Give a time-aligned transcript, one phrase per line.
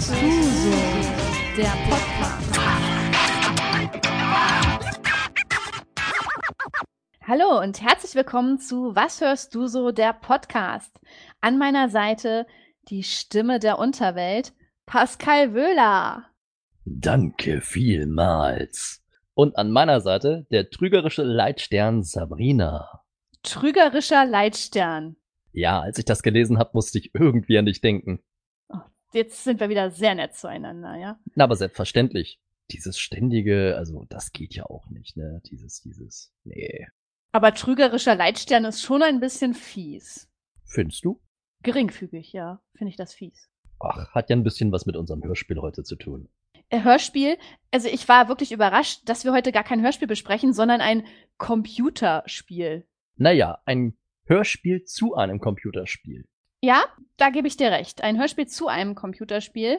[0.00, 0.14] so?
[1.56, 2.58] Der Podcast.
[7.26, 9.90] Hallo und herzlich willkommen zu Was hörst du so?
[9.90, 11.00] Der Podcast.
[11.40, 12.46] An meiner Seite
[12.88, 14.52] die Stimme der Unterwelt,
[14.86, 16.26] Pascal Wöhler.
[16.84, 19.04] Danke vielmals.
[19.34, 23.02] Und an meiner Seite der trügerische Leitstern Sabrina.
[23.42, 25.16] Trügerischer Leitstern.
[25.52, 28.20] Ja, als ich das gelesen habe, musste ich irgendwie an dich denken.
[29.12, 31.18] Jetzt sind wir wieder sehr nett zueinander, ja?
[31.34, 32.40] Na, aber selbstverständlich.
[32.70, 35.40] Dieses ständige, also das geht ja auch nicht, ne?
[35.50, 36.86] Dieses, dieses, nee.
[37.32, 40.28] Aber trügerischer Leitstern ist schon ein bisschen fies.
[40.64, 41.20] Findest du?
[41.62, 43.48] Geringfügig, ja, finde ich das fies.
[43.80, 46.28] Ach, hat ja ein bisschen was mit unserem Hörspiel heute zu tun.
[46.68, 47.38] Äh, Hörspiel,
[47.70, 51.06] also ich war wirklich überrascht, dass wir heute gar kein Hörspiel besprechen, sondern ein
[51.38, 52.86] Computerspiel.
[53.16, 56.26] Naja, ein Hörspiel zu einem Computerspiel.
[56.60, 56.84] Ja,
[57.16, 58.02] da gebe ich dir recht.
[58.02, 59.78] Ein Hörspiel zu einem Computerspiel.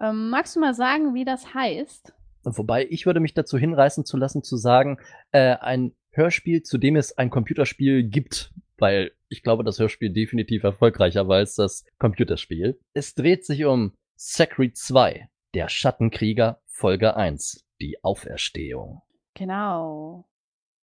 [0.00, 2.12] Ähm, magst du mal sagen, wie das heißt?
[2.44, 4.98] Wobei ich würde mich dazu hinreißen zu lassen, zu sagen,
[5.32, 10.64] äh, ein Hörspiel, zu dem es ein Computerspiel gibt, weil ich glaube, das Hörspiel definitiv
[10.64, 12.78] erfolgreicher war als das Computerspiel.
[12.92, 19.02] Es dreht sich um Secret 2, der Schattenkrieger Folge 1, die Auferstehung.
[19.34, 20.28] Genau.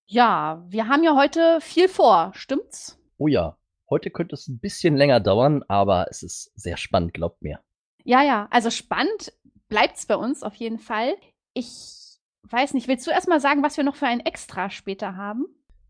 [0.06, 3.00] Ja, wir haben ja heute viel vor, stimmt's?
[3.18, 3.58] Oh ja,
[3.94, 7.60] heute könnte es ein bisschen länger dauern, aber es ist sehr spannend, glaubt mir.
[8.04, 9.34] Ja, ja, also spannend
[9.70, 11.14] bleibt's bei uns auf jeden Fall.
[11.54, 12.18] Ich
[12.50, 15.46] weiß nicht, willst du erstmal sagen, was wir noch für ein Extra später haben?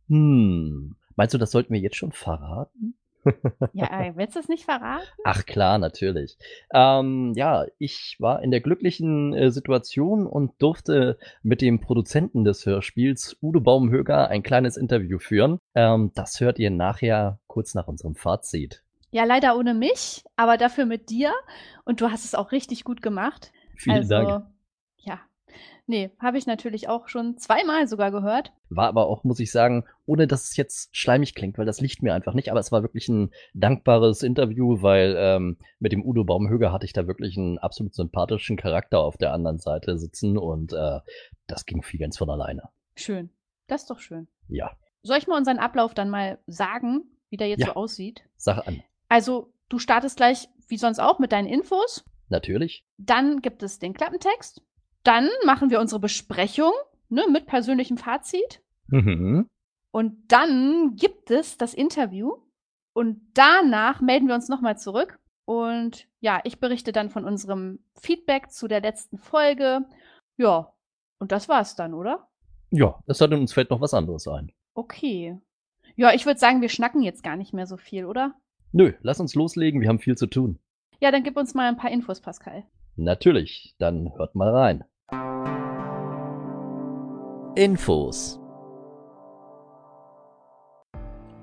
[0.09, 2.97] Hm, meinst du, das sollten wir jetzt schon verraten?
[3.73, 5.05] Ja, äh, willst du es nicht verraten?
[5.23, 6.37] Ach klar, natürlich.
[6.73, 12.65] Ähm, ja, ich war in der glücklichen äh, Situation und durfte mit dem Produzenten des
[12.65, 15.59] Hörspiels, Udo Baumhöger, ein kleines Interview führen.
[15.75, 18.83] Ähm, das hört ihr nachher kurz nach unserem Fazit.
[19.11, 21.33] Ja, leider ohne mich, aber dafür mit dir.
[21.85, 23.51] Und du hast es auch richtig gut gemacht.
[23.75, 24.45] Vielen also, Dank.
[24.97, 25.19] Ja,
[25.85, 28.53] Nee, habe ich natürlich auch schon zweimal sogar gehört.
[28.69, 32.01] War aber auch, muss ich sagen, ohne dass es jetzt schleimig klingt, weil das liegt
[32.01, 32.49] mir einfach nicht.
[32.51, 36.93] Aber es war wirklich ein dankbares Interview, weil ähm, mit dem Udo Baumhöger hatte ich
[36.93, 40.99] da wirklich einen absolut sympathischen Charakter auf der anderen Seite sitzen und äh,
[41.47, 42.69] das ging viel ganz von alleine.
[42.95, 43.29] Schön.
[43.67, 44.27] Das ist doch schön.
[44.47, 44.71] Ja.
[45.01, 47.67] Soll ich mal unseren Ablauf dann mal sagen, wie der jetzt Ja.
[47.67, 48.23] so aussieht?
[48.37, 48.83] Sache an.
[49.09, 52.05] Also, du startest gleich, wie sonst auch, mit deinen Infos.
[52.29, 52.85] Natürlich.
[52.97, 54.61] Dann gibt es den Klappentext.
[55.03, 56.71] Dann machen wir unsere Besprechung
[57.09, 58.61] ne, mit persönlichem Fazit.
[58.87, 59.47] Mhm.
[59.91, 62.37] Und dann gibt es das Interview.
[62.93, 65.19] Und danach melden wir uns nochmal zurück.
[65.45, 69.85] Und ja, ich berichte dann von unserem Feedback zu der letzten Folge.
[70.37, 70.73] Ja,
[71.19, 72.27] und das war's dann, oder?
[72.71, 74.51] Ja, es sei denn, uns fällt noch was anderes ein.
[74.73, 75.37] Okay.
[75.95, 78.35] Ja, ich würde sagen, wir schnacken jetzt gar nicht mehr so viel, oder?
[78.71, 80.59] Nö, lass uns loslegen, wir haben viel zu tun.
[80.99, 82.63] Ja, dann gib uns mal ein paar Infos, Pascal.
[82.95, 84.83] Natürlich, dann hört mal rein.
[87.55, 88.39] Infos.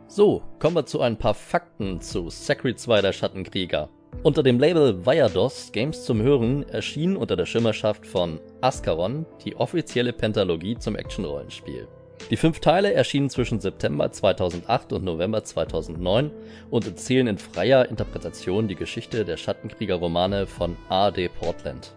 [0.09, 3.88] So, kommen wir zu ein paar Fakten zu Secret 2 der Schattenkrieger.
[4.25, 10.12] Unter dem Label Viados Games zum Hören erschien unter der Schirmerschaft von Ascaron die offizielle
[10.12, 11.87] Pentalogie zum Action-Rollenspiel.
[12.28, 16.32] Die fünf Teile erschienen zwischen September 2008 und November 2009
[16.70, 21.28] und erzählen in freier Interpretation die Geschichte der Schattenkrieger-Romane von A.D.
[21.28, 21.93] Portland.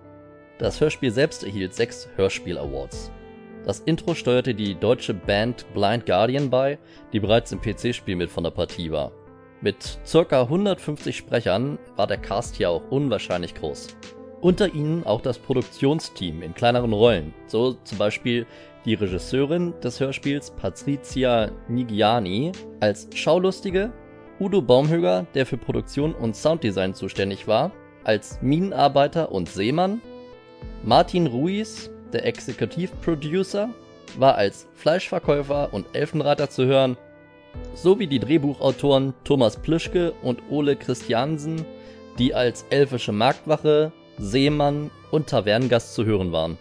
[0.60, 3.12] Das Hörspiel selbst erhielt sechs Hörspiel-Awards.
[3.66, 6.78] Das Intro steuerte die deutsche Band Blind Guardian bei,
[7.14, 9.14] die bereits im PC-Spiel mit von der Partie war.
[9.62, 10.42] Mit ca.
[10.42, 13.96] 150 Sprechern war der Cast hier auch unwahrscheinlich groß.
[14.42, 18.46] Unter ihnen auch das Produktionsteam in kleineren Rollen, so zum Beispiel
[18.84, 23.94] die Regisseurin des Hörspiels Patricia Nigiani als Schaulustige,
[24.42, 27.72] Udo Baumhöger, der für Produktion und Sounddesign zuständig war,
[28.04, 30.02] als Minenarbeiter und Seemann,
[30.84, 33.70] Martin Ruiz, der Executive Producer,
[34.18, 36.98] war als Fleischverkäufer und Elfenreiter zu hören,
[37.76, 41.66] sowie die Drehbuchautoren Thomas Plischke und Ole Christiansen,
[42.20, 46.58] die als elfische Marktwache, Seemann und Tavernengast zu hören waren.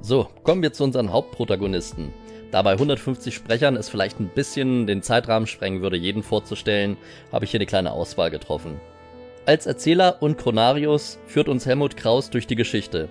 [0.00, 2.12] So, kommen wir zu unseren Hauptprotagonisten.
[2.50, 6.96] Da bei 150 Sprechern es vielleicht ein bisschen den Zeitrahmen sprengen würde, jeden vorzustellen,
[7.32, 8.80] habe ich hier eine kleine Auswahl getroffen.
[9.44, 13.08] Als Erzähler und Chronarius führt uns Helmut Kraus durch die Geschichte.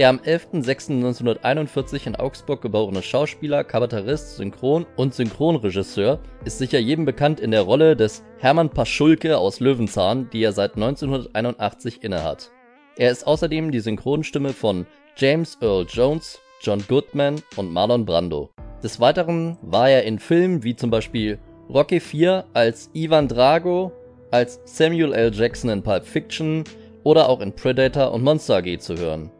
[0.00, 7.38] Der am 11.06.1941 in Augsburg geborene Schauspieler, Kabarettist, Synchron- und Synchronregisseur ist sicher jedem bekannt
[7.38, 12.50] in der Rolle des Hermann Paschulke aus Löwenzahn, die er seit 1981 innehat.
[12.96, 14.86] Er ist außerdem die Synchronstimme von
[15.18, 18.48] James Earl Jones, John Goodman und Marlon Brando.
[18.82, 21.38] Des Weiteren war er in Filmen wie zum Beispiel
[21.68, 23.92] Rocky IV als Ivan Drago,
[24.30, 25.30] als Samuel L.
[25.34, 26.64] Jackson in Pulp Fiction,
[27.02, 29.30] oder auch in Predator und Monster AG zu hören.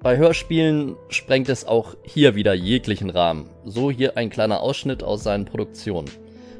[0.00, 3.50] Bei Hörspielen sprengt es auch hier wieder jeglichen Rahmen.
[3.64, 6.08] So hier ein kleiner Ausschnitt aus seinen Produktionen.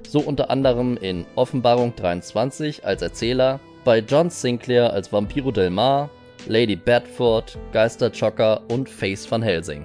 [0.09, 6.11] So unter anderem in Offenbarung 23 als Erzähler, bei John Sinclair als Vampiro del Mar,
[6.49, 9.85] Lady Bedford, Geisterchocker und Face van Helsing.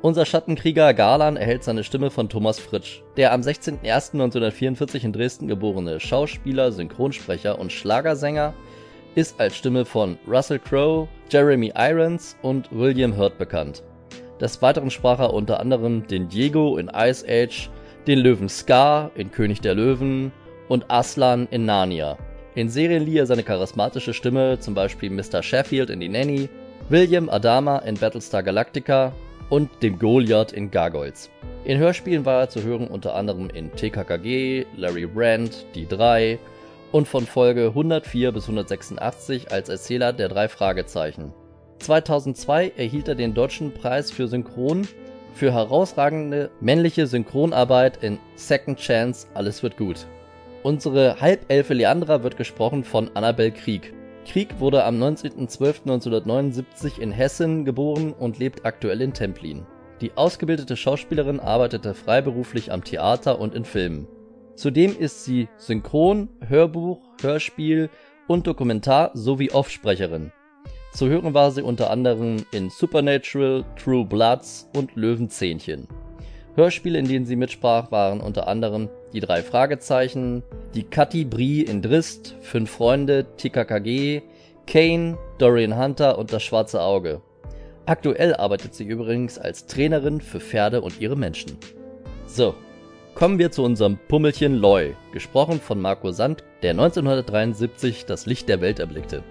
[0.00, 3.02] Unser Schattenkrieger Garlan erhält seine Stimme von Thomas Fritsch.
[3.18, 8.54] Der am 16.01.1944 in Dresden geborene Schauspieler, Synchronsprecher und Schlagersänger
[9.14, 13.82] ist als Stimme von Russell Crowe, Jeremy Irons und William Hurt bekannt.
[14.40, 17.70] Des Weiteren sprach er unter anderem den Diego in Ice Age,
[18.06, 20.30] den Löwen Scar in König der Löwen
[20.68, 22.16] und Aslan in Narnia.
[22.54, 25.42] In Serien lieh er seine charismatische Stimme zum Beispiel Mr.
[25.42, 26.48] Sheffield in Die Nanny,
[26.88, 29.12] William Adama in Battlestar Galactica
[29.50, 31.30] und dem Goliath in Gargoyles.
[31.64, 36.38] In Hörspielen war er zu hören unter anderem in TKKG, Larry Brand, Die 3
[36.94, 41.34] und von Folge 104 bis 186 als Erzähler der drei Fragezeichen.
[41.80, 44.86] 2002 erhielt er den Deutschen Preis für Synchron
[45.34, 50.06] für herausragende männliche Synchronarbeit in Second Chance Alles wird gut.
[50.62, 53.92] Unsere Halbelfe Leandra wird gesprochen von Annabel Krieg.
[54.24, 59.66] Krieg wurde am 19.12.1979 in Hessen geboren und lebt aktuell in Templin.
[60.00, 64.06] Die ausgebildete Schauspielerin arbeitete freiberuflich am Theater und in Filmen.
[64.56, 67.90] Zudem ist sie Synchron, Hörbuch, Hörspiel
[68.28, 70.32] und Dokumentar sowie Offsprecherin.
[70.92, 75.88] Zu hören war sie unter anderem in Supernatural, True Bloods und Löwenzähnchen.
[76.54, 81.82] Hörspiele, in denen sie mitsprach, waren unter anderem Die drei Fragezeichen, Die Kathi Brie in
[81.82, 84.22] Drist, Fünf Freunde, TKKG,
[84.68, 87.20] Kane, Dorian Hunter und Das schwarze Auge.
[87.86, 91.58] Aktuell arbeitet sie übrigens als Trainerin für Pferde und ihre Menschen.
[92.26, 92.54] So,
[93.14, 98.60] kommen wir zu unserem Pummelchen Loy, gesprochen von Marco Sand, der 1973 das Licht der
[98.60, 99.22] Welt erblickte.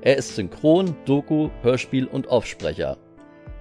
[0.00, 2.96] Er ist Synchron, Doku, Hörspiel und Offsprecher.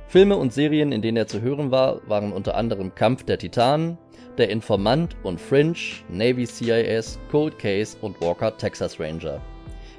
[0.07, 3.97] Filme und Serien, in denen er zu hören war, waren unter anderem Kampf der Titanen,
[4.39, 5.77] Der Informant und Fringe,
[6.07, 9.39] Navy CIS, Cold Case und Walker Texas Ranger.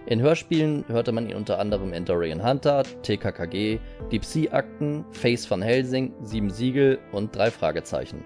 [0.07, 3.79] In Hörspielen hörte man ihn unter anderem in Dorian Hunter, TKKG,
[4.11, 8.25] Deep Sea Akten, Face van Helsing, Sieben Siegel und Drei Fragezeichen.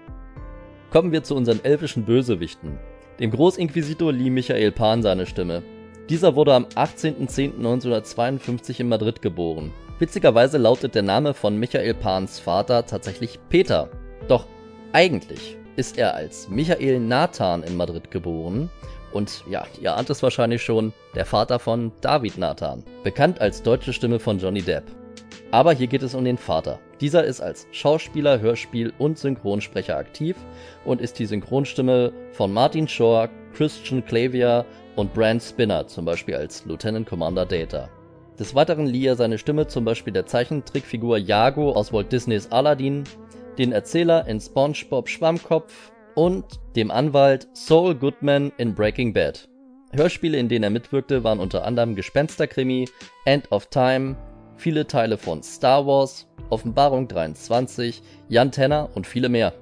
[0.95, 2.79] Kommen wir zu unseren elfischen Bösewichten.
[3.19, 5.61] Dem Großinquisitor lieh Michael Pan seine Stimme.
[6.07, 9.73] Dieser wurde am 18.10.1952 in Madrid geboren.
[9.99, 13.89] Witzigerweise lautet der Name von Michael Pans Vater tatsächlich Peter.
[14.29, 14.45] Doch
[14.93, 18.69] eigentlich ist er als Michael Nathan in Madrid geboren
[19.11, 23.91] und ja, ihr ahnt es wahrscheinlich schon, der Vater von David Nathan, bekannt als deutsche
[23.91, 24.85] Stimme von Johnny Depp.
[25.55, 26.81] Aber hier geht es um den Vater.
[26.99, 30.35] Dieser ist als Schauspieler, Hörspiel und Synchronsprecher aktiv
[30.83, 34.65] und ist die Synchronstimme von Martin Shore, Christian Clavier
[34.97, 37.87] und Brand Spinner, zum Beispiel als Lieutenant Commander Data.
[38.37, 43.05] Des Weiteren lieh er seine Stimme zum Beispiel der Zeichentrickfigur Yago aus Walt Disneys Aladdin,
[43.57, 46.43] den Erzähler in SpongeBob Schwammkopf und
[46.75, 49.47] dem Anwalt Saul Goodman in Breaking Bad.
[49.93, 52.89] Hörspiele, in denen er mitwirkte, waren unter anderem Gespensterkrimi,
[53.23, 54.17] End of Time,
[54.57, 59.53] viele Teile von Star Wars, Offenbarung 23, Jan Tenner und viele mehr.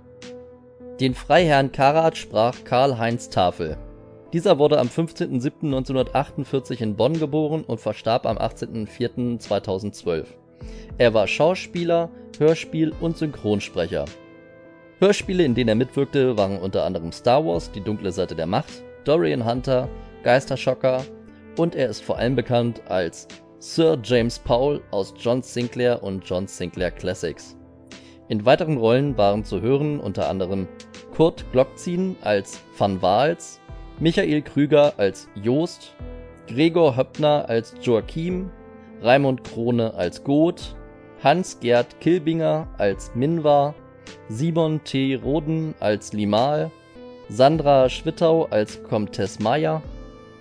[1.00, 3.78] Den Freiherrn Karat sprach Karl-Heinz Tafel.
[4.32, 10.26] Dieser wurde am 15.07.1948 in Bonn geboren und verstarb am 18.04.2012.
[10.98, 14.06] Er war Schauspieler, Hörspiel und Synchronsprecher.
[15.00, 18.84] Hörspiele, in denen er mitwirkte, waren unter anderem Star Wars, Die dunkle Seite der Macht,
[19.04, 19.90] Dorian Hunter,
[20.24, 21.04] Geisterschocker
[21.58, 23.28] und er ist vor allem bekannt als
[23.66, 27.56] Sir James Powell aus John Sinclair und John Sinclair Classics.
[28.28, 30.68] In weiteren Rollen waren zu hören unter anderem
[31.16, 33.62] Kurt Glockzien als Van Waals,
[34.02, 35.96] Michael Krüger als Joost,
[36.48, 38.52] Gregor Höppner als Joachim,
[39.02, 40.76] Raimund Krone als Goth,
[41.24, 43.74] Hans-Gerd Kilbinger als Minwa,
[44.28, 45.16] Simon T.
[45.16, 46.70] Roden als Limal,
[47.30, 49.82] Sandra Schwittau als Comtesse Maya,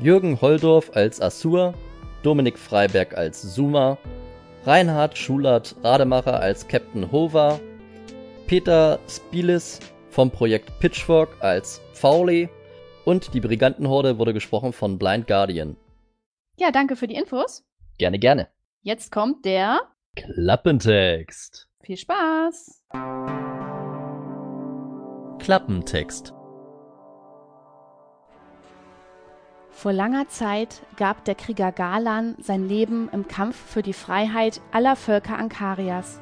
[0.00, 1.72] Jürgen Holdorf als Assur,
[2.22, 3.98] Dominik Freiberg als Suma,
[4.64, 7.60] Reinhard Schulert Rademacher als Captain Hova,
[8.46, 12.48] Peter Spielis vom Projekt Pitchfork als Fowley
[13.04, 15.76] und die Brigantenhorde wurde gesprochen von Blind Guardian.
[16.56, 17.64] Ja, danke für die Infos.
[17.98, 18.48] Gerne, gerne.
[18.82, 19.80] Jetzt kommt der
[20.16, 21.68] Klappentext.
[21.82, 22.84] Viel Spaß.
[25.38, 26.34] Klappentext.
[29.82, 34.94] Vor langer Zeit gab der Krieger Galan sein Leben im Kampf für die Freiheit aller
[34.94, 36.20] Völker Ankarias.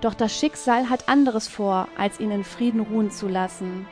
[0.00, 3.86] Doch das Schicksal hat anderes vor, als ihn in Frieden ruhen zu lassen.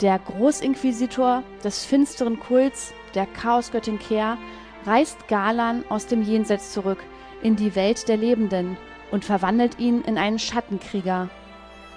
[0.00, 4.38] Der Großinquisitor des finsteren Kults, der Chaosgöttin Kehr,
[4.86, 7.04] reist Galan aus dem Jenseits zurück
[7.42, 8.78] in die Welt der Lebenden
[9.10, 11.28] und verwandelt ihn in einen Schattenkrieger.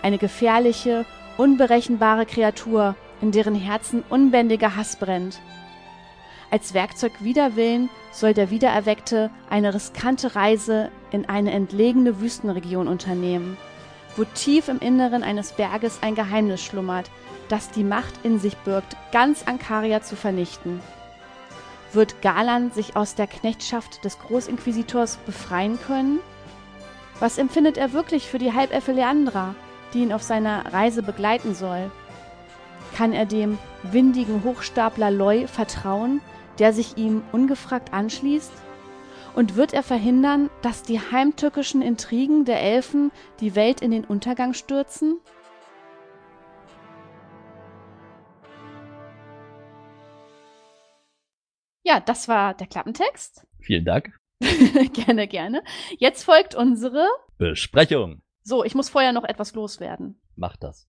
[0.01, 1.05] Eine gefährliche,
[1.37, 5.39] unberechenbare Kreatur, in deren Herzen unbändiger Hass brennt.
[6.51, 13.55] Als Werkzeug wider Willen soll der Wiedererweckte eine riskante Reise in eine entlegene Wüstenregion unternehmen,
[14.15, 17.11] wo tief im Inneren eines Berges ein Geheimnis schlummert,
[17.49, 20.81] das die Macht in sich birgt, ganz Ankaria zu vernichten.
[21.93, 26.19] Wird Galan sich aus der Knechtschaft des Großinquisitors befreien können?
[27.19, 29.53] Was empfindet er wirklich für die Halbelfe Leandra,
[29.93, 31.91] die ihn auf seiner Reise begleiten soll?
[32.95, 36.21] Kann er dem windigen Hochstapler Loy vertrauen,
[36.59, 38.51] der sich ihm ungefragt anschließt?
[39.35, 44.53] Und wird er verhindern, dass die heimtückischen Intrigen der Elfen die Welt in den Untergang
[44.53, 45.19] stürzen?
[51.83, 53.47] Ja, das war der Klappentext.
[53.59, 54.15] Vielen Dank.
[54.93, 55.63] gerne, gerne.
[55.97, 58.21] Jetzt folgt unsere Besprechung.
[58.43, 60.21] So, ich muss vorher noch etwas loswerden.
[60.35, 60.87] Mach das.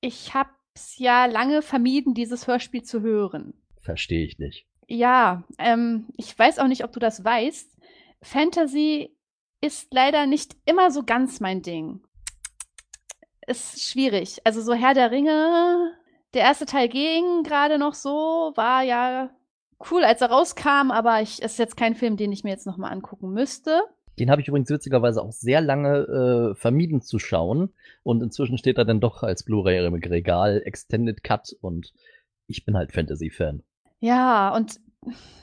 [0.00, 3.54] Ich hab's ja lange vermieden, dieses Hörspiel zu hören.
[3.84, 4.66] Verstehe ich nicht.
[4.88, 7.70] Ja, ähm, ich weiß auch nicht, ob du das weißt.
[8.22, 9.14] Fantasy
[9.60, 12.00] ist leider nicht immer so ganz mein Ding.
[13.46, 14.38] Ist schwierig.
[14.44, 15.92] Also so Herr der Ringe,
[16.32, 19.30] der erste Teil ging gerade noch so, war ja
[19.90, 22.78] cool, als er rauskam, aber ich ist jetzt kein Film, den ich mir jetzt noch
[22.78, 23.82] mal angucken müsste.
[24.18, 27.74] Den habe ich übrigens witzigerweise auch sehr lange äh, vermieden zu schauen.
[28.02, 31.92] Und inzwischen steht er dann doch als Blu-ray im Regal, Extended Cut und
[32.46, 33.62] ich bin halt Fantasy-Fan.
[34.04, 34.80] Ja, und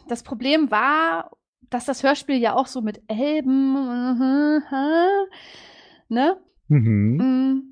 [0.07, 1.31] das Problem war,
[1.71, 3.73] dass das Hörspiel ja auch so mit Elben,
[6.09, 6.39] ne?
[6.67, 7.17] Mhm.
[7.17, 7.63] Mm.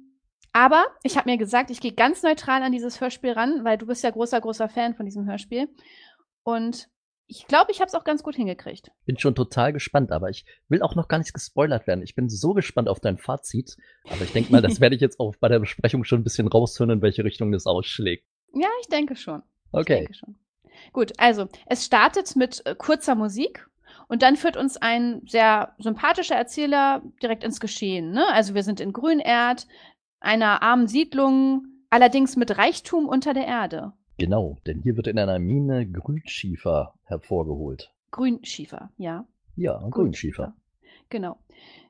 [0.51, 3.85] Aber ich habe mir gesagt, ich gehe ganz neutral an dieses Hörspiel ran, weil du
[3.85, 5.69] bist ja großer, großer Fan von diesem Hörspiel.
[6.41, 6.89] Und
[7.27, 8.89] ich glaube, ich habe es auch ganz gut hingekriegt.
[9.05, 12.01] Bin schon total gespannt, aber ich will auch noch gar nicht gespoilert werden.
[12.01, 13.77] Ich bin so gespannt auf dein Fazit.
[14.09, 16.47] Aber ich denke mal, das werde ich jetzt auch bei der Besprechung schon ein bisschen
[16.47, 18.25] raushören, in welche Richtung das ausschlägt.
[18.55, 19.43] Ja, ich denke schon.
[19.71, 19.93] Okay.
[19.93, 20.35] Ich denke schon.
[20.93, 23.67] Gut, also es startet mit äh, kurzer Musik
[24.07, 28.11] und dann führt uns ein sehr sympathischer Erzähler direkt ins Geschehen.
[28.11, 28.25] Ne?
[28.31, 29.67] Also wir sind in Grünerd,
[30.19, 33.93] einer armen Siedlung, allerdings mit Reichtum unter der Erde.
[34.17, 37.93] Genau, denn hier wird in einer Mine Grünschiefer hervorgeholt.
[38.11, 39.25] Grünschiefer, ja.
[39.55, 40.53] Ja, Grünschiefer.
[41.09, 41.37] Genau.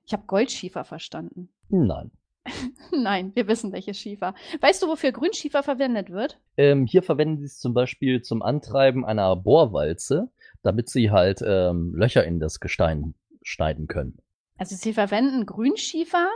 [0.06, 1.50] Ich habe Goldschiefer verstanden.
[1.70, 2.12] Nein.
[2.92, 4.34] Nein, wir wissen, welches Schiefer.
[4.62, 6.40] Weißt du, wofür Grünschiefer verwendet wird?
[6.58, 10.30] Ähm, hier verwenden sie es zum Beispiel zum Antreiben einer Bohrwalze,
[10.62, 14.20] damit sie halt ähm, Löcher in das Gestein schneiden können.
[14.58, 16.28] Also sie verwenden Grünschiefer,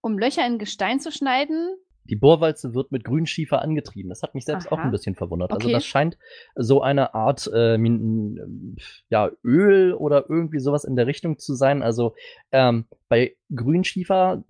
[0.00, 1.76] um Löcher in Gestein zu schneiden,
[2.08, 4.08] die Bohrwalze wird mit Grünschiefer angetrieben.
[4.08, 4.74] Das hat mich selbst Aha.
[4.74, 5.52] auch ein bisschen verwundert.
[5.52, 5.74] Also okay.
[5.74, 6.18] Also das scheint
[6.54, 7.78] so eine Art äh,
[9.10, 11.82] ja, Öl oder irgendwie sowas in der Richtung zu sein.
[11.82, 12.14] Also
[12.50, 14.42] ähm, bei Grünschiefer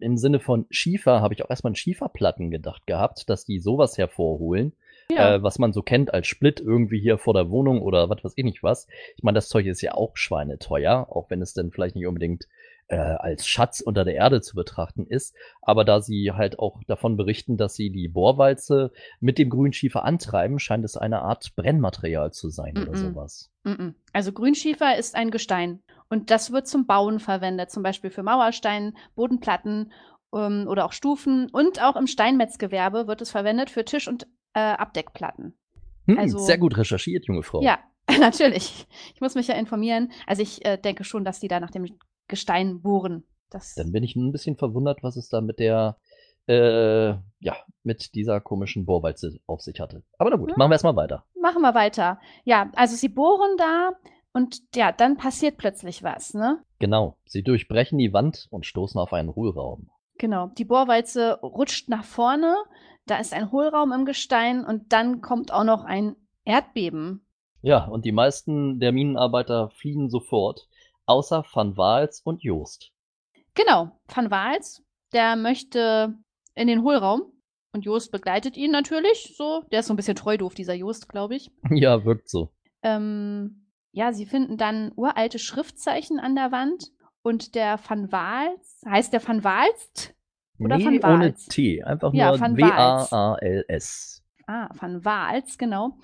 [0.00, 3.98] im Sinne von Schiefer habe ich auch erstmal an Schieferplatten gedacht gehabt, dass die sowas
[3.98, 4.72] hervorholen.
[5.10, 5.34] Ja.
[5.34, 8.32] Äh, was man so kennt als Split irgendwie hier vor der Wohnung oder was weiß
[8.36, 8.88] ich nicht was.
[9.16, 12.48] Ich meine, das Zeug ist ja auch schweineteuer, auch wenn es dann vielleicht nicht unbedingt
[12.88, 15.34] äh, als Schatz unter der Erde zu betrachten ist.
[15.62, 20.58] Aber da sie halt auch davon berichten, dass sie die Bohrwalze mit dem Grünschiefer antreiben,
[20.58, 22.88] scheint es eine Art Brennmaterial zu sein mm -mm.
[22.88, 23.50] oder sowas.
[23.64, 28.22] Mm also Grünschiefer ist ein Gestein und das wird zum Bauen verwendet, zum Beispiel für
[28.22, 29.92] Mauersteine, Bodenplatten
[30.34, 34.60] ähm, oder auch Stufen und auch im Steinmetzgewerbe wird es verwendet für Tisch- und äh,
[34.60, 35.58] Abdeckplatten.
[36.06, 37.62] Hm, also, sehr gut recherchiert, junge Frau.
[37.62, 37.78] Ja,
[38.20, 38.86] natürlich.
[39.14, 40.12] Ich muss mich ja informieren.
[40.26, 41.86] Also ich äh, denke schon, dass die da nach dem
[42.28, 43.24] Gestein bohren.
[43.50, 45.96] Das Dann bin ich ein bisschen verwundert, was es da mit der,
[46.48, 50.02] äh, ja, mit dieser komischen Bohrwalze auf sich hatte.
[50.18, 50.56] Aber na gut, ja.
[50.56, 51.24] machen wir erstmal weiter.
[51.40, 52.20] Machen wir weiter.
[52.44, 53.92] Ja, also sie bohren da
[54.32, 56.62] und ja, dann passiert plötzlich was, ne?
[56.80, 57.16] Genau.
[57.24, 59.90] Sie durchbrechen die Wand und stoßen auf einen Hohlraum.
[60.18, 60.48] Genau.
[60.58, 62.56] Die Bohrwalze rutscht nach vorne.
[63.06, 67.24] Da ist ein Hohlraum im Gestein und dann kommt auch noch ein Erdbeben.
[67.62, 70.68] Ja, und die meisten der Minenarbeiter fliehen sofort
[71.06, 72.92] außer Van Waals und Joost.
[73.54, 74.82] Genau, Van Waals,
[75.12, 76.14] der möchte
[76.54, 77.22] in den Hohlraum
[77.72, 79.64] und Joost begleitet ihn natürlich so.
[79.70, 81.50] Der ist so ein bisschen treu doof, dieser Joost, glaube ich.
[81.70, 82.52] Ja, wirkt so.
[82.82, 86.90] Ähm, ja, sie finden dann uralte Schriftzeichen an der Wand
[87.22, 90.14] und der Van Waals, heißt der Van Waalst?
[90.58, 91.14] Oder nee, Van Waals?
[91.14, 94.22] ohne T, einfach ja, nur W-A-A-L-S.
[94.46, 95.98] Ah, Van Waals, genau.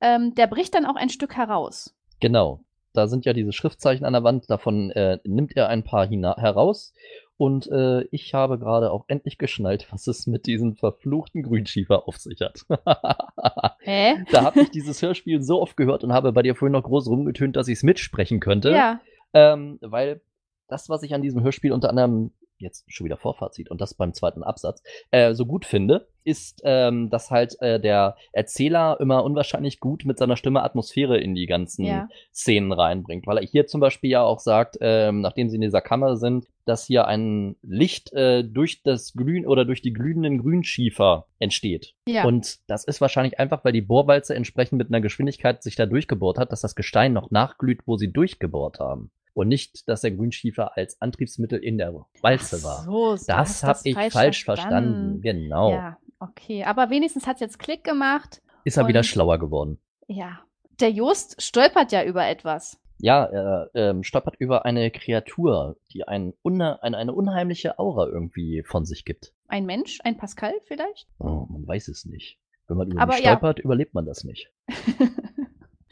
[0.00, 1.96] Ähm, der bricht dann auch ein Stück heraus.
[2.20, 2.65] Genau
[2.96, 6.94] da sind ja diese Schriftzeichen an der Wand, davon äh, nimmt er ein paar heraus
[7.36, 12.16] Und äh, ich habe gerade auch endlich geschnallt, was es mit diesem verfluchten Grünschiefer auf
[12.16, 12.62] sich hat.
[13.80, 14.24] Hä?
[14.30, 17.08] da habe ich dieses Hörspiel so oft gehört und habe bei dir vorhin noch groß
[17.08, 18.70] rumgetönt, dass ich es mitsprechen könnte.
[18.70, 19.00] Ja.
[19.34, 20.20] Ähm, weil
[20.68, 24.14] das, was ich an diesem Hörspiel unter anderem jetzt schon wieder Vorfazit und das beim
[24.14, 29.78] zweiten Absatz, äh, so gut finde, ist, ähm, dass halt äh, der Erzähler immer unwahrscheinlich
[29.78, 32.08] gut mit seiner Stimme Atmosphäre in die ganzen Ja.
[32.34, 33.26] Szenen reinbringt.
[33.26, 36.46] Weil er hier zum Beispiel ja auch sagt, ähm, nachdem sie in dieser Kammer sind,
[36.64, 41.94] dass hier ein Licht äh, durch das Glühen oder durch die glühenden Grünschiefer entsteht.
[42.08, 42.24] Ja.
[42.24, 46.38] Und das ist wahrscheinlich einfach, weil die Bohrwalze entsprechend mit einer Geschwindigkeit sich da durchgebohrt
[46.38, 49.12] hat, dass das Gestein noch nachglüht, wo sie durchgebohrt haben.
[49.36, 52.84] Und nicht, dass der Grünschiefer als Antriebsmittel in der Walze war.
[52.84, 55.20] So, so, Das habe ich falsch verstanden.
[55.20, 55.72] Genau.
[55.72, 56.64] Ja, okay.
[56.64, 58.40] Aber wenigstens hat es jetzt Klick gemacht.
[58.64, 59.78] Ist er wieder schlauer geworden.
[60.08, 60.40] Ja.
[60.80, 62.80] Der Jost stolpert ja über etwas.
[62.98, 68.86] Ja, er ähm, stolpert über eine Kreatur, die ein eine, eine unheimliche Aura irgendwie von
[68.86, 69.34] sich gibt.
[69.48, 71.08] Ein Mensch, ein Pascal vielleicht?
[71.18, 72.38] Oh, man weiß es nicht.
[72.68, 73.32] Wenn man über Aber ihn ja.
[73.32, 74.50] stolpert, überlebt man das nicht.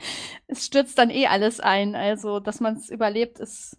[0.46, 1.94] es stürzt dann eh alles ein.
[1.94, 3.78] Also, dass man es überlebt, ist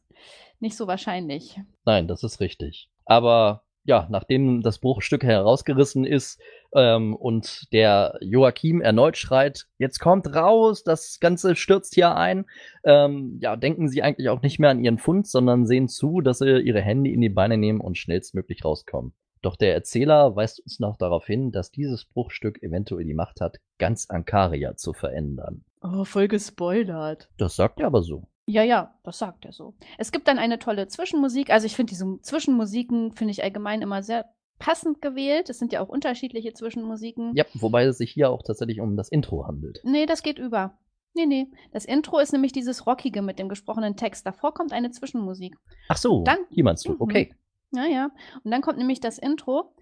[0.60, 1.60] nicht so wahrscheinlich.
[1.86, 2.90] Nein, das ist richtig.
[3.06, 6.42] Aber ja, nachdem das Bruchstück herausgerissen ist
[6.74, 12.46] ähm, und der Joachim erneut schreit, jetzt kommt raus, das Ganze stürzt hier ein,
[12.84, 16.40] ähm, ja, denken sie eigentlich auch nicht mehr an ihren Fund, sondern sehen zu, dass
[16.40, 19.14] sie ihre Hände in die Beine nehmen und schnellstmöglich rauskommen.
[19.44, 23.58] Doch der Erzähler weist uns noch darauf hin, dass dieses Bruchstück eventuell die Macht hat,
[23.78, 25.64] ganz Ankaria zu verändern.
[25.94, 27.30] Oh, voll gespoilert.
[27.38, 28.28] Das sagt er aber so.
[28.48, 29.74] Ja, ja, das sagt er so.
[29.98, 31.50] Es gibt dann eine tolle Zwischenmusik.
[31.50, 34.26] Also ich finde diese Zwischenmusiken, finde ich allgemein immer sehr
[34.60, 35.50] passend gewählt.
[35.50, 37.36] Es sind ja auch unterschiedliche Zwischenmusiken.
[37.36, 39.80] Ja, wobei es sich hier auch tatsächlich um das Intro handelt.
[39.84, 40.78] Nee, das geht über.
[41.16, 41.48] Nee, nee.
[41.72, 44.26] Das Intro ist nämlich dieses Rockige mit dem gesprochenen Text.
[44.28, 45.56] Davor kommt eine Zwischenmusik.
[45.90, 46.92] Ach so, Dann- die meinst du.
[46.92, 46.98] Mhm.
[47.02, 47.34] Okay.
[47.72, 48.10] Ja, ja.
[48.44, 49.74] Und dann kommt nämlich das Intro.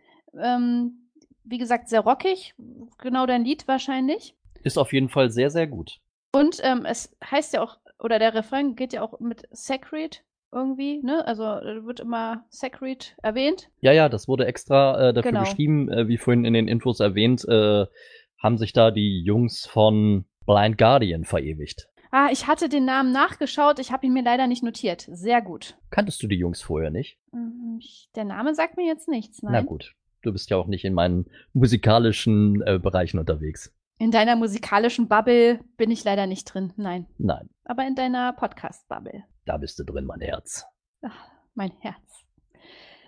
[0.42, 1.10] Ähm,
[1.44, 2.56] wie gesagt, sehr rockig.
[3.00, 4.36] Genau dein Lied wahrscheinlich.
[4.64, 6.00] Ist auf jeden Fall sehr, sehr gut.
[6.34, 11.00] Und ähm, es heißt ja auch, oder der Refrain geht ja auch mit Sacred irgendwie,
[11.04, 11.26] ne?
[11.28, 13.70] Also wird immer Sacred erwähnt.
[13.82, 15.44] Ja, ja, das wurde extra äh, dafür Genau.
[15.44, 17.86] geschrieben, äh, wie vorhin in den Infos erwähnt, äh,
[18.42, 21.88] haben sich da die Jungs von Blind Guardian verewigt.
[22.12, 25.08] Ah, ich hatte den Namen nachgeschaut, ich habe ihn mir leider nicht notiert.
[25.12, 25.76] Sehr gut.
[25.90, 27.18] Kanntest du die Jungs vorher nicht?
[27.80, 29.66] Ich- Der Name sagt mir jetzt nichts, Na nein.
[29.66, 33.74] gut, du bist ja auch nicht in meinen musikalischen äh, Bereichen unterwegs.
[34.00, 37.08] In deiner musikalischen Bubble bin ich leider nicht drin, nein.
[37.18, 39.24] Nein, Aber in deiner Podcast-Bubble.
[39.46, 40.66] da bist du drin, mein Herz.
[41.02, 41.98] Ach, mein Herz.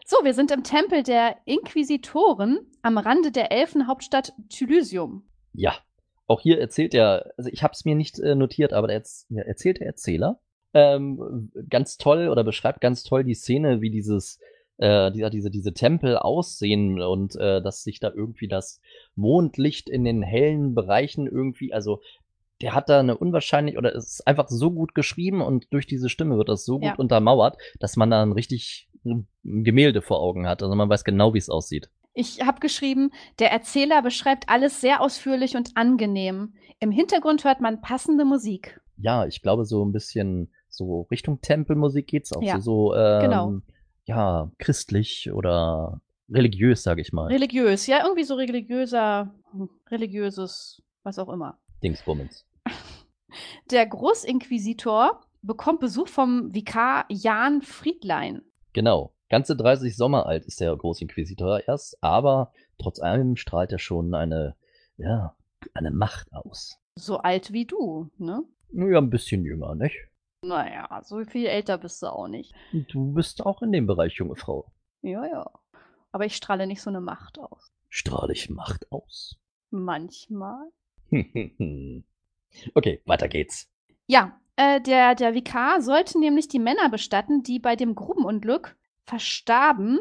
[0.06, 5.28] So, wir sind im Tempel der Inquisitoren am Rande der Elfenhauptstadt Thylysium.
[5.54, 5.74] Ja,
[6.28, 9.48] auch hier erzählt er, also ich habe es mir nicht äh, notiert, aber der, der
[9.48, 10.40] erzählt der Erzähler
[10.74, 14.40] ähm, ganz toll oder beschreibt ganz toll die Szene, wie dieses
[14.78, 18.82] äh, dieser, diese, diese Tempel aussehen und äh, dass sich da irgendwie das
[19.16, 22.02] Mondlicht in den hellen Bereichen irgendwie, also
[22.62, 26.10] der hat da eine unwahrscheinlich oder es ist einfach so gut geschrieben und durch diese
[26.10, 26.96] Stimme wird das so gut Ja.
[26.96, 30.64] untermauert, dass man da ein richtig ein Gemälde vor Augen hat.
[30.64, 31.90] Also man weiß genau, wie es aussieht.
[32.14, 36.54] Ich habe geschrieben, der Erzähler beschreibt alles sehr ausführlich und angenehm.
[36.80, 38.80] Im Hintergrund hört man passende Musik.
[38.98, 42.42] Ja, ich glaube, so ein bisschen so Richtung Tempelmusik geht's auch.
[42.42, 43.54] Ja, so, so ähm, genau.
[44.06, 47.28] Ja, christlich oder religiös, sage ich mal.
[47.28, 49.34] Religiös, ja, irgendwie so religiöser,
[49.90, 51.60] religiöses, was auch immer.
[51.84, 52.46] Dingsbummens.
[53.72, 58.42] Der Großinquisitor bekommt Besuch vom Vikar Jan Friedlein.
[58.74, 59.14] Genau.
[59.30, 64.56] Ganze 30 Sommer alt ist der Großinquisitor erst, aber trotz allem strahlt er schon eine,
[64.98, 65.36] ja,
[65.74, 66.78] eine Macht aus.
[66.96, 68.44] So alt wie du, ne?
[68.72, 69.96] Ja, ein bisschen jünger, nicht?
[70.46, 72.54] Naja, so viel älter bist du auch nicht.
[72.72, 74.72] Du bist auch in dem Bereich, junge Frau.
[75.02, 75.50] Ja, ja.
[76.12, 77.72] Aber ich strahle nicht so eine Macht aus.
[77.90, 79.38] Strahle ich Macht aus.
[79.72, 80.70] Manchmal.
[82.74, 83.70] okay, weiter geht's.
[84.08, 90.00] Ja, äh, der, der Vikar sollte nämlich die Männer bestatten, die bei dem Grubenunglück verstarben.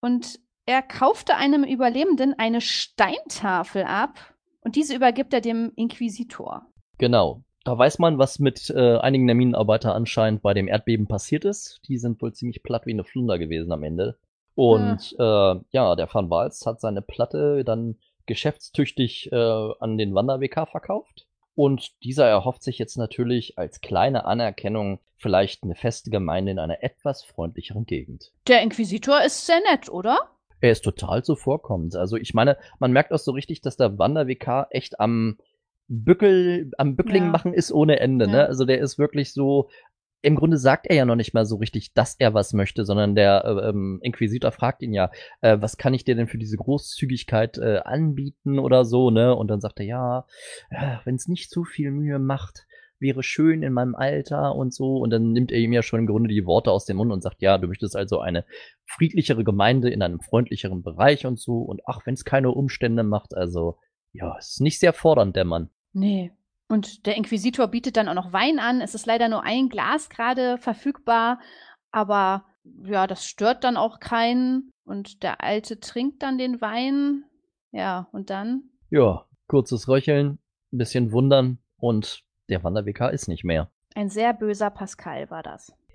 [0.00, 4.34] Und er kaufte einem Überlebenden eine Steintafel ab.
[4.60, 6.66] Und diese übergibt er dem Inquisitor.
[6.98, 7.44] Genau.
[7.64, 11.80] Da weiß man, was mit äh, einigen der Minenarbeiter anscheinend bei dem Erdbeben passiert ist.
[11.86, 14.18] Die sind wohl ziemlich platt wie eine Flunder gewesen am Ende.
[14.54, 17.96] Und äh, ja, der Van Wals hat seine Platte dann
[18.26, 21.26] geschäftstüchtig äh, an den Wander-WK verkauft.
[21.54, 26.82] Und dieser erhofft sich jetzt natürlich als kleine Anerkennung vielleicht eine feste Gemeinde in einer
[26.82, 28.32] etwas freundlicheren Gegend.
[28.48, 30.18] Der Inquisitor ist sehr nett, oder?
[30.60, 31.96] Er ist total zuvorkommend.
[31.96, 35.38] Also ich meine, man merkt auch so richtig, dass der Wander-WK echt am
[35.92, 37.30] Bückel, am Bückling Ja.
[37.30, 38.30] machen ist ohne Ende, Ja.
[38.30, 38.46] ne?
[38.46, 39.68] Also der ist wirklich so
[40.24, 43.16] im Grunde sagt er ja noch nicht mal so richtig, dass er was möchte, sondern
[43.16, 46.56] der äh, ähm, Inquisitor fragt ihn ja, äh, was kann ich dir denn für diese
[46.56, 49.34] Großzügigkeit äh, anbieten oder so, ne?
[49.34, 50.26] Und dann sagt er, ja,
[50.70, 52.66] ja wenn es nicht zu viel Mühe macht,
[53.00, 54.98] wäre schön in meinem Alter und so.
[54.98, 57.20] Und dann nimmt er ihm ja schon im Grunde die Worte aus dem Mund und
[57.20, 58.44] sagt, ja, du möchtest also eine
[58.86, 61.58] friedlichere Gemeinde in einem freundlicheren Bereich und so.
[61.58, 63.76] Und ach, wenn es keine Umstände macht, also
[64.12, 65.70] ja, ist nicht sehr fordernd, der Mann.
[65.92, 66.32] Nee,
[66.72, 68.80] und der Inquisitor bietet dann auch noch Wein an.
[68.80, 71.38] Es ist leider nur ein Glas gerade verfügbar,
[71.90, 72.46] aber
[72.86, 74.72] ja, das stört dann auch keinen.
[74.84, 77.24] Und der Alte trinkt dann den Wein.
[77.72, 78.70] Ja, und dann?
[78.88, 80.38] Ja, kurzes Röcheln,
[80.72, 83.70] ein bisschen wundern und der Wanderwegar ist nicht mehr.
[83.94, 85.74] Ein sehr böser Pascal war das.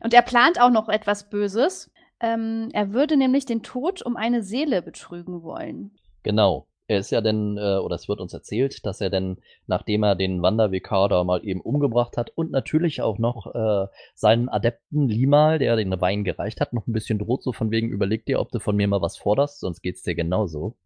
[0.00, 1.90] und er plant auch noch etwas Böses.
[2.20, 5.90] Ähm, er würde nämlich den Tod um eine Seele betrügen wollen.
[6.22, 6.68] Genau.
[6.88, 10.16] Er ist ja denn, äh, oder es wird uns erzählt, dass er denn, nachdem er
[10.16, 15.58] den Wandervikar da mal eben umgebracht hat und natürlich auch noch äh, seinen Adepten Limal,
[15.58, 18.50] der den Wein gereicht hat, noch ein bisschen droht, so von wegen, überleg dir, ob
[18.50, 20.78] du von mir mal was forderst, sonst geht's dir genauso.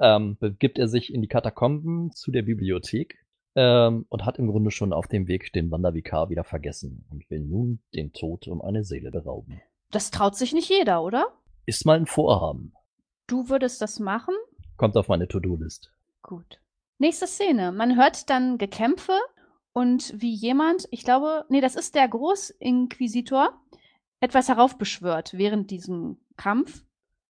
[0.00, 3.18] Ähm, begibt er sich in die Katakomben zu der Bibliothek
[3.56, 7.40] ähm, und hat im Grunde schon auf dem Weg den Wandervikar wieder vergessen und will
[7.40, 9.60] nun den Tod um eine Seele berauben.
[9.90, 11.26] Das traut sich nicht jeder, oder?
[11.66, 12.72] Ist mal ein Vorhaben.
[13.26, 14.34] Du würdest das machen?
[14.80, 15.92] Kommt auf meine To-Do-List.
[16.22, 16.58] Gut.
[16.96, 17.70] Nächste Szene.
[17.70, 19.12] Man hört dann Gekämpfe
[19.74, 23.52] und wie jemand, ich glaube, nee, das ist der Großinquisitor,
[24.20, 26.82] etwas heraufbeschwört während diesem Kampf.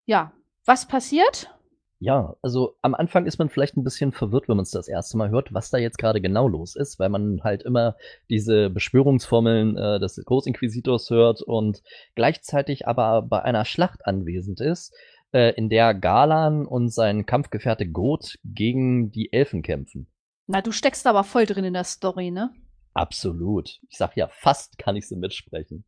[0.05, 0.31] Ja,
[0.63, 1.53] was passiert?
[1.99, 5.17] Ja, also am Anfang ist man vielleicht ein bisschen verwirrt, wenn man es das erste
[5.17, 7.97] Mal hört, was da jetzt gerade genau los ist, weil man halt immer
[8.29, 11.83] diese Beschwörungsformeln äh, des Großinquisitors hört und
[12.15, 14.95] gleichzeitig aber bei einer Schlacht anwesend ist,
[15.33, 20.07] äh, in der Galan und sein Kampfgefährte Goth gegen die Elfen kämpfen.
[20.47, 22.51] Na, du steckst aber voll drin in der Story, ne?
[22.93, 23.79] Absolut.
[23.89, 25.85] Ich sag ja, fast kann ich sie mitsprechen.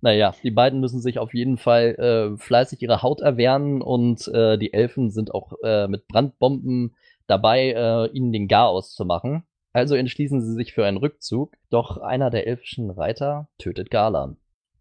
[0.00, 4.58] Naja, die beiden müssen sich auf jeden Fall äh, fleißig ihre Haut erwehren und äh,
[4.58, 6.94] die Elfen sind auch äh, mit Brandbomben
[7.26, 9.44] dabei, äh, ihnen den Garaus zu machen.
[9.72, 14.36] Also entschließen sie sich für einen Rückzug, doch einer der elfischen Reiter tötet Galan.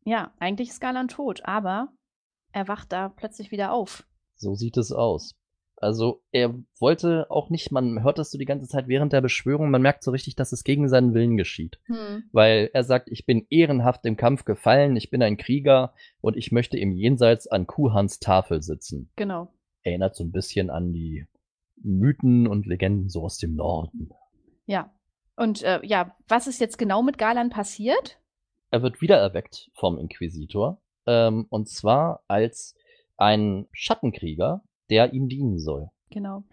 [0.05, 1.87] Ja, eigentlich ist Galan tot, aber
[2.53, 4.05] er wacht da plötzlich wieder auf.
[4.35, 5.35] So sieht es aus.
[5.75, 9.69] Also er wollte auch nicht, man hört das so die ganze Zeit während der Beschwörung,
[9.69, 11.79] man merkt so richtig, dass es gegen seinen Willen geschieht.
[11.87, 12.23] Hm.
[12.31, 16.53] Weil er sagt, ich bin ehrenhaft im Kampf gefallen, ich bin ein Krieger und ich
[16.53, 19.11] möchte im Jenseits an Kuhans Tafel sitzen.
[19.17, 19.51] Genau.
[19.81, 21.25] Erinnert so ein bisschen an die
[21.75, 24.11] Mythen und Legenden so aus dem Norden.
[24.65, 24.93] Ja.
[25.35, 28.19] Und äh, ja, was ist jetzt genau mit Galan passiert?
[28.69, 32.75] Er wird wiedererweckt vom Inquisitor ähm, und zwar als
[33.17, 35.89] ein Schattenkrieger, der ihm dienen soll.
[36.09, 36.43] Genau.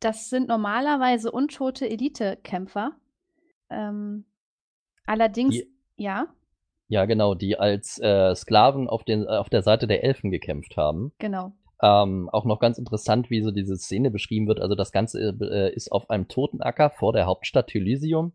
[0.00, 2.92] Das sind normalerweise untote Elitekämpfer.
[3.70, 4.24] Ähm,
[5.06, 6.26] allerdings, die, ja.
[6.88, 11.12] Ja, genau, die als äh, Sklaven auf, den, auf der Seite der Elfen gekämpft haben.
[11.18, 11.52] Genau.
[11.80, 14.60] Ähm, auch noch ganz interessant, wie so diese Szene beschrieben wird.
[14.60, 18.32] Also das Ganze äh, ist auf einem Totenacker vor der Hauptstadt Elysium.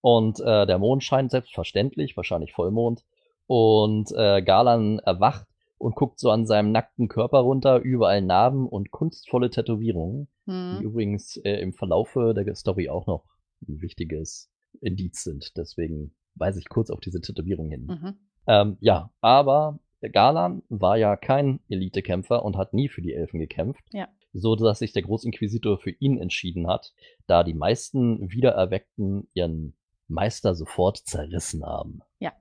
[0.00, 3.04] Und äh, der Mond scheint selbstverständlich, wahrscheinlich Vollmond.
[3.46, 5.46] Und äh, Galan erwacht
[5.78, 10.78] und guckt so an seinem nackten Körper runter, überall Narben und kunstvolle Tätowierungen, mhm.
[10.78, 13.24] die übrigens äh, im Verlaufe der Story auch noch
[13.66, 15.56] ein wichtiges Indiz sind.
[15.56, 17.86] Deswegen weise ich kurz auf diese Tätowierung hin.
[17.86, 18.14] Mhm.
[18.46, 19.80] Ähm, ja, aber
[20.12, 23.84] Galan war ja kein Elitekämpfer und hat nie für die Elfen gekämpft.
[23.92, 24.08] Ja.
[24.32, 26.92] So dass sich der Großinquisitor für ihn entschieden hat,
[27.26, 29.74] da die meisten Wiedererweckten ihren
[30.08, 32.00] Meister sofort zerrissen haben.
[32.18, 32.32] Ja,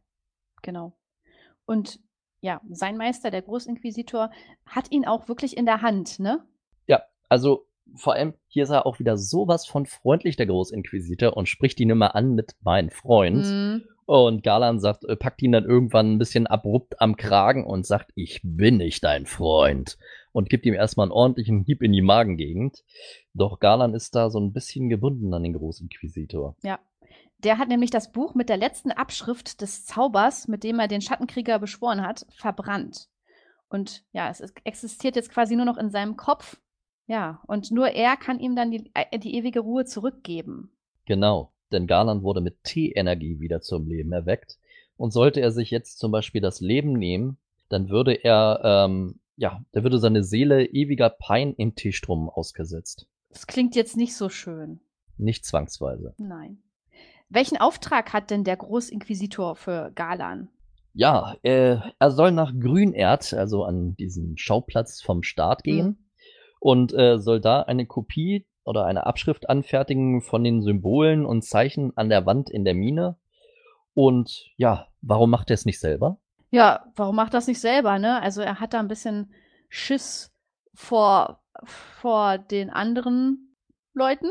[0.66, 0.98] genau.
[1.66, 2.00] Und
[2.42, 4.30] ja, sein Meister, der Großinquisitor,
[4.66, 6.44] hat ihn auch wirklich in der Hand, ne?
[6.88, 11.48] Ja, also vor allem hier ist er auch wieder sowas von freundlich, der Großinquisitor, und
[11.48, 13.46] spricht ihn immer an mit mein Freund.
[13.46, 13.88] Mm.
[14.06, 18.12] Und Galan sagt, äh, packt ihn dann irgendwann ein bisschen abrupt am Kragen und sagt,
[18.16, 19.98] ich bin nicht dein Freund.
[20.32, 22.84] Und gibt ihm erstmal einen ordentlichen Hieb in die Magengegend.
[23.34, 26.56] Doch Galan ist da so ein bisschen gebunden an den Großinquisitor.
[26.62, 26.80] Ja,
[27.40, 31.02] der hat nämlich das Buch mit der letzten Abschrift des Zaubers, mit dem er den
[31.02, 33.10] Schattenkrieger beschworen hat, verbrannt.
[33.70, 36.58] Und ja, es existiert jetzt quasi nur noch in seinem Kopf.
[37.08, 40.72] Ja, und nur er kann ihm dann die, äh, die ewige Ruhe zurückgeben.
[41.06, 44.58] Genau, denn Garland wurde mit T-Energie wieder zum Leben erweckt.
[44.98, 47.38] Und sollte er sich jetzt zum Beispiel das Leben nehmen,
[47.70, 53.08] dann würde er, ähm, ja, da würde seine Seele ewiger Pein im T-Strom ausgesetzt.
[53.30, 54.80] Das klingt jetzt nicht so schön.
[55.18, 56.14] Nicht zwangsweise.
[56.18, 56.64] Nein.
[57.30, 60.50] Welchen Auftrag hat denn der Großinquisitor für Galan?
[60.94, 65.98] Ja, äh, er soll nach Grünerd, also an diesen Schauplatz vom Staat gehen mhm.
[66.60, 71.96] und äh, soll da eine Kopie oder eine Abschrift anfertigen von den Symbolen und Zeichen
[71.98, 73.18] an der Wand in der Mine
[73.94, 76.18] Und ja, warum macht er es nicht selber?
[76.52, 78.22] Ja, warum macht das nicht selber, ne?
[78.22, 79.34] Also er hat da ein bisschen
[79.68, 80.32] Schiss
[80.74, 83.56] vor, vor den anderen
[83.94, 84.28] Leuten.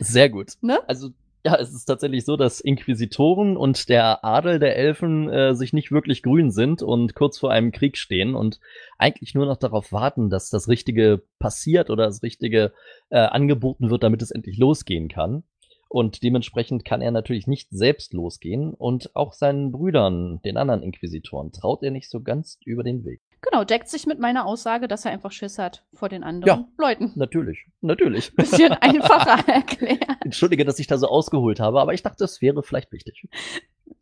[0.00, 0.52] Sehr gut.
[0.60, 0.78] Ne?
[0.86, 1.10] Also
[1.46, 5.92] ja, es ist tatsächlich so, dass Inquisitoren und der Adel der Elfen äh, sich nicht
[5.92, 8.58] wirklich grün sind und kurz vor einem Krieg stehen und
[8.98, 12.72] eigentlich nur noch darauf warten, dass das Richtige passiert oder das Richtige
[13.10, 15.44] äh, angeboten wird, damit es endlich losgehen kann.
[15.88, 21.52] Und dementsprechend kann er natürlich nicht selbst losgehen und auch seinen Brüdern, den anderen Inquisitoren,
[21.52, 23.20] traut er nicht so ganz über den Weg.
[23.50, 26.68] Genau, deckt sich mit meiner Aussage, dass er einfach Schiss hat vor den anderen Ja.
[26.78, 27.12] Leuten.
[27.14, 28.32] Natürlich, natürlich.
[28.36, 30.04] Bisschen einfacher erklärt.
[30.24, 33.28] Entschuldige, dass ich da so ausgeholt habe, aber ich dachte, es wäre vielleicht wichtig.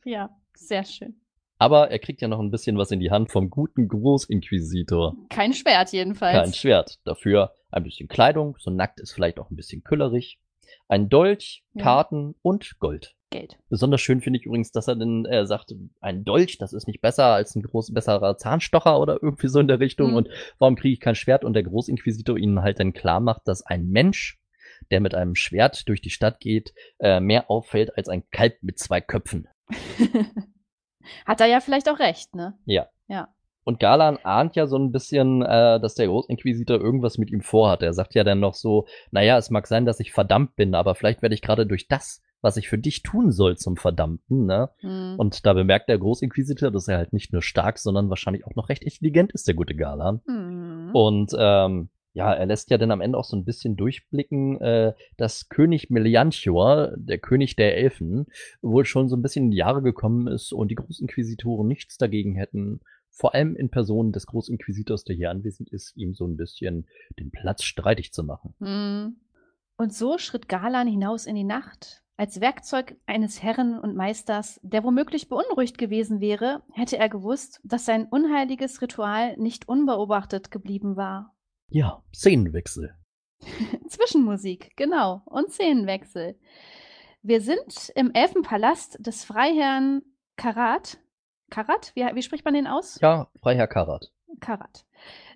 [0.04, 1.20] Ja, sehr schön.
[1.58, 5.14] Aber er kriegt ja noch ein bisschen was in die Hand vom guten Großinquisitor.
[5.30, 6.36] Kein Schwert jedenfalls.
[6.42, 6.98] Kein Schwert.
[7.04, 10.38] Dafür ein bisschen Kleidung, so nackt ist vielleicht auch ein bisschen küllerig.
[10.88, 11.82] Ein Dolch, Ja.
[11.82, 13.14] Karten und Gold.
[13.34, 13.58] Geld.
[13.68, 17.00] Besonders schön finde ich übrigens, dass er dann äh, sagt, ein Dolch, das ist nicht
[17.00, 20.10] besser als ein groß besserer Zahnstocher oder irgendwie so in der Richtung.
[20.10, 20.16] Mhm.
[20.16, 20.28] Und
[20.60, 21.44] warum kriege ich kein Schwert?
[21.44, 24.38] Und der Großinquisitor ihnen halt dann klar macht, dass ein Mensch,
[24.92, 28.78] der mit einem Schwert durch die Stadt geht, äh, mehr auffällt als ein Kalb mit
[28.78, 29.48] zwei Köpfen.
[31.26, 32.56] Hat er ja vielleicht auch recht, ne?
[32.66, 32.86] Ja.
[33.08, 33.34] Ja.
[33.64, 37.82] Und Galan ahnt ja so ein bisschen, äh, dass der Großinquisitor irgendwas mit ihm vorhat.
[37.82, 40.94] Er sagt ja dann noch so, naja, es mag sein, dass ich verdammt bin, aber
[40.94, 44.68] vielleicht werde ich gerade durch das, was ich für dich tun soll, zum Verdammten, ne?
[44.80, 45.14] Hm.
[45.16, 48.68] Und da bemerkt der Großinquisitor, dass er halt nicht nur stark, sondern wahrscheinlich auch noch
[48.68, 50.20] recht intelligent ist, der gute Galan.
[50.26, 50.90] Hm.
[50.92, 54.92] Und ähm, ja, er lässt ja dann am Ende auch so ein bisschen durchblicken, äh,
[55.16, 58.26] dass König Meliantior, der König der Elfen,
[58.60, 62.36] wohl schon so ein bisschen in die Jahre gekommen ist und die Großinquisitoren nichts dagegen
[62.36, 62.80] hätten,
[63.10, 66.86] vor allem in Person des Großinquisitors, der hier anwesend ist, ihm so ein bisschen
[67.18, 68.54] den Platz streitig zu machen.
[68.60, 69.16] Hm.
[69.78, 72.03] Und so schritt Galan hinaus in die Nacht.
[72.16, 77.84] Als Werkzeug eines Herren und Meisters, der womöglich beunruhigt gewesen wäre, hätte er gewusst, dass
[77.84, 81.34] sein unheiliges Ritual nicht unbeobachtet geblieben war.
[81.70, 82.94] Ja, Szenenwechsel.
[83.88, 86.38] Zwischenmusik, genau, und Szenenwechsel.
[87.22, 90.02] Wir sind im Elfenpalast des Freiherrn
[90.36, 90.98] Karat.
[91.50, 91.90] Karat?
[91.96, 93.00] Wie, wie spricht man den aus?
[93.00, 94.12] Ja, Freiherr Karat.
[94.40, 94.86] Karat.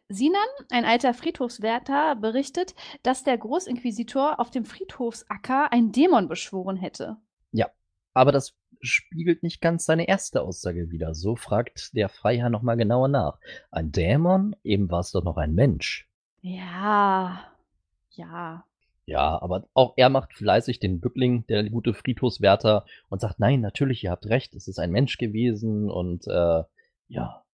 [0.08, 0.40] Sinan,
[0.70, 7.18] ein alter Friedhofswärter, berichtet, dass der Großinquisitor auf dem Friedhofsacker einen Dämon beschworen hätte.
[8.18, 11.14] Aber das spiegelt nicht ganz seine erste Aussage wider.
[11.14, 13.38] So fragt der Freiherr nochmal genauer nach.
[13.70, 14.56] Ein Dämon?
[14.64, 16.08] Eben war es doch noch ein Mensch.
[16.40, 17.44] Ja,
[18.10, 18.64] ja.
[19.06, 24.02] Ja, aber auch er macht fleißig den Bückling, der gute Friedhofswärter, und sagt, nein, natürlich,
[24.02, 26.64] ihr habt recht, es ist ein Mensch gewesen und äh,
[27.06, 27.44] ja.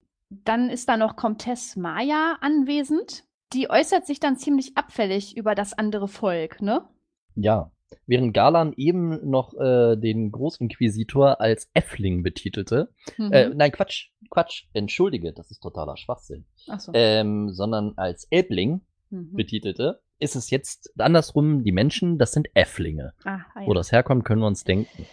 [0.45, 3.25] Dann ist da noch Comtesse Maya anwesend.
[3.53, 6.89] Die äußert sich dann ziemlich abfällig über das andere Volk, ne?
[7.35, 7.71] Ja.
[8.07, 13.33] Während Galan eben noch äh, den Großinquisitor als Äffling betitelte, Mhm.
[13.33, 16.91] äh, nein, Quatsch, Quatsch, entschuldige, das ist totaler Schwachsinn, Ach so.
[16.95, 19.35] ähm, sondern als Elbling Mhm.
[19.35, 23.13] betitelte, ist es jetzt andersrum, die Menschen, das sind Äfflinge.
[23.25, 23.67] Ah, ah, ja.
[23.67, 25.07] Wo das herkommt, können wir uns denken.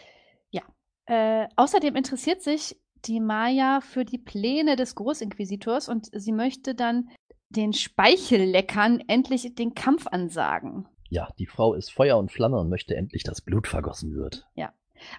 [1.08, 7.10] Äh, außerdem interessiert sich die Maya für die Pläne des Großinquisitors und sie möchte dann
[7.50, 10.88] den Speichelleckern endlich den Kampf ansagen.
[11.10, 14.48] Ja, die Frau ist Feuer und Flamme und möchte endlich, dass Blut vergossen wird.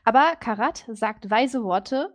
[0.05, 2.15] Aber Karat sagt weise Worte.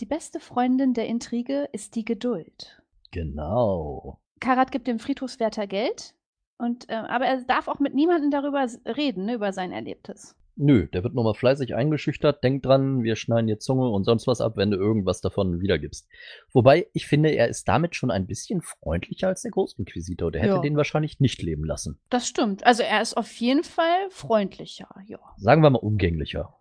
[0.00, 2.80] Die beste Freundin der Intrige ist die Geduld.
[3.10, 4.20] Genau.
[4.40, 6.14] Karat gibt dem Friedhofswärter Geld,
[6.58, 10.36] und, äh, aber er darf auch mit niemandem darüber reden, ne, über sein Erlebtes.
[10.60, 12.42] Nö, der wird nochmal fleißig eingeschüchtert.
[12.42, 16.08] Denk dran, wir schneiden dir Zunge und sonst was ab, wenn du irgendwas davon wiedergibst.
[16.52, 20.32] Wobei, ich finde, er ist damit schon ein bisschen freundlicher als der Großinquisitor.
[20.32, 20.60] Der hätte Ja.
[20.60, 22.00] den wahrscheinlich nicht leben lassen.
[22.10, 22.66] Das stimmt.
[22.66, 25.20] Also er ist auf jeden Fall freundlicher, ja.
[25.36, 26.54] Sagen wir mal umgänglicher.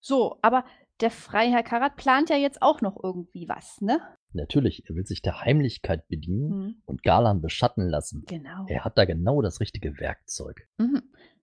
[0.00, 0.64] So, aber
[1.00, 4.00] der Freiherr Karat plant ja jetzt auch noch irgendwie was, ne?
[4.32, 8.22] Natürlich, er will sich der Heimlichkeit bedienen Hm, und Galan beschatten lassen.
[8.28, 8.64] genau.
[8.68, 10.68] Er hat da genau das richtige Werkzeug.
[10.78, 11.02] Mhm.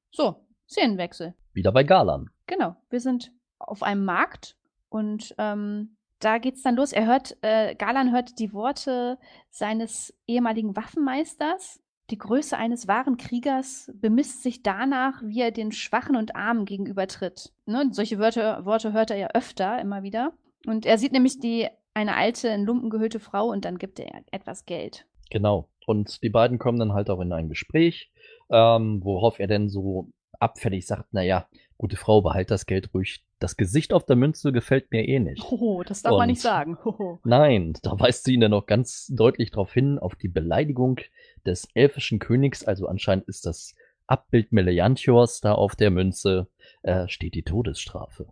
[0.09, 1.35] So, Szenenwechsel.
[1.55, 2.29] Wieder bei Galan.
[2.45, 2.75] Genau.
[2.89, 4.57] Wir sind auf einem Markt
[4.89, 6.91] und ähm, da geht's dann los.
[6.91, 9.17] Er hört, äh, Galan hört die Worte
[9.49, 11.81] seines ehemaligen Waffenmeisters.
[12.11, 17.51] Die Größe eines wahren Kriegers bemisst sich danach, wie er den Schwachen und Armen gegenübertritt.
[17.65, 17.87] Ne?
[17.91, 20.33] Solche Wörter, Worte hört er ja öfter, immer wieder.
[20.67, 24.23] Und er sieht nämlich die, eine alte, in Lumpen gehüllte Frau und dann gibt er
[24.31, 25.07] etwas Geld.
[25.31, 25.69] Genau.
[25.87, 28.11] Und die beiden kommen dann halt auch in ein Gespräch,
[28.49, 33.23] ähm, worauf er dann so abfällig sagt, naja, gute Frau, behalt das Geld ruhig.
[33.39, 35.43] Das Gesicht auf der Münze gefällt mir eh nicht.
[35.43, 36.77] Hoho, das darf man Und- nicht sagen.
[36.85, 37.19] Hoho.
[37.25, 40.99] Nein, da weist sie ihn dann noch ganz deutlich darauf hin, auf die Beleidigung
[41.45, 43.75] des elfischen Königs, also anscheinend ist das
[44.07, 46.47] Abbild Meleanthiors da auf der Münze,
[46.83, 48.27] äh, steht die Todesstrafe.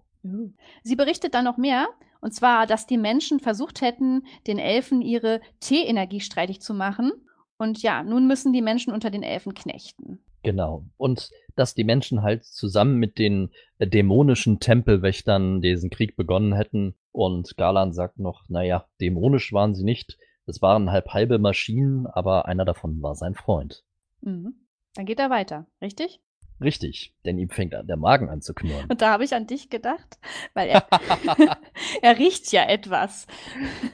[0.84, 1.90] Sie berichtet dann noch mehr,
[2.22, 7.12] und zwar, dass die Menschen versucht hätten, den Elfen ihre Tee-Energie streitig zu machen.
[7.58, 10.24] Und ja, nun müssen die Menschen unter den Elfen knechten.
[10.44, 10.86] Genau.
[10.98, 16.96] Und dass die Menschen halt zusammen mit den äh, dämonischen Tempelwächtern diesen Krieg begonnen hätten.
[17.12, 20.18] Und Galan sagt noch, naja, dämonisch waren sie nicht.
[20.46, 23.84] Es waren halb halbe Maschinen, aber einer davon war sein Freund.
[24.22, 24.56] Mhm.
[24.96, 26.20] Dann geht er weiter, richtig?
[26.62, 28.86] Richtig, denn ihm fängt der Magen an zu knurren.
[28.90, 30.20] Und da habe ich an dich gedacht,
[30.54, 30.88] weil er,
[32.02, 33.28] er riecht ja etwas.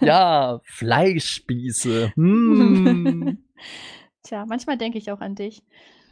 [0.01, 2.13] Ja, Fleischspieße.
[2.19, 3.43] Hm.
[4.23, 5.63] Tja, manchmal denke ich auch an dich.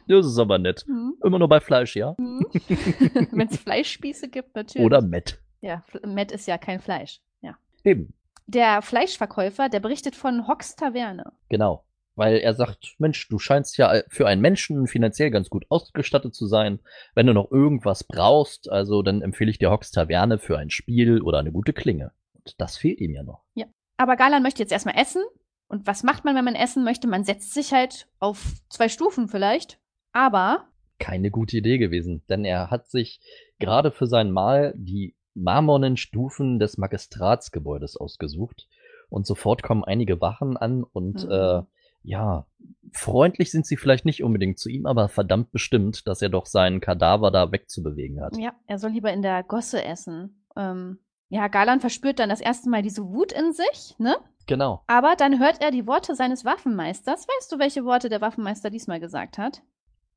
[0.08, 0.84] Das ist aber nett.
[0.88, 1.14] Mhm.
[1.22, 2.14] Immer nur bei Fleisch, ja?
[2.18, 2.46] Mhm.
[3.32, 4.84] Wenn es Fleischspieße gibt, natürlich.
[4.84, 5.40] Oder Met.
[5.60, 7.20] Ja, Met ist ja kein Fleisch.
[7.40, 7.56] Ja.
[7.84, 8.14] Eben,
[8.46, 11.32] Der Fleischverkäufer, der berichtet von Hocks Taverne.
[11.48, 11.84] genau.
[12.14, 16.48] Weil er sagt, Mensch, du scheinst ja für einen Menschen finanziell ganz gut ausgestattet zu
[16.48, 16.80] sein.
[17.14, 21.22] Wenn du noch irgendwas brauchst, also dann empfehle ich dir Hocks Taverne für ein Spiel
[21.22, 22.10] oder eine gute Klinge.
[22.34, 23.44] Und das fehlt ihm ja noch.
[23.98, 25.22] Aber Galan möchte jetzt erstmal essen.
[25.68, 27.06] Und was macht man, wenn man essen möchte?
[27.06, 29.78] Man setzt sich halt auf zwei Stufen vielleicht.
[30.18, 30.64] Aber
[30.98, 33.20] keine gute Idee gewesen, denn er hat sich
[33.60, 38.66] gerade für sein Mahl die marmornen Stufen des Magistratsgebäudes ausgesucht
[39.08, 41.30] und sofort kommen einige Wachen an und Mhm.
[41.30, 41.62] äh,
[42.02, 42.46] ja,
[42.92, 46.80] freundlich sind sie vielleicht nicht unbedingt zu ihm, aber verdammt bestimmt, dass er doch seinen
[46.80, 48.36] Kadaver da wegzubewegen hat.
[48.36, 50.44] ja, er soll lieber in der Gosse essen.
[50.56, 54.16] Ähm, ja, Galan verspürt dann das erste Mal diese Wut in sich, ne?
[54.46, 54.82] Genau.
[54.86, 57.26] Aber dann hört er die Worte seines Waffenmeisters.
[57.28, 59.62] Weißt du, welche Worte der Waffenmeister diesmal gesagt hat?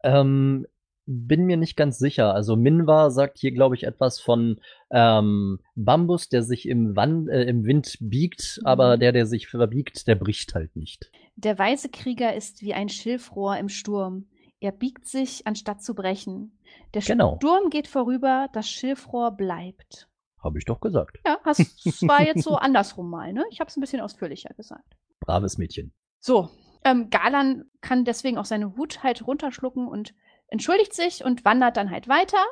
[0.04, 0.66] Ähm,
[1.08, 2.34] bin mir nicht ganz sicher.
[2.34, 4.62] Also Minwa sagt hier, glaube ich, etwas von
[4.92, 8.68] ähm, Bambus, der sich im, Wand, äh, im Wind biegt, Mhm.
[8.68, 11.12] aber der, der sich verbiegt, der bricht halt nicht.
[11.36, 14.28] Der weise Krieger ist wie ein Schilfrohr im Sturm.
[14.60, 16.52] Er biegt sich, anstatt zu brechen.
[16.94, 17.38] Der Genau.
[17.38, 20.08] Sturm geht vorüber, das Schilfrohr bleibt.
[20.44, 21.20] Habe ich doch gesagt.
[21.26, 23.44] Ja, hast, es war jetzt so andersrum mal, ne?
[23.50, 24.96] Ich habe es ein bisschen ausführlicher gesagt.
[25.20, 25.94] Braves Mädchen.
[26.20, 26.50] So,
[26.84, 30.14] ähm, Galan kann deswegen auch seine Wut halt runterschlucken und
[30.48, 32.44] entschuldigt sich und wandert dann halt weiter.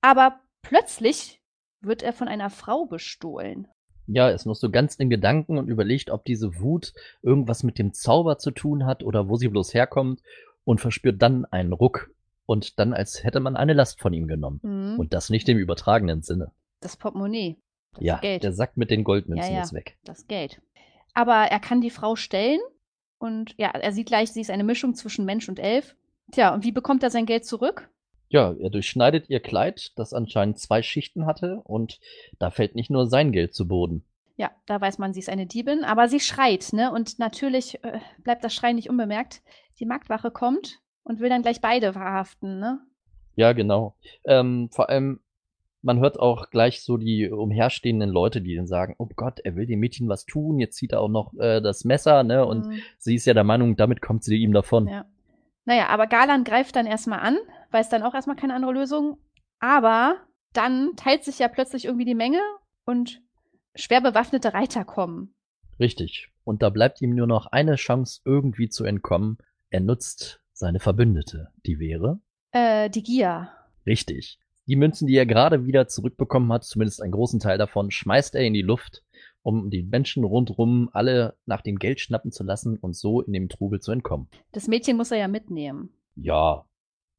[0.00, 1.40] Aber plötzlich
[1.80, 3.68] wird er von einer Frau bestohlen.
[4.06, 7.78] Ja, er ist noch so ganz in Gedanken und überlegt, ob diese Wut irgendwas mit
[7.78, 10.20] dem Zauber zu tun hat oder wo sie bloß herkommt
[10.64, 12.10] und verspürt dann einen Ruck
[12.46, 14.60] und dann, als hätte man eine Last von ihm genommen.
[14.62, 14.98] Mhm.
[15.00, 16.52] Und das nicht im übertragenen Sinne.
[16.80, 17.56] das Portemonnaie.
[17.94, 18.42] Das ja, Geld.
[18.42, 19.62] der Sack mit den Goldmünzen Ja, ja.
[19.62, 19.96] ist weg.
[20.04, 20.60] das Geld.
[21.14, 22.60] Aber er kann die Frau stellen
[23.24, 25.96] und ja, er sieht gleich, sie ist eine Mischung zwischen Mensch und Elf.
[26.30, 27.90] Tja, und wie bekommt er sein Geld zurück?
[28.28, 32.00] Ja, er durchschneidet ihr Kleid, das anscheinend zwei Schichten hatte, und
[32.38, 34.04] da fällt nicht nur sein Geld zu Boden.
[34.36, 36.90] Ja, da weiß man, sie ist eine Diebin, aber sie schreit, ne?
[36.92, 39.42] Und natürlich äh, bleibt das Schreien nicht unbemerkt.
[39.78, 42.80] Die Marktwache kommt und will dann gleich beide verhaften, ne?
[43.36, 43.96] Ja, genau.
[44.24, 45.20] Ähm, vor allem,
[45.84, 49.66] man hört auch gleich so die umherstehenden Leute, die dann sagen, oh Gott, er will
[49.66, 52.44] dem Mädchen was tun, jetzt zieht er auch noch äh, das Messer, ne?
[52.46, 52.78] Und Mhm.
[52.98, 54.88] sie ist ja der Meinung, damit kommt sie ihm davon.
[54.88, 55.04] Ja.
[55.66, 57.36] Naja, aber Galan greift dann erstmal an,
[57.70, 59.18] weiß dann auch erstmal keine andere Lösung.
[59.60, 60.16] Aber
[60.52, 62.40] dann teilt sich ja plötzlich irgendwie die Menge
[62.84, 63.22] und
[63.74, 65.34] schwer bewaffnete Reiter kommen.
[65.80, 66.28] Richtig.
[66.44, 69.38] Und da bleibt ihm nur noch eine Chance, irgendwie zu entkommen.
[69.70, 71.48] Er nutzt seine Verbündete.
[71.66, 72.20] Die wäre?
[72.52, 73.48] Äh, die Gier.
[73.86, 74.38] Richtig.
[74.66, 78.42] Die Münzen, die er gerade wieder zurückbekommen hat, zumindest einen großen Teil davon, schmeißt er
[78.42, 79.02] in die Luft,
[79.42, 83.48] um die Menschen rundrum alle nach dem Geld schnappen zu lassen und so in dem
[83.50, 84.28] Trubel zu entkommen.
[84.52, 85.90] Das Mädchen muss er ja mitnehmen.
[86.16, 86.64] Ja,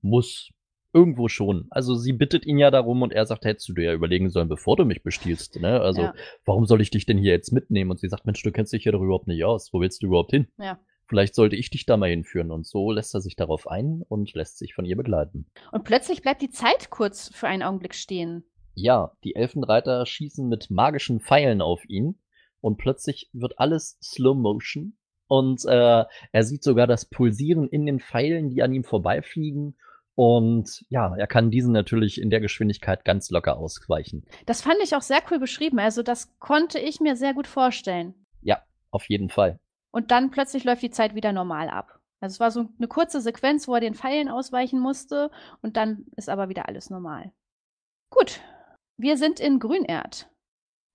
[0.02, 0.50] muss.
[0.92, 1.68] Irgendwo schon.
[1.72, 4.48] Also sie bittet ihn ja darum und er sagt, hättest du dir ja überlegen sollen,
[4.48, 5.60] bevor du mich bestiehlst.
[5.60, 5.82] Ne?
[5.82, 6.14] Also Ja.
[6.46, 7.92] warum soll ich dich denn hier jetzt mitnehmen?
[7.92, 9.74] Und sie sagt, Mensch, du kennst dich ja doch überhaupt nicht aus.
[9.74, 10.48] Wo willst du überhaupt hin?
[10.58, 10.80] Ja.
[11.08, 12.52] Vielleicht sollte ich dich da mal hinführen.
[12.52, 15.46] Und so lässt er sich darauf ein und lässt sich von ihr begleiten.
[15.72, 18.44] Und plötzlich bleibt die Zeit kurz für einen Augenblick stehen.
[18.74, 22.20] Ja, die Elfenreiter schießen mit magischen Pfeilen auf ihn
[22.60, 28.00] und plötzlich wird alles Slow Motion und äh, er sieht sogar das Pulsieren in den
[28.00, 29.78] Pfeilen, die an ihm vorbeifliegen
[30.16, 34.26] und ja, er kann diesen natürlich in der Geschwindigkeit ganz locker ausweichen.
[34.46, 35.78] Das fand ich auch sehr cool beschrieben.
[35.80, 38.14] Also das konnte ich mir sehr gut vorstellen.
[38.42, 39.60] Ja, auf jeden Fall.
[39.96, 42.02] Und dann plötzlich läuft die Zeit wieder normal ab.
[42.20, 45.32] Also es war so eine kurze Sequenz, wo er den Pfeilen ausweichen musste
[45.62, 47.32] und dann ist aber wieder alles normal.
[48.10, 48.42] Gut,
[48.98, 50.30] wir sind in Grünerd.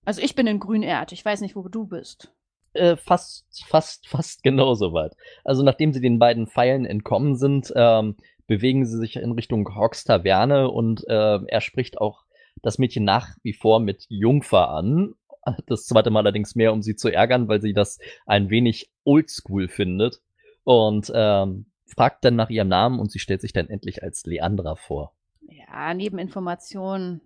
[0.05, 1.13] Also ich bin in Grünerd.
[1.13, 2.31] Ich weiß nicht, wo du bist.
[2.73, 5.15] Äh, fast, fast, fast genauso weit.
[5.43, 10.03] Also nachdem sie den beiden Pfeilen entkommen sind, ähm, bewegen sie sich in Richtung Hawks
[10.03, 12.25] Taverne und äh, er spricht auch
[12.61, 15.15] das Mädchen nach wie vor mit Jungfer an.
[15.67, 19.67] Das zweite Mal allerdings mehr, um sie zu ärgern, weil sie das ein wenig oldschool
[19.67, 20.21] findet.
[20.63, 24.75] Und ähm, fragt dann nach ihrem Namen und sie stellt sich dann endlich als Leandra
[24.75, 25.13] vor.
[25.41, 27.21] Ja, Nebeninformationen.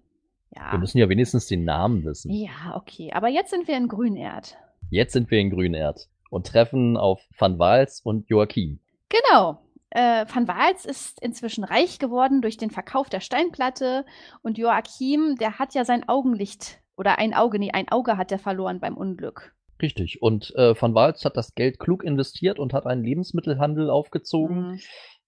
[0.56, 0.72] Ja.
[0.72, 2.32] Wir müssen ja wenigstens den Namen wissen.
[2.32, 3.12] Ja, okay.
[3.14, 4.58] Aber jetzt sind wir in Grünerd.
[4.90, 8.80] Jetzt sind wir in Grünerd und treffen auf Van Waals und Joachim.
[9.10, 9.62] Genau.
[9.90, 14.06] Äh, Van Waals ist inzwischen reich geworden durch den Verkauf der Steinplatte
[14.42, 18.40] und Joachim, der hat ja sein Augenlicht oder ein Auge, nee, ein Auge hat er
[18.40, 19.54] verloren beim Unglück.
[19.82, 20.22] Richtig.
[20.22, 24.72] Und äh, Van Waals hat das Geld klug investiert und hat einen Lebensmittelhandel aufgezogen.
[24.72, 24.80] Mhm.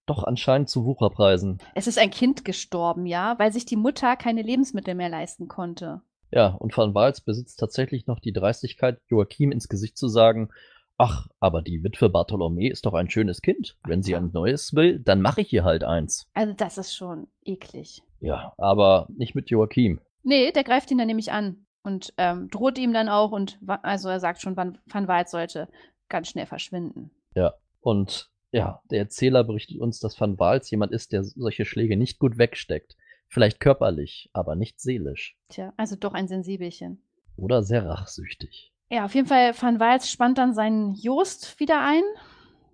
[0.06, 1.58] Doch anscheinend zu Wucherpreisen.
[1.74, 6.00] Es ist ein Kind gestorben, ja, weil sich die Mutter keine Lebensmittel mehr leisten konnte.
[6.30, 10.48] Ja, und Van Waals besitzt tatsächlich noch die Dreistigkeit, Joachim ins Gesicht zu sagen,
[10.96, 13.76] ach, aber die Witwe Bartholomä ist doch ein schönes Kind.
[13.84, 16.26] Wenn sie ein neues will, dann mache ich ihr halt eins.
[16.34, 18.02] Also das ist schon eklig.
[18.20, 20.00] Ja, aber nicht mit Joachim.
[20.22, 24.08] Nee, der greift ihn dann nämlich an und ähm, droht ihm dann auch und also
[24.08, 25.68] er sagt schon, Van, Van Waals sollte
[26.08, 27.10] ganz schnell verschwinden.
[27.34, 31.96] Ja, und ja, der Erzähler berichtet uns, dass Van Waals jemand ist, der solche Schläge
[31.96, 32.96] nicht gut wegsteckt.
[33.28, 35.36] Vielleicht körperlich, aber nicht seelisch.
[35.48, 37.02] Tja, also doch ein Sensibelchen.
[37.36, 38.72] Oder sehr rachsüchtig.
[38.90, 42.02] Ja, auf jeden Fall, Van Waals spannt dann seinen Jost wieder ein.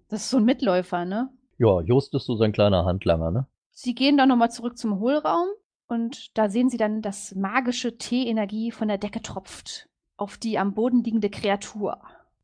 [0.08, 1.28] Das ist so ein Mitläufer, ne?
[1.58, 3.46] Ja, Just ist so sein kleiner Handlanger, ne?
[3.72, 5.48] Sie gehen dann nochmal zurück zum Hohlraum
[5.86, 10.74] und da sehen sie dann, dass magische Tee-Energie von der Decke tropft auf die am
[10.74, 12.00] Boden liegende Kreatur.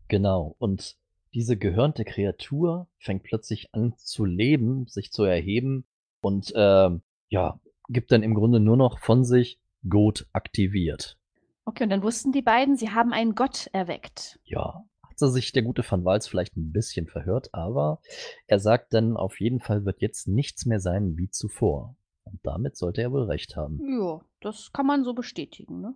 [0.08, 0.56] Genau.
[0.58, 0.96] Und
[1.34, 5.84] diese gehörnte Kreatur fängt plötzlich an zu leben, sich zu erheben
[6.20, 11.16] und ähm, ja, gibt dann im Grunde nur noch von sich Gut aktiviert.
[11.64, 14.38] Okay, und dann wussten die beiden, sie haben einen Gott erweckt.
[14.44, 18.02] Ja, hatte sich der gute Van Waals vielleicht ein bisschen verhört, aber
[18.46, 21.96] er sagt dann, auf jeden Fall wird jetzt nichts mehr sein wie zuvor.
[22.30, 23.80] Und damit sollte er wohl recht haben.
[23.80, 25.94] Ja, das kann man so bestätigen, ne?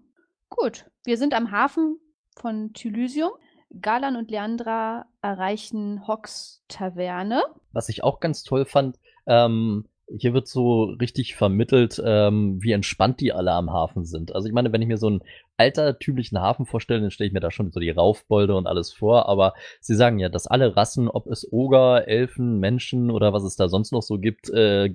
[0.49, 1.99] Gut, wir sind am Hafen
[2.37, 3.31] von Thylysium.
[3.81, 7.43] Galan und Leandra erreichen Hocks Taverne.
[7.73, 13.21] Was ich auch ganz toll fand, ähm, hier wird so richtig vermittelt, ähm, wie entspannt
[13.21, 14.35] die alle am Hafen sind.
[14.35, 15.23] Also ich meine, wenn ich mir so einen
[15.57, 19.29] altertümlichen Hafen vorstelle, dann stelle ich mir da schon so die Raufbolde und alles vor.
[19.29, 23.57] Aber sie sagen ja, dass alle Rassen, ob es Oger, Elfen, Menschen oder was es
[23.57, 24.95] da sonst noch so gibt, äh,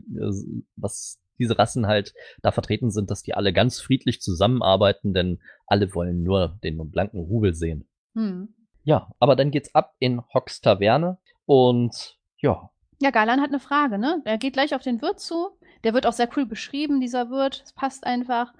[0.76, 5.94] was diese Rassen halt da vertreten sind, dass die alle ganz friedlich zusammenarbeiten, denn alle
[5.96, 7.88] wollen nur den blanken Rubel sehen.
[8.14, 8.54] Hm.
[8.84, 12.70] Ja, aber dann geht's ab in Hocks Taverne und ja,
[13.02, 14.22] Ja, Galan hat eine Frage, ne?
[14.26, 15.50] Er geht gleich auf den Wirt zu.
[15.84, 17.62] Der wird auch sehr cool beschrieben, dieser Wirt.
[17.66, 18.54] Es passt einfach.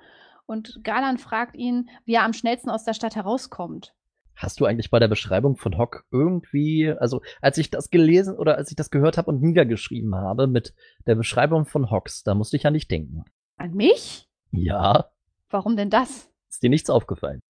[0.45, 3.93] Und Galan fragt ihn, wie er am schnellsten aus der Stadt herauskommt.
[4.39, 8.55] Hast du eigentlich bei der Beschreibung von Hock irgendwie, also als ich das gelesen oder
[8.55, 10.73] als ich das gehört habe und niedergeschrieben habe mit
[11.05, 13.25] der Beschreibung von Hocks, da musste ich an dich denken.
[13.57, 14.29] An mich?
[14.51, 15.11] Ja,
[15.49, 16.29] Warum denn das?
[16.49, 17.41] ist dir nichts aufgefallen?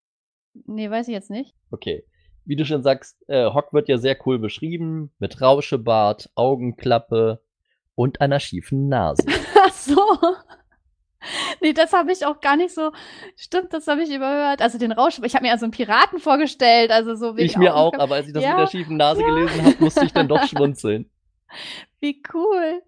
[0.66, 1.54] Nee, weiß ich jetzt nicht.
[1.70, 2.04] Okay.
[2.44, 7.40] Wie du schon sagst, äh, Hock wird ja sehr cool beschrieben, mit Rauschebart, Augenklappe
[7.94, 9.24] und einer schiefen Nase.
[9.64, 9.96] Ach so.
[11.60, 12.92] Nee, das habe ich auch gar nicht so.
[13.36, 14.62] Stimmt, das habe ich überhört.
[14.62, 15.20] Also den Rausch.
[15.22, 18.26] Ich habe mir also einen Piraten vorgestellt, also so wegen ich mir auch, aber als
[18.26, 19.28] ich das Ja, mit der schiefen Nase ja.
[19.28, 21.10] gelesen habe, musste ich dann doch schmunzeln.
[22.00, 22.82] Wie cool.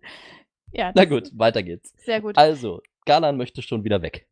[0.70, 1.92] Ja, Na gut, weiter geht's.
[2.04, 2.38] Sehr gut.
[2.38, 4.26] Also, Galan möchte schon wieder weg.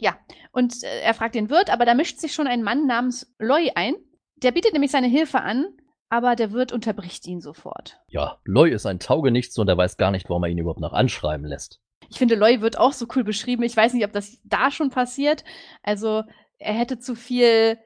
[0.00, 0.18] Ja,
[0.50, 3.70] und äh, er fragt den Wirt, aber da mischt sich schon ein Mann namens Loy
[3.74, 3.94] ein.
[4.36, 5.66] Der bietet nämlich seine Hilfe an,
[6.08, 8.00] aber der Wirt unterbricht ihn sofort.
[8.08, 10.92] Ja, Loy ist ein Taugenichts und er weiß gar nicht, warum er ihn überhaupt noch
[10.92, 11.80] anschreiben lässt.
[12.10, 13.62] Ich finde, Loy wird auch so cool beschrieben.
[13.62, 15.44] Ich weiß nicht, ob das da schon passiert.
[15.82, 16.22] Also,
[16.58, 17.78] er hätte zu viel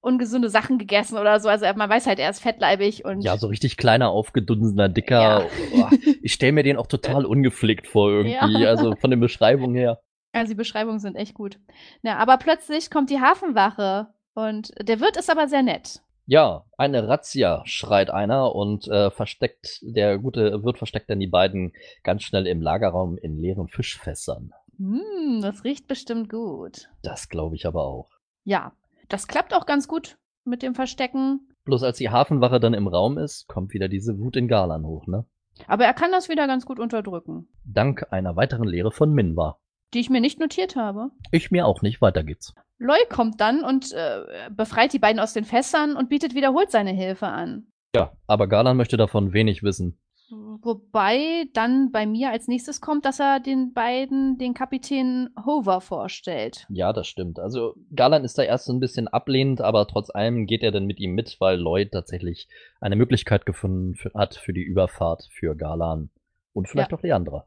[0.00, 1.48] ungesunde Sachen gegessen oder so.
[1.48, 3.22] Also, man weiß halt, er ist fettleibig und.
[3.22, 5.48] Ja, so richtig kleiner, aufgedunsener, dicker.
[5.74, 5.90] Ja.
[5.90, 8.62] Oh, ich stelle mir den auch total ungepflegt vor irgendwie.
[8.62, 8.70] Ja.
[8.70, 10.00] Also von den Beschreibungen her.
[10.32, 11.58] Also, die Beschreibungen sind echt gut.
[12.02, 16.02] Na, aber plötzlich kommt die Hafenwache und der Wirt ist aber sehr nett.
[16.28, 21.72] Ja, eine Razzia, schreit einer und äh, versteckt, der gute Wirt versteckt dann die beiden
[22.02, 24.52] ganz schnell im Lagerraum in leeren Fischfässern.
[24.76, 26.88] Hm, das riecht bestimmt gut.
[27.02, 28.10] Das glaube ich aber auch.
[28.42, 28.72] Ja,
[29.08, 31.48] das klappt auch ganz gut mit dem Verstecken.
[31.64, 35.06] Bloß als die Hafenwache dann im Raum ist, kommt wieder diese Wut in Galan hoch,
[35.06, 35.24] ne?
[35.68, 37.48] Aber er kann das wieder ganz gut unterdrücken.
[37.64, 39.58] Dank einer weiteren Lehre von Minwa.
[39.94, 41.10] Die ich mir nicht notiert habe.
[41.30, 42.52] Ich mir auch nicht, weiter geht's.
[42.78, 46.90] Loy kommt dann und äh, befreit die beiden aus den Fässern und bietet wiederholt seine
[46.92, 47.66] Hilfe an.
[47.94, 49.98] Ja, aber Galan möchte davon wenig wissen.
[50.30, 56.66] Wobei dann bei mir als nächstes kommt, dass er den beiden den Kapitän Hover vorstellt.
[56.68, 57.38] Ja, das stimmt.
[57.38, 60.86] Also Galan ist da erst so ein bisschen ablehnend, aber trotz allem geht er dann
[60.86, 62.48] mit ihm mit, weil Lloyd tatsächlich
[62.80, 66.10] eine Möglichkeit gefunden hat für die Überfahrt für Galan
[66.52, 66.98] und vielleicht Ja.
[66.98, 67.46] auch Leandra.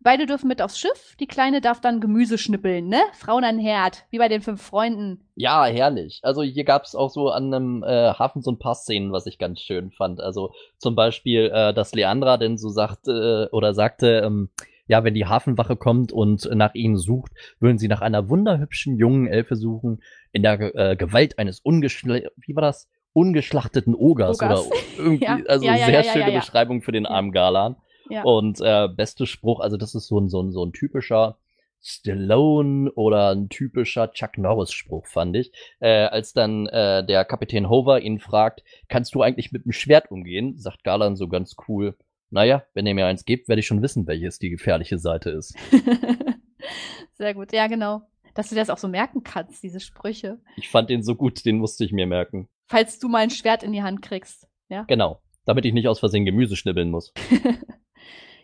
[0.00, 1.16] Beide dürfen mit aufs Schiff.
[1.20, 3.00] Die Kleine darf dann Gemüse schnippeln, ne?
[3.12, 5.28] Frauen an Herd, wie bei den fünf Freunden.
[5.34, 6.20] Ja, herrlich.
[6.22, 9.38] Also hier gab's auch so an einem äh, Hafen so ein paar Szenen, was ich
[9.38, 10.20] ganz schön fand.
[10.20, 14.50] Also zum Beispiel, äh, dass Leandra denn so sagte äh, oder sagte, ähm,
[14.86, 19.28] ja, wenn die Hafenwache kommt und nach ihnen sucht, würden sie nach einer wunderhübschen jungen
[19.28, 20.02] Elfe suchen,
[20.32, 22.88] in der äh, Gewalt eines ungeschle wie war das?
[23.12, 24.66] ungeschlachteten Ogers, Ogers.
[24.66, 25.38] oder irgendwie, Ja.
[25.48, 26.32] also Ja, ja, sehr schöne.
[26.32, 27.76] Beschreibung für den armen Galan.
[28.10, 28.22] Ja.
[28.22, 31.38] Und äh, beste Spruch, also das ist so ein, so ein, so ein typischer
[31.82, 35.52] Stallone oder ein typischer Chuck Norris-Spruch, fand ich.
[35.80, 40.10] Äh, als dann äh, der Kapitän Hover ihn fragt, kannst du eigentlich mit dem Schwert
[40.10, 40.58] umgehen?
[40.58, 41.96] Sagt Galan so ganz cool,
[42.30, 45.56] naja, wenn ihr mir eins gebt, werde ich schon wissen, welches die gefährliche Seite ist.
[47.14, 48.02] Sehr gut, ja, genau.
[48.34, 50.38] Dass du das auch so merken kannst, diese Sprüche.
[50.56, 52.48] Ich fand den so gut, den musste ich mir merken.
[52.66, 54.46] Falls du mal ein Schwert in die Hand kriegst.
[54.68, 54.84] Ja.
[54.84, 57.12] Genau, damit ich nicht aus Versehen Gemüse schnibbeln muss.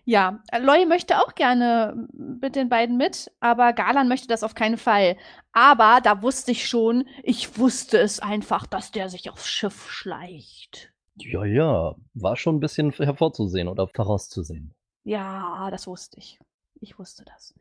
[0.09, 4.79] Ja, Loy möchte auch gerne mit den beiden mit, aber Galan möchte das auf keinen
[4.79, 5.17] Fall.
[5.51, 10.93] Aber da wusste ich schon, ich wusste es einfach, dass der sich aufs Schiff schleicht.
[11.17, 14.75] Ja, ja, war schon ein bisschen hervorzusehen oder vorauszusehen.
[15.03, 16.39] Ja, das wusste ich.
[16.81, 17.53] Ich wusste das.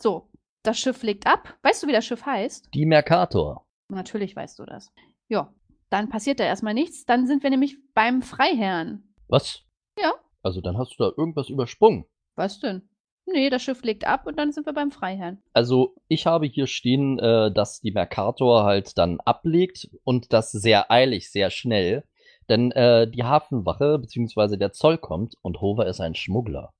[0.00, 0.30] So,
[0.62, 1.58] das Schiff legt ab.
[1.62, 2.68] Weißt du, wie das Schiff heißt?
[2.74, 3.66] Die Mercator.
[3.88, 4.92] Natürlich weißt du das.
[5.28, 5.52] Ja,
[5.90, 7.06] dann passiert da erstmal nichts.
[7.06, 9.02] Dann sind wir nämlich beim Freiherrn.
[9.26, 9.64] Was?
[9.98, 10.12] Ja.
[10.46, 12.04] Also dann hast du da irgendwas übersprungen.
[12.36, 12.88] Was denn?
[13.26, 15.38] Nee, das Schiff legt ab und dann sind wir beim Freiherrn.
[15.52, 20.92] Also ich habe hier stehen, äh, dass die Mercator halt dann ablegt und das sehr
[20.92, 22.04] eilig, sehr schnell.
[22.48, 24.56] Denn äh, die Hafenwache bzw.
[24.56, 26.72] der Zoll kommt und Hover ist ein Schmuggler.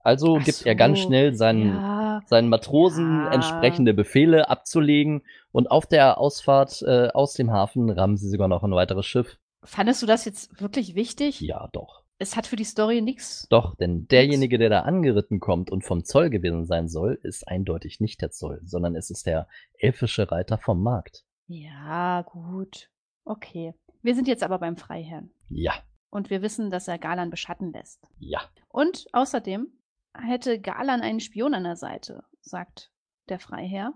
[0.00, 3.30] Also Ach gibt er ganz so, schnell seinen, Ja, seinen Matrosen Ja.
[3.30, 8.64] entsprechende Befehle abzulegen und auf der Ausfahrt äh, aus dem Hafen rammen sie sogar noch
[8.64, 9.38] ein weiteres Schiff.
[9.62, 11.40] fandest du das jetzt wirklich wichtig?
[11.40, 12.02] Ja, doch.
[12.18, 13.46] Es hat für die Story nichts.
[13.50, 18.00] Doch, denn derjenige, der da angeritten kommt und vom Zoll gewesen sein soll, ist eindeutig
[18.00, 19.48] nicht der Zoll, sondern es ist der
[19.78, 21.24] elfische Reiter vom Markt.
[21.46, 22.88] Ja, gut.
[23.24, 23.74] Okay.
[24.02, 25.30] Wir sind jetzt aber beim Freiherrn.
[25.48, 25.74] Ja,
[26.10, 28.06] Und wir wissen, dass er Galan beschatten lässt.
[28.18, 28.40] ja.
[28.68, 29.68] Und außerdem
[30.16, 32.90] hätte Galan einen Spion an der Seite, sagt
[33.28, 33.92] der Freiherr.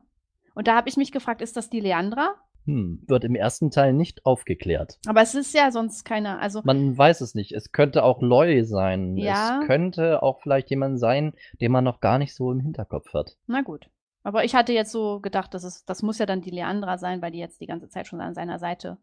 [0.54, 2.34] Und da habe ich mich gefragt, ist das die Leandra?
[2.68, 4.98] Hm, wird im ersten Teil nicht aufgeklärt.
[5.06, 6.38] Aber es ist ja sonst keiner.
[6.40, 7.52] Also, Man weiß es nicht.
[7.52, 9.16] Es könnte auch Loy sein.
[9.16, 9.60] Ja.
[9.62, 13.36] Es könnte auch vielleicht jemand sein, den man noch gar nicht so im Hinterkopf hat.
[13.46, 13.88] na gut.
[14.22, 17.22] Aber ich hatte jetzt so gedacht, dass es, das muss ja dann die Leandra sein,
[17.22, 18.98] weil die jetzt die ganze Zeit schon an seiner Seite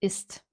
[0.00, 0.44] ist.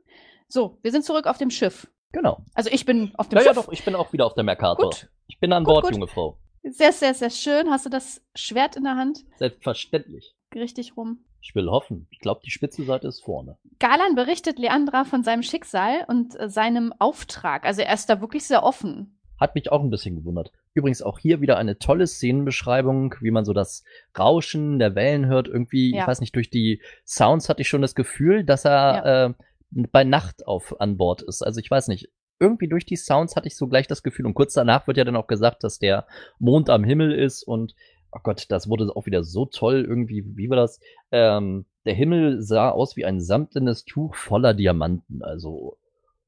[0.47, 1.89] So, wir sind zurück auf dem Schiff.
[2.11, 2.43] Genau.
[2.53, 3.65] Also ich bin auf dem Ja, ja, Schiff.
[3.65, 4.89] doch, ich bin auch wieder auf der Mercator.
[4.91, 5.09] Gut.
[5.27, 5.93] Ich bin an Gut, Bord, gut.
[5.93, 6.37] junge Frau.
[6.61, 7.71] Sehr, sehr, sehr schön.
[7.71, 9.25] Hast du das Schwert in der Hand?
[9.37, 10.35] Selbstverständlich.
[10.53, 11.23] Richtig rum.
[11.41, 12.07] Ich will hoffen.
[12.11, 13.57] Ich glaube, die Spitzenseite ist vorne.
[13.79, 17.65] Galan berichtet Leandra von seinem Schicksal und äh, seinem Auftrag.
[17.65, 19.17] Also er ist da wirklich sehr offen.
[19.39, 20.51] Hat mich auch ein bisschen gewundert.
[20.75, 23.83] Übrigens auch hier wieder eine tolle Szenenbeschreibung, wie man so das
[24.17, 25.47] Rauschen der Wellen hört.
[25.47, 26.01] Irgendwie, Ja.
[26.03, 29.43] ich weiß nicht, durch die Sounds hatte ich schon das Gefühl, dass er äh,
[29.91, 31.41] bei Nacht auf an Bord ist.
[31.41, 32.09] Also ich weiß nicht.
[32.39, 34.25] Irgendwie durch die Sounds hatte ich so gleich das Gefühl.
[34.25, 36.07] Und kurz danach wird ja dann auch gesagt, dass der
[36.39, 37.43] Mond am Himmel ist.
[37.43, 37.75] Und
[38.11, 40.23] oh Gott, das wurde auch wieder so toll irgendwie.
[40.35, 40.79] Wie war das?
[41.11, 45.23] Ähm, der Himmel sah aus wie ein samtenes Tuch voller Diamanten.
[45.23, 45.77] Also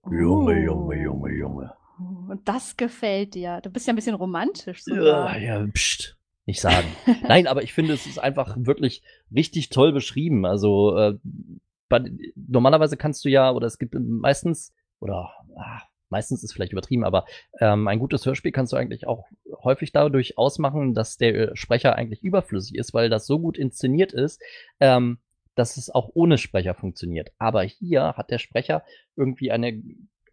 [0.10, 0.66] Junge, Uh.
[0.66, 1.74] Junge, Junge, Junge.
[2.28, 3.62] Und das gefällt dir.
[3.62, 5.38] Du bist ja ein bisschen romantisch Ja, sogar.
[5.40, 6.88] ja, pst, nicht sagen.
[7.28, 9.04] Nein, aber ich finde, es ist einfach wirklich
[9.34, 10.46] richtig toll beschrieben.
[10.46, 11.18] Also äh,
[12.36, 15.82] normalerweise kannst du ja, oder es gibt meistens, oder ah,
[16.14, 17.26] meistens ist vielleicht übertrieben, aber
[17.60, 19.26] ähm, ein gutes Hörspiel kannst du eigentlich auch
[19.64, 24.14] häufig dadurch ausmachen, dass der äh, Sprecher eigentlich überflüssig ist, weil das so gut inszeniert
[24.14, 24.42] ist,
[24.80, 25.18] ähm,
[25.56, 27.32] dass es auch ohne Sprecher funktioniert.
[27.38, 28.84] Aber hier hat der Sprecher
[29.16, 29.84] irgendwie eine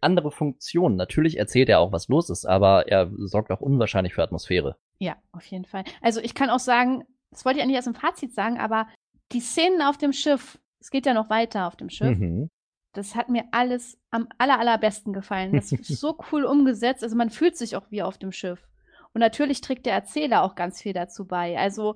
[0.01, 0.95] andere Funktion.
[0.95, 4.77] Natürlich erzählt er auch, was los ist, aber er sorgt auch unwahrscheinlich für Atmosphäre.
[4.99, 5.83] Ja, auf jeden Fall.
[6.01, 8.87] Also ich kann auch sagen, das wollte ich eigentlich erst im Fazit sagen, aber
[9.31, 12.49] die Szenen auf dem Schiff, es geht ja noch weiter auf dem Schiff, Mhm.
[12.93, 15.53] Das hat mir alles am aller, allerbesten gefallen.
[15.53, 17.03] Das ist so cool umgesetzt.
[17.03, 18.67] Also man fühlt sich auch wie auf dem Schiff.
[19.13, 21.57] Und natürlich trägt der Erzähler auch ganz viel dazu bei.
[21.57, 21.95] Also,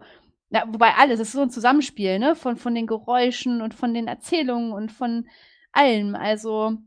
[0.49, 2.35] na, wobei alles, es ist so ein Zusammenspiel, ne?
[2.35, 5.27] Von, von den Geräuschen und von den Erzählungen und von
[5.71, 6.15] allem.
[6.15, 6.77] Also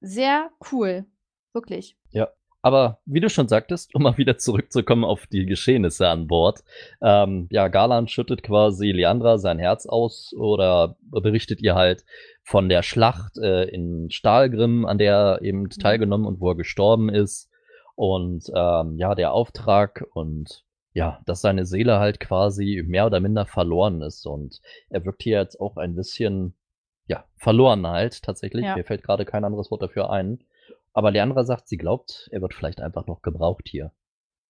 [0.00, 1.06] sehr cool.
[1.52, 1.96] Wirklich.
[2.66, 6.64] Aber wie du schon sagtest, um mal wieder zurückzukommen auf die Geschehnisse an Bord,
[7.00, 12.04] ähm, ja, Garland schüttet quasi Leandra sein Herz aus oder berichtet ihr halt
[12.46, 17.08] von der Schlacht äh, in Stahlgrim, an der er eben teilgenommen und wo er gestorben
[17.08, 17.50] ist.
[17.96, 23.46] Und ähm, ja, der Auftrag und ja, dass seine Seele halt quasi mehr oder minder
[23.46, 24.26] verloren ist.
[24.26, 26.54] Und er wirkt hier jetzt auch ein bisschen,
[27.08, 28.64] ja, verloren halt tatsächlich.
[28.64, 28.76] Ja.
[28.76, 30.38] Mir fällt gerade kein anderes Wort dafür ein.
[30.92, 33.90] Aber Leandra sagt, sie glaubt, er wird vielleicht einfach noch gebraucht hier.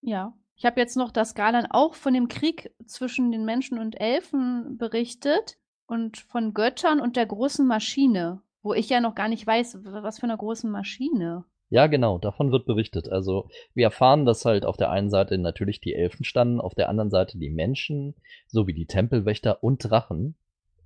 [0.02, 0.34] Ja.
[0.54, 4.76] Ich habe jetzt noch, dass Galan auch von dem Krieg zwischen den Menschen und Elfen
[4.76, 5.56] berichtet
[5.86, 10.18] und von Göttern und der großen Maschine, wo ich ja noch gar nicht weiß, was
[10.18, 11.44] für eine große Maschine.
[11.68, 13.08] Ja, genau, davon wird berichtet.
[13.10, 16.88] Also wir erfahren, dass halt auf der einen Seite natürlich die Elfen standen, auf der
[16.88, 18.14] anderen Seite die Menschen,
[18.46, 20.36] sowie die Tempelwächter und Drachen.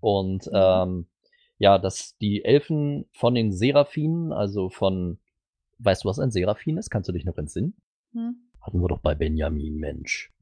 [0.00, 0.52] Und Mhm.
[0.54, 1.06] ähm,
[1.58, 5.18] ja, dass die Elfen von den Seraphinen, also von,
[5.78, 6.88] weißt du, was ein Seraphin ist?
[6.88, 7.74] Kannst du dich noch entsinnen?
[8.12, 8.36] Hm?
[8.62, 10.32] Hatten wir doch bei Benjamin, Mensch.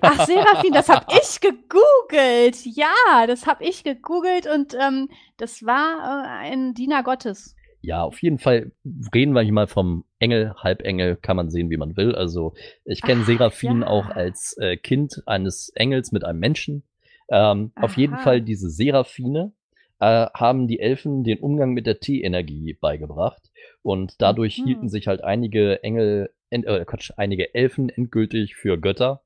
[0.00, 2.64] Ach, Seraphin, das hab ich gegoogelt.
[2.64, 5.08] Ja, das hab ich gegoogelt und ähm,
[5.38, 7.56] das war äh, ein Diener Gottes.
[7.80, 8.70] Ja, auf jeden Fall
[9.12, 12.14] reden wir hier mal vom Engel, Halbengel, kann man sehen, wie man will.
[12.14, 12.54] Also
[12.84, 13.88] ich kenne Seraphin ja.
[13.88, 16.84] auch als äh, Kind eines Engels mit einem Menschen.
[17.28, 18.18] Ähm, auf jeden.
[18.18, 19.52] Fall diese Seraphine
[19.98, 23.50] äh, haben die Elfen den Umgang mit der T-Energie beigebracht
[23.82, 24.64] und dadurch Mhm.
[24.66, 29.22] hielten sich halt einige Engel, en, äh, Quatsch, einige Elfen endgültig für Götter,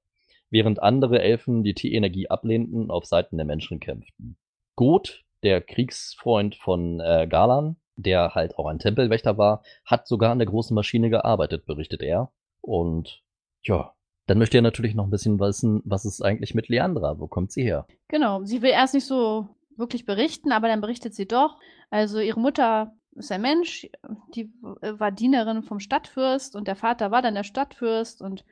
[0.51, 4.37] während andere Elfen die T-Energie ablehnten und auf Seiten der Menschen kämpften.
[4.75, 10.39] Goth, der Kriegsfreund von äh, Galan, der halt auch ein Tempelwächter war, hat sogar an
[10.39, 12.31] der großen Maschine gearbeitet, berichtet er.
[12.61, 13.23] Und
[13.63, 13.95] ja,
[14.27, 17.19] dann möchte er natürlich noch ein bisschen wissen, was ist eigentlich mit Leandra?
[17.19, 17.87] Wo kommt sie her?
[18.09, 21.59] Genau, sie will erst nicht so wirklich berichten, aber dann berichtet sie doch.
[21.91, 23.89] Also ihre Mutter ist ein Mensch,
[24.35, 28.45] die äh, war Dienerin vom Stadtfürst und der Vater war dann der Stadtfürst und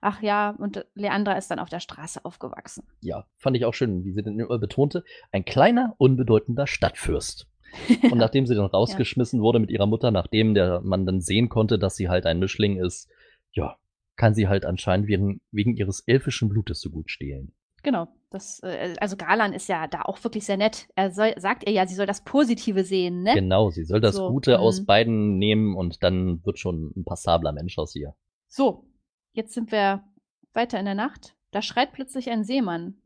[0.00, 2.84] ach ja, und Leandra ist dann auf der Straße aufgewachsen.
[3.00, 7.46] Ja, fand ich auch schön, wie sie dann immer betonte, ein kleiner, unbedeutender Stadtfürst.
[8.10, 11.78] Und nachdem sie dann rausgeschmissen wurde mit ihrer Mutter, nachdem der man dann sehen konnte,
[11.78, 13.08] dass sie halt ein Mischling ist,
[13.52, 13.76] ja,
[14.16, 17.52] kann sie halt anscheinend wegen, wegen ihres elfischen Blutes so gut stehlen.
[17.82, 20.88] Genau, das, äh, also Galan ist ja da auch wirklich sehr nett.
[20.96, 23.34] Er soll, sagt ihr ja, sie soll das Positive sehen, ne?
[23.34, 24.84] Genau, sie soll das So, Gute aus mm.
[24.84, 28.14] beiden nehmen und dann wird schon ein passabler Mensch aus ihr.
[28.48, 28.84] So,
[29.32, 30.04] jetzt sind wir
[30.52, 31.34] weiter in der Nacht.
[31.50, 33.00] Da schreit plötzlich ein Seemann.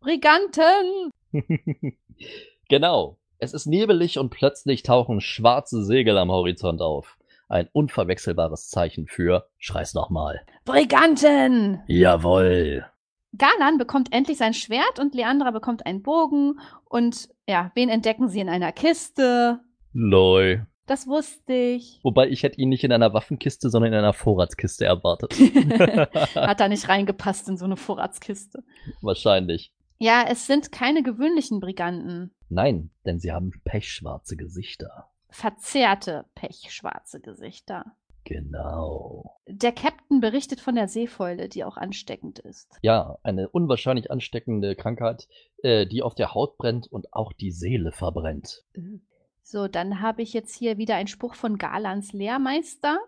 [0.00, 1.10] Briganten!
[2.68, 3.18] genau.
[3.38, 7.18] Es ist nebelig und plötzlich tauchen schwarze Segel am Horizont auf.
[7.48, 10.44] Ein unverwechselbares Zeichen für Schrei's nochmal.
[10.64, 11.82] Briganten!
[11.86, 12.86] Jawoll.
[13.36, 16.58] Galan bekommt endlich sein Schwert und Leandra bekommt einen Bogen.
[16.84, 19.60] Und ja, wen entdecken sie in einer Kiste?
[19.92, 20.62] Loi.
[20.86, 21.98] Das wusste ich.
[22.02, 25.32] Wobei ich hätte ihn nicht in einer Waffenkiste, sondern in einer Vorratskiste erwartet.
[26.34, 28.62] Hat da nicht reingepasst in so eine Vorratskiste.
[29.02, 29.72] Wahrscheinlich.
[29.98, 32.30] Ja, es sind keine gewöhnlichen Briganten.
[32.48, 35.08] Nein, denn sie haben pechschwarze Gesichter.
[35.30, 37.96] Verzerrte, pechschwarze Gesichter.
[38.24, 39.36] Genau.
[39.46, 42.68] Der Captain berichtet von der Seefäule, die auch ansteckend ist.
[42.82, 45.28] Ja, eine unwahrscheinlich ansteckende Krankheit,
[45.62, 48.64] äh, die auf der Haut brennt und auch die Seele verbrennt.
[49.48, 52.98] So, dann habe ich jetzt hier wieder einen Spruch von Galans Lehrmeister.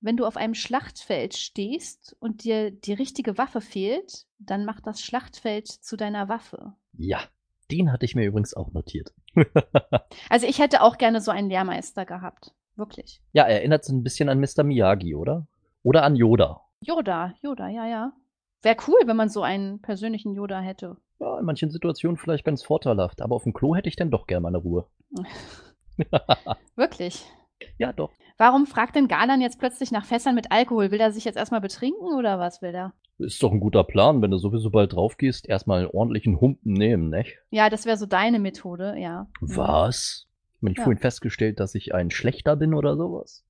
[0.00, 5.02] Wenn du auf einem Schlachtfeld stehst und dir die richtige Waffe fehlt, dann mach das
[5.02, 6.74] Schlachtfeld zu deiner Waffe.
[6.92, 7.18] Ja,
[7.72, 9.12] den hatte ich mir übrigens auch notiert.
[10.30, 12.54] Also ich hätte auch gerne so einen Lehrmeister gehabt.
[12.76, 13.20] Wirklich.
[13.32, 14.62] Ja, erinnert so ein bisschen an Mr.
[14.62, 15.48] Miyagi, oder?
[15.82, 16.60] Oder an Yoda.
[16.80, 18.12] Yoda, Yoda, ja, ja.
[18.62, 20.96] Wäre cool, wenn man so einen persönlichen Yoda hätte.
[21.18, 24.28] Ja, in manchen Situationen vielleicht ganz vorteilhaft, aber auf dem Klo hätte ich dann doch
[24.28, 24.86] gerne meine Ruhe.
[26.76, 27.24] Wirklich.
[27.78, 28.12] Ja, doch.
[28.36, 30.90] Warum fragt denn Galan jetzt plötzlich nach Fässern mit Alkohol?
[30.90, 32.92] Will er sich jetzt erstmal betrinken oder was will er?
[33.18, 36.72] Ist doch ein guter Plan, wenn du sowieso bald drauf gehst, erstmal einen ordentlichen Humpen
[36.72, 37.36] nehmen, nicht?
[37.50, 39.26] Ja, das wäre so deine Methode, ja.
[39.40, 40.28] Was?
[40.60, 40.84] Bin ich Ja.
[40.84, 43.44] vorhin festgestellt, dass ich ein Schlechter bin oder sowas?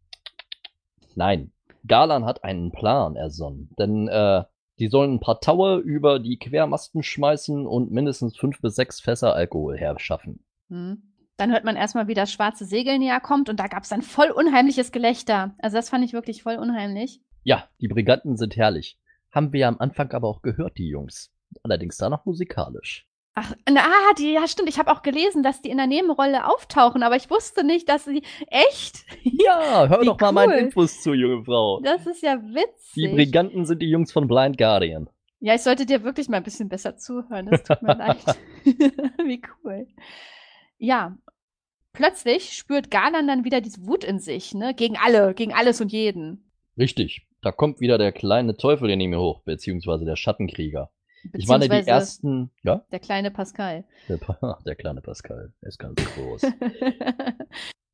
[1.15, 1.53] Nein.
[1.87, 4.45] Galan hat einen Plan ersonnen, denn äh,
[4.79, 9.35] die sollen ein paar Tower über die Quermasten schmeißen und mindestens fünf bis sechs Fässer
[9.35, 10.45] Alkohol herschaffen.
[10.69, 11.08] Hm.
[11.39, 14.03] Dann hört man erstmal, wie das schwarze Segel näher kommt und da gab es ein
[14.03, 15.55] voll unheimliches Gelächter.
[15.59, 17.21] Also das fand ich wirklich voll unheimlich.
[17.45, 18.99] Ja, die Briganten sind herrlich.
[19.31, 21.31] Haben wir ja am Anfang aber auch gehört, die Jungs.
[21.63, 23.07] Allerdings da noch musikalisch.
[23.35, 26.49] Ach, na, ah, die, ja stimmt, ich habe auch gelesen, dass die in der Nebenrolle
[26.49, 29.05] auftauchen, aber ich wusste nicht, dass sie echt.
[29.23, 30.35] Ja, hör Wie doch mal cool.
[30.35, 31.81] meinen Infos zu, junge Frau.
[31.81, 32.95] Das ist ja witzig.
[32.95, 35.09] Die Briganten sind die Jungs von Blind Guardian.
[35.39, 37.47] Ja, ich sollte dir wirklich mal ein bisschen besser zuhören.
[37.47, 38.25] Das tut mir leid.
[38.65, 39.87] Wie cool.
[40.79, 41.17] Ja.
[41.93, 44.75] Plötzlich spürt Galan dann wieder diese Wut in sich, ne?
[44.75, 46.51] Gegen alle, gegen alles und jeden.
[46.77, 47.27] Richtig.
[47.43, 50.91] Da kommt wieder der kleine Teufel in ihm hoch, beziehungsweise der Schattenkrieger.
[51.33, 53.85] Ich meine, die Beziehungsweise ersten, ja, Der kleine Pascal.
[54.09, 56.43] der, Pa- der kleine Pascal, er ist ganz groß.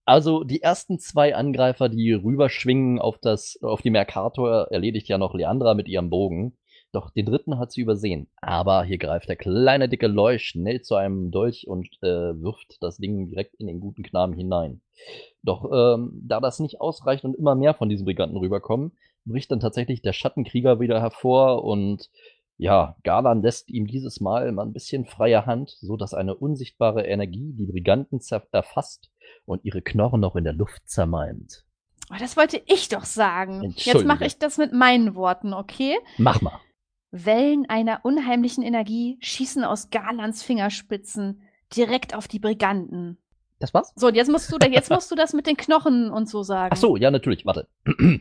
[0.06, 5.32] Also die ersten zwei Angreifer, die rüberschwingen auf das, auf die Mercator, erledigt ja noch
[5.34, 6.58] Leandra mit ihrem Bogen.
[6.94, 8.28] Doch den dritten hat sie übersehen.
[8.40, 12.98] Aber hier greift der kleine dicke Leu schnell zu einem Dolch und äh, wirft das
[12.98, 14.80] Ding direkt in den guten Knaben hinein.
[15.42, 18.92] Doch ähm, da das nicht ausreicht und immer mehr von diesen Briganten rüberkommen,
[19.24, 22.10] bricht dann tatsächlich der Schattenkrieger wieder hervor und
[22.58, 27.04] ja, Galan lässt ihm dieses Mal mal ein bisschen freie Hand, so dass eine unsichtbare
[27.04, 28.20] Energie die Briganten
[28.52, 29.10] erfasst
[29.46, 31.64] und ihre Knochen noch in der Luft zermalmt.
[32.12, 33.74] Oh, das wollte ich doch sagen.
[33.76, 35.96] Jetzt mache ich das mit meinen Worten, okay?
[36.18, 36.60] Mach mal.
[37.14, 41.42] Wellen einer unheimlichen Energie schießen aus Garlands Fingerspitzen
[41.74, 43.18] direkt auf die Briganten.
[43.60, 43.92] Das war's?
[43.94, 46.72] So, und jetzt musst du, jetzt musst du das mit den Knochen und so sagen.
[46.72, 47.68] Ach so, ja, natürlich, warte.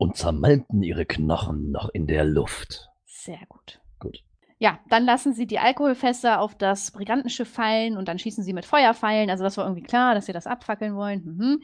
[0.00, 2.88] Und zermalmten ihre Knochen noch in der Luft.
[3.04, 3.80] Sehr gut.
[3.98, 4.22] Gut.
[4.60, 8.64] Ja, dann lassen sie die Alkoholfässer auf das Brigantenschiff fallen und dann schießen sie mit
[8.64, 9.28] Feuerpfeilen.
[9.28, 11.24] Also das war irgendwie klar, dass sie das abfackeln wollen.
[11.24, 11.62] Mhm.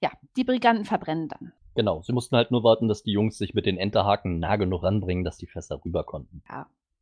[0.00, 1.52] Ja, die Briganten verbrennen dann.
[1.74, 4.82] Genau, sie mussten halt nur warten, dass die Jungs sich mit den Enterhaken nah genug
[4.82, 6.42] ranbringen, dass die Fässer rüber konnten.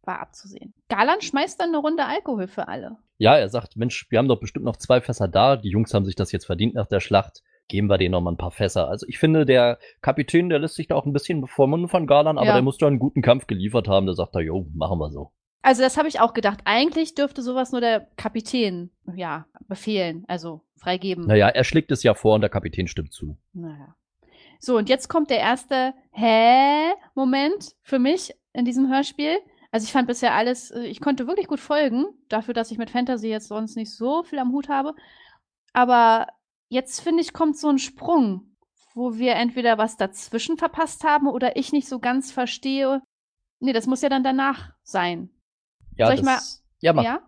[0.05, 0.75] War abzusehen.
[0.89, 2.97] Galan schmeißt dann eine Runde Alkohol für alle.
[3.19, 5.57] Ja, er sagt, Mensch, wir haben doch bestimmt noch zwei Fässer da.
[5.57, 7.43] Die Jungs haben sich das jetzt verdient nach der Schlacht.
[7.69, 8.89] Geben wir denen noch mal ein paar Fässer.
[8.89, 12.37] Also ich finde, der Kapitän, der lässt sich da auch ein bisschen bevormunden von Galan,
[12.37, 12.55] aber Ja.
[12.55, 14.07] der muss da einen guten Kampf geliefert haben.
[14.07, 15.31] Der sagt da, jo, machen wir so.
[15.63, 16.59] Also das habe ich auch gedacht.
[16.65, 21.27] Eigentlich dürfte sowas nur der Kapitän, ja, befehlen, also freigeben.
[21.27, 23.39] Naja, er schlägt es ja vor und der Kapitän stimmt zu.
[23.53, 23.95] Naja.
[24.65, 29.39] So, und jetzt kommt der erste Hä-Moment für mich in diesem Hörspiel.
[29.73, 32.91] Also ich fand bisher alles, äh, ich konnte wirklich gut folgen, dafür, dass ich mit
[32.91, 34.95] Fantasy jetzt sonst nicht so viel am Hut habe.
[35.73, 36.29] Aber
[36.69, 38.55] jetzt finde ich, kommt so ein Sprung,
[38.95, 43.03] wo wir entweder was dazwischen verpasst haben oder ich nicht so ganz verstehe.
[43.59, 45.31] Nee, das muss ja dann danach sein.
[45.97, 47.03] Ja, Soll ich das, ja, mach.
[47.03, 47.23] Ja.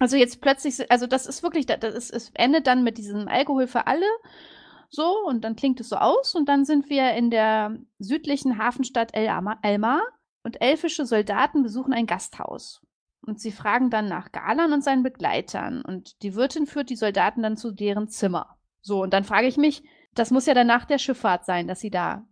[0.00, 3.28] Also jetzt plötzlich, also das ist wirklich, da- das ist, es endet dann mit diesem
[3.28, 4.06] Alkohol für alle.
[4.94, 6.34] So, und dann klingt es so aus.
[6.34, 9.28] Und dann sind wir in der südlichen Hafenstadt El
[9.62, 10.02] Elmar
[10.44, 12.80] und elfische Soldaten besuchen ein Gasthaus.
[13.26, 15.82] Und sie fragen dann nach Galan und seinen Begleitern.
[15.82, 18.56] Und die Wirtin führt die Soldaten dann zu deren Zimmer.
[18.82, 19.82] So, und dann frage ich mich,
[20.14, 22.24] das muss ja dann nach der Schifffahrt sein, dass sie da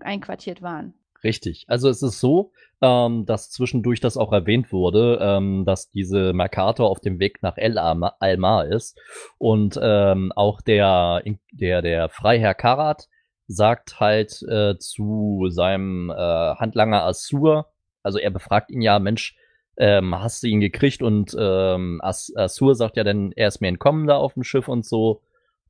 [0.00, 0.94] einquartiert waren.
[1.22, 1.64] Richtig.
[1.68, 6.88] Also es ist so, ähm, dass zwischendurch das auch erwähnt wurde, ähm, dass diese Mercator
[6.88, 8.98] auf dem Weg nach El Alma- ist
[9.38, 13.08] und ähm, auch der der der Freiherr Karat
[13.46, 17.66] sagt halt äh, zu seinem äh, Handlanger Assur,
[18.02, 19.36] also er befragt ihn ja, Mensch,
[19.76, 23.68] ähm, hast du ihn gekriegt und ähm, As Assur sagt ja dann, er ist mir
[23.68, 25.20] entkommen da auf dem Schiff und so.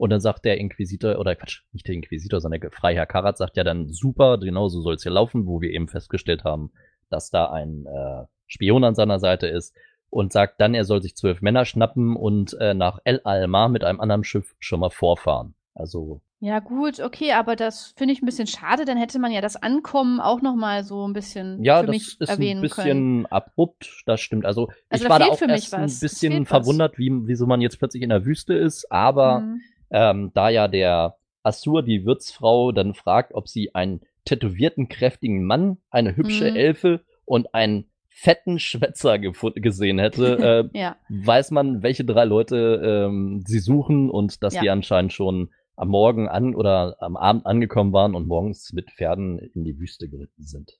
[0.01, 3.59] Und dann sagt der Inquisitor, oder Quatsch, nicht der Inquisitor, sondern der Freiherr Karat sagt
[3.59, 6.72] ja dann, super, genau so soll es hier laufen, wo wir eben festgestellt haben,
[7.11, 9.74] dass da ein äh, Spion an seiner Seite ist
[10.09, 13.84] und sagt dann, er soll sich zwölf Männer schnappen und äh, nach El Almar mit
[13.84, 15.53] einem anderen Schiff schon mal vorfahren.
[15.74, 18.86] Also, Ja, gut, okay, aber das finde ich ein bisschen schade.
[18.86, 21.94] Dann hätte man ja das Ankommen auch noch mal so ein bisschen ja, für das
[21.94, 23.26] mich ist erwähnen ein bisschen können.
[23.26, 24.46] abrupt, das stimmt.
[24.46, 27.78] Also, Also ich da war da auch erst ein bisschen verwundert, wie, wieso man jetzt
[27.78, 29.61] plötzlich in der Wüste ist, aber Mhm.
[29.91, 35.78] Ähm, da ja der Assur, die Wirtsfrau, dann fragt, ob sie einen tätowierten, kräftigen Mann,
[35.91, 36.57] eine hübsche Mhm.
[36.57, 43.43] Elfe und einen fetten Schwätzer gesehen hätte, äh, Ja, weiß man, welche drei Leute ähm,
[43.47, 44.61] sie suchen und dass Ja.
[44.62, 49.38] die anscheinend schon am Morgen an oder am Abend angekommen waren und morgens mit Pferden
[49.38, 50.72] in die Wüste geritten sind.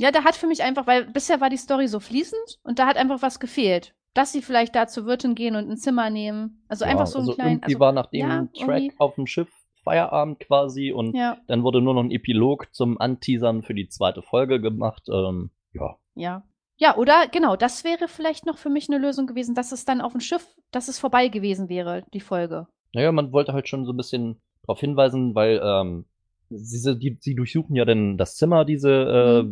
[0.00, 2.86] ja, da hat für mich einfach, weil bisher war die Story so fließend und da
[2.86, 3.94] hat einfach was gefehlt.
[4.18, 6.64] Dass sie vielleicht da zur Wirtin gehen und ein Zimmer nehmen.
[6.66, 7.52] Also Ja, einfach so also kleinen.
[7.52, 8.92] irgendwie Also, war nach dem ja, Track irgendwie.
[8.98, 9.48] auf dem Schiff
[9.84, 14.22] Feierabend quasi und ja, Dann wurde nur noch ein Epilog zum Anteasern für die zweite
[14.22, 15.04] Folge gemacht.
[15.08, 15.96] Ähm, ja.
[16.16, 16.42] ja.
[16.78, 20.00] Ja, oder genau, das wäre vielleicht noch für mich eine Lösung gewesen, dass es dann
[20.00, 22.66] auf dem Schiff, dass es vorbei gewesen wäre, die Folge.
[22.94, 26.06] Naja, man wollte halt schon so ein bisschen darauf hinweisen, weil ähm,
[26.50, 29.44] sie, die, sie durchsuchen ja dann das Zimmer, diese äh,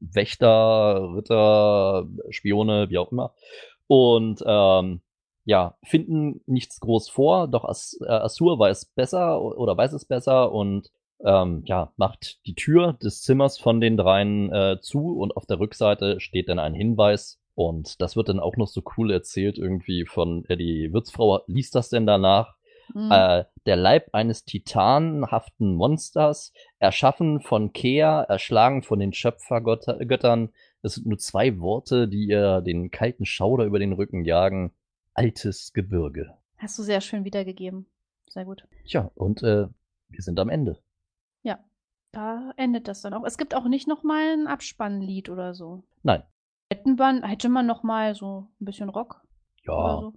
[0.00, 3.34] Wächter, Ritter, Spione, wie auch immer.
[3.90, 5.00] Und ähm,
[5.44, 10.52] ja, finden nichts groß vor, doch As äh, Assur weiß besser oder weiß es besser
[10.52, 10.92] und
[11.24, 15.58] ähm, ja, macht die Tür des Zimmers von den dreien äh, zu und auf der
[15.58, 20.06] Rückseite steht dann ein Hinweis und das wird dann auch noch so cool erzählt irgendwie
[20.06, 22.54] von, äh, die Wirtsfrau liest das denn danach
[22.94, 23.10] Mhm.
[23.10, 30.50] äh, der Leib eines titanenhaften Monsters, erschaffen von Kea, erschlagen von den Schöpfergöttern.
[30.82, 34.72] Das sind nur zwei Worte, die ihr den kalten Schauder über den Rücken jagen.
[35.14, 36.34] Altes Gebirge.
[36.56, 37.86] Hast du sehr schön wiedergegeben.
[38.28, 38.66] Sehr gut.
[38.86, 39.66] Tja, und äh,
[40.08, 40.78] wir sind am Ende.
[41.42, 41.58] Ja,
[42.12, 43.24] da endet das dann auch.
[43.24, 45.82] Es gibt auch nicht noch mal ein Abspannlied oder so.
[46.02, 46.22] Nein.
[46.72, 49.20] Hätten man, hätte man noch mal so ein bisschen Rock
[49.64, 50.14] Ja, so.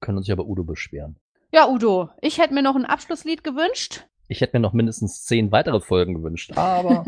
[0.00, 1.18] können uns ja bei Udo beschweren.
[1.52, 4.06] Ja, Udo, ich hätte mir noch ein Abschlusslied gewünscht.
[4.28, 7.04] Ich hätte mir noch mindestens zehn weitere Folgen gewünscht, aber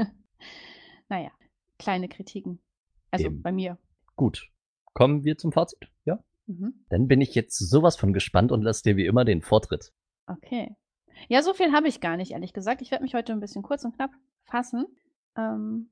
[1.09, 1.31] naja,
[1.79, 2.59] kleine Kritiken.
[3.11, 3.43] Also Eben.
[3.43, 3.79] bei mir.
[4.17, 4.51] gut.
[4.95, 6.19] Kommen wir zum Fazit, ja?
[6.47, 6.85] Mhm.
[6.89, 9.93] Dann bin ich jetzt sowas von gespannt und lass dir wie immer den Vortritt.
[10.27, 10.75] Okay.
[11.29, 12.83] Ja, so viel habe ich gar nicht, ehrlich gesagt.
[12.83, 14.11] Ich werde mich heute ein bisschen kurz und knapp
[14.45, 14.87] fassen.
[15.37, 15.91] Ähm,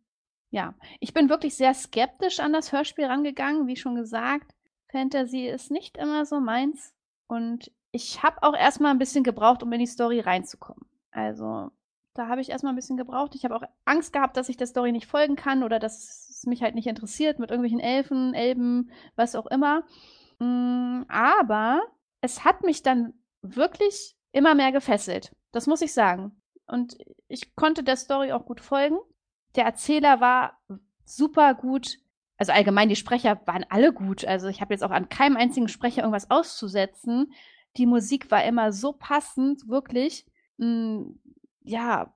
[0.50, 4.54] ja, ich bin wirklich sehr skeptisch an das Hörspiel rangegangen, wie schon gesagt.
[4.90, 6.92] Fantasy ist nicht immer so meins.
[7.28, 10.84] Und ich habe auch erstmal ein bisschen gebraucht, um in die Story reinzukommen.
[11.12, 11.70] Also,
[12.14, 13.34] Da habe ich erstmal ein bisschen gebraucht.
[13.34, 16.62] Ich habe auch Angst gehabt, dass ich der Story nicht folgen kann oder dass mich
[16.62, 19.84] halt nicht interessiert mit irgendwelchen Elfen, Elben, was auch immer.
[20.38, 21.82] Mm, aber
[22.20, 25.34] es hat mich dann wirklich immer mehr gefesselt.
[25.52, 26.40] Das muss ich sagen.
[26.66, 26.96] Und
[27.28, 28.96] ich konnte der Story auch gut folgen.
[29.54, 30.58] Der Erzähler war
[31.04, 31.98] super gut.
[32.36, 34.24] Also allgemein, die Sprecher waren alle gut.
[34.24, 37.32] Also ich habe jetzt auch an keinem einzigen Sprecher irgendwas auszusetzen.
[37.76, 40.26] Die Musik war immer so passend, wirklich.
[40.58, 41.12] Mm,
[41.62, 42.14] ja,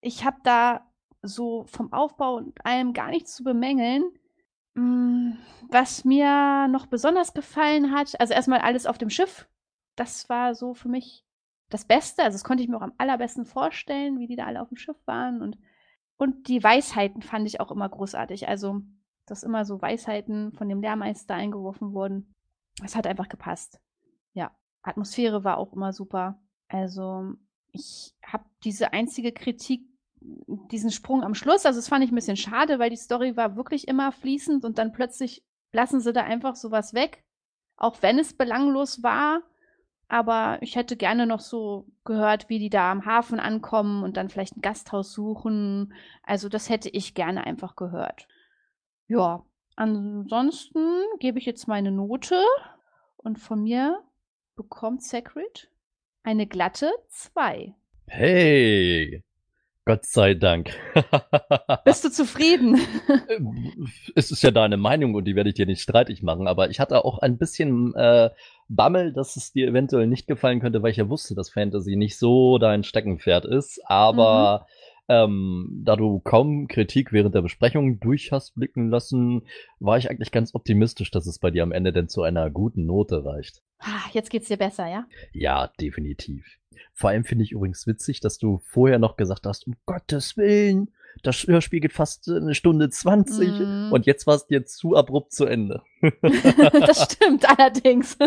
[0.00, 0.85] ich habe da
[1.26, 4.04] so vom Aufbau und allem gar nichts zu bemängeln.
[4.74, 5.32] Mm,
[5.68, 9.48] was mir noch besonders gefallen hat, also erstmal alles auf dem Schiff.
[9.96, 11.24] Das war so für mich
[11.70, 12.22] das Beste.
[12.22, 14.76] Also das konnte ich mir auch am allerbesten vorstellen, wie die da alle auf dem
[14.76, 15.42] Schiff waren.
[15.42, 15.58] Und,
[16.16, 18.48] und die Weisheiten fand ich auch immer großartig.
[18.48, 18.82] Also,
[19.26, 22.34] dass immer so Weisheiten von dem Lehrmeister eingeworfen wurden.
[22.80, 23.80] Das hat einfach gepasst.
[24.34, 26.40] Ja, Atmosphäre war auch immer super.
[26.68, 27.32] Also,
[27.72, 29.82] ich habe diese einzige Kritik,
[30.70, 33.56] diesen Sprung am Schluss, also das fand ich ein bisschen schade, weil die Story war
[33.56, 37.24] wirklich immer fließend und dann plötzlich lassen sie da einfach sowas weg.
[37.76, 39.42] Auch wenn es belanglos war,
[40.08, 44.28] aber ich hätte gerne noch so gehört, wie die da am Hafen ankommen und dann
[44.28, 45.92] vielleicht ein Gasthaus suchen.
[46.22, 48.28] Also das hätte ich gerne einfach gehört.
[49.08, 52.42] Ja, ansonsten gebe ich jetzt meine Note
[53.16, 54.02] und von mir
[54.54, 55.70] bekommt Sacred
[56.22, 57.74] eine glatte 2.
[58.06, 59.22] Hey,
[59.86, 60.70] Gott sei Dank.
[61.84, 62.76] Bist du zufrieden?
[64.16, 66.80] es ist ja deine Meinung und die werde ich dir nicht streitig machen, aber ich
[66.80, 68.30] hatte auch ein bisschen äh,
[68.68, 72.18] Bammel, dass es dir eventuell nicht gefallen könnte, weil ich ja wusste, dass Fantasy nicht
[72.18, 74.72] so dein Steckenpferd ist, aber mhm.
[75.08, 79.42] Ähm, da du kaum Kritik während der Besprechung durch hast blicken lassen,
[79.78, 82.86] war ich eigentlich ganz optimistisch, dass es bei dir am Ende denn zu einer guten
[82.86, 83.62] Note reicht.
[83.78, 85.06] Ah, jetzt geht's dir besser, ja?
[85.32, 86.58] Ja, definitiv.
[86.92, 90.90] Vor allem finde ich übrigens witzig, dass du vorher noch gesagt hast, um Gottes Willen,
[91.22, 93.92] das Hörspiel geht fast eine Stunde zwanzig mm.
[93.92, 95.82] und jetzt war es dir zu abrupt zu Ende.
[96.22, 98.18] das stimmt allerdings.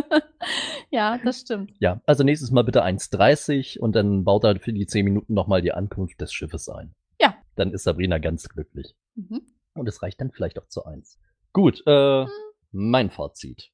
[0.89, 1.71] ja, das stimmt.
[1.79, 5.61] Ja, also nächstes Mal bitte 1,30 und dann baut er für die 10 Minuten nochmal
[5.61, 6.95] die Ankunft des Schiffes ein.
[7.21, 7.35] Ja.
[7.55, 8.95] Dann ist Sabrina ganz glücklich.
[9.15, 9.41] Mhm.
[9.75, 11.19] Und es reicht dann vielleicht auch zu 1.
[11.53, 12.29] Gut, äh, mhm.
[12.71, 13.71] mein Fazit.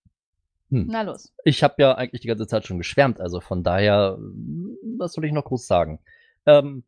[0.75, 0.87] Hm.
[0.89, 1.33] Na los.
[1.45, 4.17] Ich habe ja eigentlich die ganze Zeit schon geschwärmt, also von daher,
[4.97, 5.99] was soll ich noch groß sagen?
[6.45, 6.83] Ähm,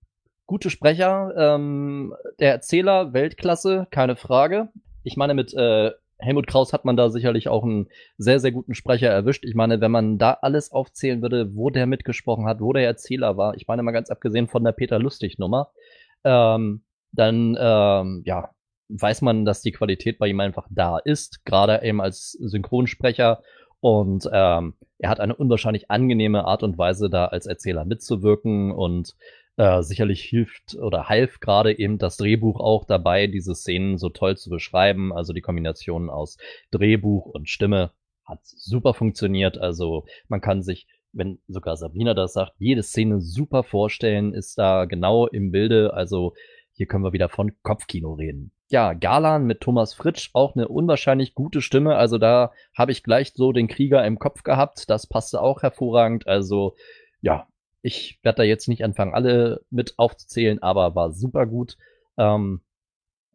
[0.46, 4.70] gute Sprecher, ähm, der Erzähler, Weltklasse, keine Frage.
[5.04, 8.74] Ich meine, mit äh, Helmut Kraus hat man da sicherlich auch einen sehr, sehr guten
[8.74, 9.46] Sprecher erwischt.
[9.46, 13.38] Ich meine, wenn man da alles aufzählen würde, wo der mitgesprochen hat, wo der Erzähler
[13.38, 15.72] war, ich meine mal ganz abgesehen von der Peter Lustig-Nummer,
[16.26, 16.82] ähm,
[17.14, 18.50] dann, ähm, ja,
[18.90, 23.42] weiß man, dass die Qualität bei ihm einfach da ist, gerade eben als Synchronsprecher
[23.80, 29.16] und ähm, er hat eine unwahrscheinlich angenehme Art und Weise, da als Erzähler mitzuwirken und
[29.58, 34.38] äh, sicherlich hilft oder half gerade eben das Drehbuch auch dabei, diese Szenen so toll
[34.38, 35.14] zu beschreiben.
[35.14, 36.38] Also die Kombination aus
[36.72, 37.92] Drehbuch und Stimme
[38.26, 39.58] hat super funktioniert.
[39.58, 44.86] Also man kann sich, wenn sogar Sabrina das sagt, jede Szene super vorstellen, ist da
[44.86, 45.94] genau im Bilde.
[45.94, 46.34] Also
[46.74, 51.34] hier können wir wieder von Kopfkino reden ja, Galan mit Thomas Fritsch auch eine unwahrscheinlich
[51.34, 51.96] gute Stimme.
[51.96, 54.90] Also da habe ich gleich so den Krieger im Kopf gehabt.
[54.90, 56.28] Das passte auch hervorragend.
[56.28, 56.76] Also
[57.22, 57.48] ja,
[57.82, 61.78] ich werde da jetzt nicht anfangen, alle mit aufzuzählen, aber war super gut.
[62.18, 62.62] Ähm,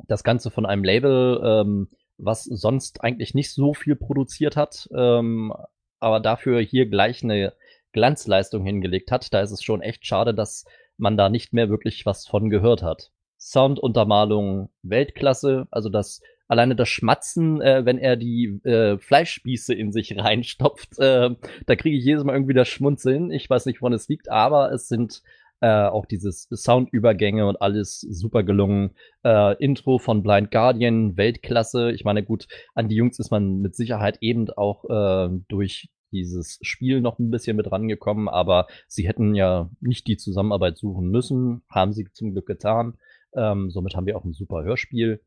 [0.07, 5.53] das Ganze von einem Label, ähm, was sonst eigentlich nicht so viel produziert hat, ähm,
[6.01, 7.55] aber dafür hier gleich eine
[7.93, 9.33] Glanzleistung hingelegt hat.
[9.33, 10.67] Da ist es schon echt schade, dass
[10.99, 13.11] man da nicht mehr wirklich was von gehört hat.
[13.43, 15.67] Sounduntermalung Weltklasse.
[15.71, 21.31] Also das alleine das Schmatzen, äh, wenn er die äh, Fleischspieße in sich reinstopft, äh,
[21.67, 23.31] da kriege ich jedes Mal irgendwie das Schmunzeln.
[23.31, 25.23] Ich weiß nicht, woran es liegt, aber es sind
[25.61, 28.91] äh, auch dieses Soundübergänge und alles super gelungen.
[29.25, 31.93] Äh, Intro von Blind Guardian, Weltklasse.
[31.93, 36.59] Ich meine, gut, an die Jungs ist man mit Sicherheit eben auch äh, durch dieses
[36.61, 41.63] Spiel noch ein bisschen mit rangekommen, aber sie hätten ja nicht die Zusammenarbeit suchen müssen,
[41.71, 42.99] haben sie zum Glück getan.
[43.35, 45.21] Ähm, somit haben wir auch ein super Hörspiel,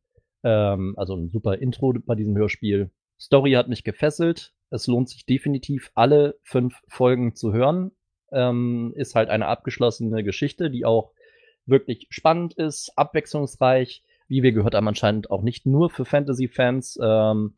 [0.43, 2.91] ähm, also ein super Intro bei diesem Hörspiel.
[3.19, 4.53] Story hat mich gefesselt.
[4.69, 7.91] Es lohnt sich definitiv, alle fünf Folgen zu hören.
[8.31, 11.11] Ähm, ist halt eine abgeschlossene Geschichte, die auch
[11.65, 14.03] wirklich spannend ist, abwechslungsreich.
[14.27, 16.99] Wie wir gehört haben, anscheinend auch nicht nur für Fantasy-Fans.
[17.01, 17.53] Ähm,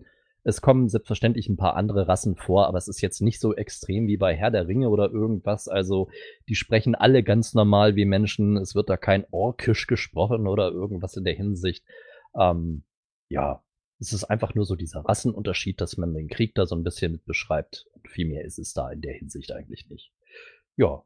[0.48, 4.08] es kommen selbstverständlich ein paar andere Rassen vor, aber es ist jetzt nicht so extrem
[4.08, 5.68] wie bei Herr der Ringe oder irgendwas.
[5.68, 6.10] Also
[6.48, 8.56] die sprechen alle ganz normal wie Menschen.
[8.56, 11.84] Es wird da kein Orkisch gesprochen oder irgendwas in der Hinsicht.
[12.34, 12.86] Ähm,
[13.28, 13.62] ja,
[14.00, 17.12] es ist einfach nur so dieser Rassenunterschied, dass man den Krieg da so ein bisschen
[17.12, 17.86] mit beschreibt.
[17.92, 20.14] Und viel mehr ist es da in der Hinsicht eigentlich nicht.
[20.78, 21.04] Ja,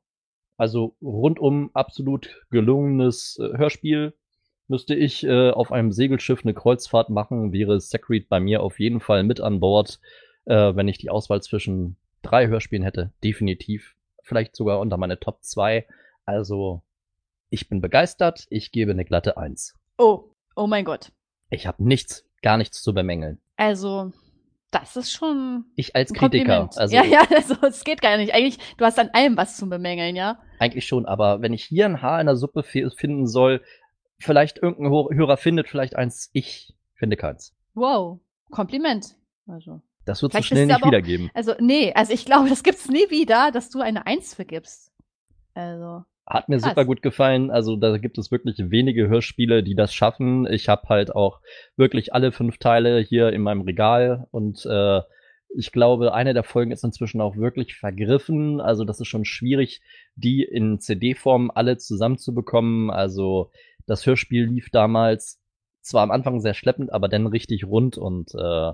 [0.55, 4.13] Also rundum absolut gelungenes äh, Hörspiel.
[4.71, 9.01] Müsste ich äh, auf einem Segelschiff eine Kreuzfahrt machen, wäre Secret bei mir auf jeden
[9.01, 9.99] Fall mit an Bord,
[10.45, 13.11] äh, wenn ich die Auswahl zwischen drei Hörspielen hätte.
[13.21, 13.97] Definitiv.
[14.23, 15.85] Vielleicht sogar unter meine Top 2.
[16.23, 16.83] Also,
[17.49, 18.47] ich bin begeistert.
[18.49, 19.77] Ich gebe eine glatte 1.
[19.97, 21.11] Oh, oh mein Gott.
[21.49, 23.41] Ich habe nichts, gar nichts zu bemängeln.
[23.57, 24.13] Also,
[24.71, 25.65] das ist schon.
[25.75, 26.69] Ich als Kritiker.
[26.77, 28.33] Also, ja, ja, also es geht gar nicht.
[28.33, 30.39] Eigentlich, du hast an allem was zu bemängeln, ja?
[30.59, 33.61] Eigentlich schon, aber wenn ich hier ein Haar in der Suppe finden soll,
[34.21, 37.55] vielleicht irgendein Hörer findet vielleicht eins, ich finde keins.
[37.73, 38.19] Wow,
[38.49, 39.15] Kompliment.
[39.47, 39.81] Also.
[40.05, 41.29] Das wird so schnell nicht wiedergeben.
[41.33, 44.91] Also, nee, also ich glaube, das gibt's nie wieder, dass du eine Eins vergibst.
[45.53, 46.03] Also.
[46.25, 46.69] Hat mir krass.
[46.69, 47.51] super gut gefallen.
[47.51, 50.47] Also da gibt es wirklich wenige Hörspiele, die das schaffen.
[50.47, 51.41] Ich habe halt auch
[51.75, 55.01] wirklich alle fünf Teile hier in meinem Regal und äh,
[55.55, 58.61] ich glaube, eine der Folgen ist inzwischen auch wirklich vergriffen.
[58.61, 59.81] Also das ist schon schwierig,
[60.15, 62.89] die in CD-Form alle zusammenzubekommen.
[62.89, 63.51] Also
[63.85, 65.39] das Hörspiel lief damals
[65.81, 68.71] zwar am Anfang sehr schleppend, aber dann richtig rund und äh,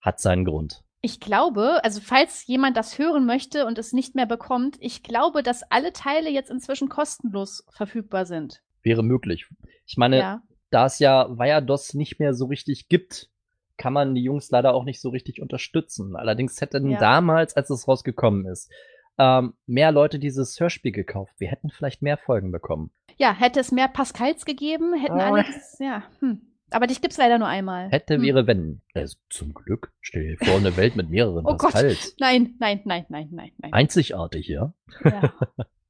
[0.00, 0.82] hat seinen Grund.
[1.02, 5.42] Ich glaube, also falls jemand das hören möchte und es nicht mehr bekommt, ich glaube,
[5.42, 8.62] dass alle Teile jetzt inzwischen kostenlos verfügbar sind.
[8.82, 9.46] Wäre möglich.
[9.86, 10.42] Ich meine, ja.
[10.70, 13.30] da es ja Viados nicht mehr so richtig gibt,
[13.78, 16.16] kann man die Jungs leider auch nicht so richtig unterstützen.
[16.16, 16.98] Allerdings hätten ja.
[16.98, 18.70] damals, als es rausgekommen ist,
[19.18, 21.32] ähm, mehr Leute dieses Hörspiel gekauft.
[21.38, 22.90] Wir hätten vielleicht mehr Folgen bekommen.
[23.20, 25.20] Ja, hätte es mehr Pascals gegeben, hätten oh.
[25.20, 25.44] alle,
[25.78, 26.40] ja, hm.
[26.70, 27.90] Aber dich gibt's leider nur einmal.
[27.90, 28.22] Hätte, hm.
[28.22, 28.80] wäre, wenn.
[28.94, 29.92] Also zum Glück.
[30.00, 32.12] Stell dir vor, eine Welt mit mehreren oh Pascals.
[32.12, 32.14] Gott.
[32.18, 33.72] Nein, nein, nein, nein, nein, nein.
[33.74, 34.72] Einzigartig, ja?
[35.04, 35.34] Ja.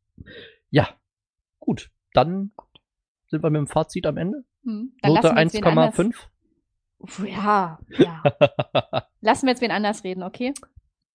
[0.70, 0.88] ja.
[1.60, 1.90] Gut.
[2.14, 2.50] Dann
[3.28, 4.44] sind wir mit dem Fazit am Ende.
[4.64, 4.92] Hm.
[5.04, 6.14] Note 1,5.
[7.26, 8.22] Ja, ja.
[9.20, 10.52] lassen wir jetzt wen anders reden, okay?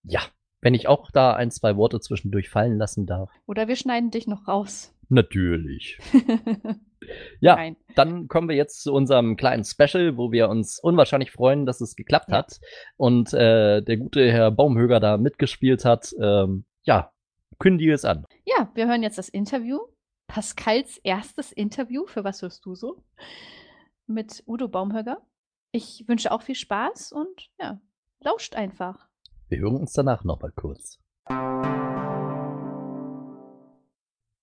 [0.03, 0.21] Ja.
[0.61, 3.29] Wenn ich auch da ein, zwei Worte zwischendurch fallen lassen darf.
[3.45, 4.94] Oder wir schneiden dich noch raus.
[5.09, 5.99] Natürlich.
[7.39, 7.77] ja, Nein.
[7.95, 11.95] dann kommen wir jetzt zu unserem kleinen Special, wo wir uns unwahrscheinlich freuen, dass es
[11.95, 12.37] geklappt ja.
[12.37, 12.59] hat
[12.97, 16.13] und äh, der gute Herr Baumhöger da mitgespielt hat.
[16.19, 17.11] Ähm, ja,
[17.59, 18.25] kündige es an.
[18.45, 19.79] Ja, wir hören jetzt das Interview.
[20.27, 22.05] Pascals erstes Interview.
[22.07, 23.03] Für was hörst du so?
[24.07, 25.21] Mit Udo Baumhöger.
[25.71, 27.79] Ich wünsche auch viel Spaß und ja,
[28.21, 29.07] lauscht einfach.
[29.49, 30.99] Wir hören uns danach nochmal kurz.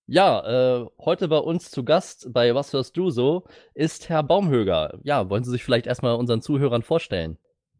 [0.05, 4.99] Ja, äh, heute bei uns zu Gast bei Was hörst du so ist Herr Baumhöger.
[5.03, 7.37] Ja, wollen Sie sich vielleicht erstmal unseren Zuhörern vorstellen?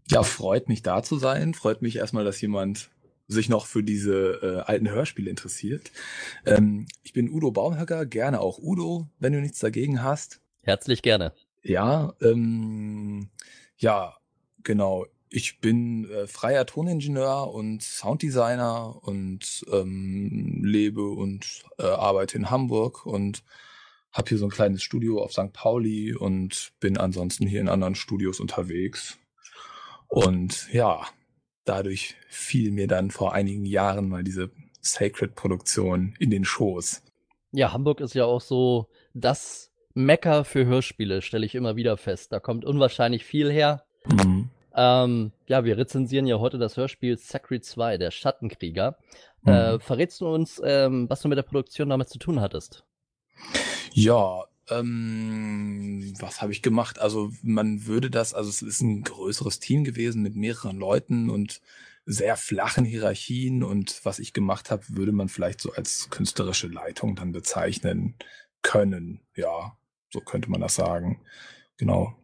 [0.10, 1.54] Ja, freut mich da zu sein.
[1.54, 2.90] Freut mich erstmal, dass jemand
[3.28, 5.92] sich noch für diese äh, alten Hörspiele interessiert.
[6.46, 10.42] Ähm, ich bin Udo Baumhöger, gerne auch Udo, wenn du nichts dagegen hast.
[10.62, 11.34] Herzlich gerne.
[11.62, 13.30] Ja, ähm,
[13.78, 14.16] ja,
[14.64, 22.52] genau ich bin äh, freier Toningenieur und Sounddesigner und ähm, lebe und äh, arbeite in
[22.52, 23.44] Hamburg und
[24.12, 25.52] habe hier so ein kleines Studio auf St.
[25.52, 29.18] Pauli und bin ansonsten hier in anderen Studios unterwegs.
[30.08, 31.02] Und ja,
[31.66, 37.02] dadurch fiel mir dann vor einigen Jahren mal diese Sacred-Produktion in den Schoß.
[37.54, 42.32] Ja, Hamburg ist ja auch so das Mecker für Hörspiele, stelle ich immer wieder fest.
[42.32, 43.84] Da kommt unwahrscheinlich viel her.
[44.06, 44.52] Mhm.
[44.76, 48.98] Ähm, ja, wir rezensieren ja heute das Hörspiel Sacred 2, der Schattenkrieger.
[49.46, 49.56] Äh, mhm.
[49.76, 52.84] Äh, verrätst du uns, ähm, was du mit der Produktion damals zu tun hattest?
[53.92, 57.00] Ja, ähm, was habe ich gemacht?
[57.00, 61.62] Also man würde das, also es ist ein größeres Team gewesen mit mehreren Leuten und
[62.06, 67.16] sehr flachen Hierarchien und was ich gemacht habe, würde man vielleicht so als künstlerische Leitung
[67.16, 68.16] dann bezeichnen
[68.62, 69.22] können.
[69.36, 69.78] Ja,
[70.12, 71.22] so könnte man das sagen.
[71.78, 72.16] Genau.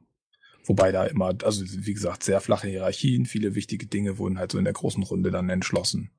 [0.70, 4.60] Wobei da immer, also wie gesagt, sehr flache Hierarchien, viele wichtige Dinge wurden halt so
[4.60, 6.12] in der großen Runde dann entschlossen.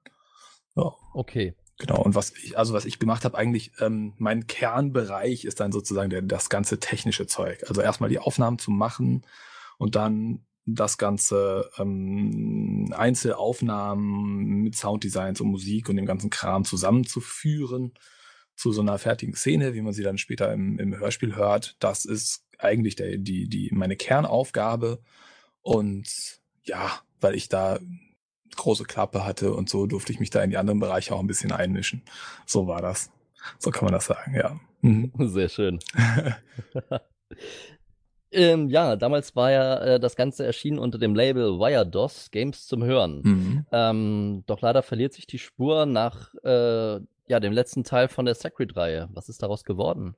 [0.75, 0.93] Ja.
[1.15, 1.55] Okay.
[1.79, 5.71] Genau, und was ich, also was ich gemacht habe, eigentlich, ähm, mein Kernbereich ist dann
[5.71, 7.63] sozusagen der, das ganze technische Zeug.
[7.69, 9.25] Also erstmal die Aufnahmen zu machen
[9.79, 17.93] und dann das ganze ähm, Einzelaufnahmen mit Sounddesigns und Musik und dem ganzen Kram zusammenzuführen
[18.57, 21.77] zu so einer fertigen Szene, wie man sie dann später im, im Hörspiel hört.
[21.79, 25.01] Das ist eigentlich der, die, die, meine Kernaufgabe.
[25.63, 26.09] Und
[26.65, 26.91] ja,
[27.21, 27.79] weil ich da
[28.57, 31.27] große Klappe hatte und so durfte ich mich da in die anderen Bereiche auch ein
[31.27, 32.03] bisschen einmischen.
[32.47, 33.11] So war das.
[33.59, 34.59] So kann man das sagen, ja.
[34.83, 35.13] Mhm.
[35.19, 35.79] Sehr schön.
[38.33, 42.85] ähm, ja, damals war ja äh, das Ganze erschienen unter dem Label Wiredos Games zum
[42.85, 43.23] Hören.
[43.23, 43.67] Mhm.
[43.73, 48.35] Ähm, doch leider verliert sich die Spur nach äh, ja, dem letzten Teil von der
[48.35, 49.09] Sacred-Reihe.
[49.13, 50.17] Was ist daraus geworden?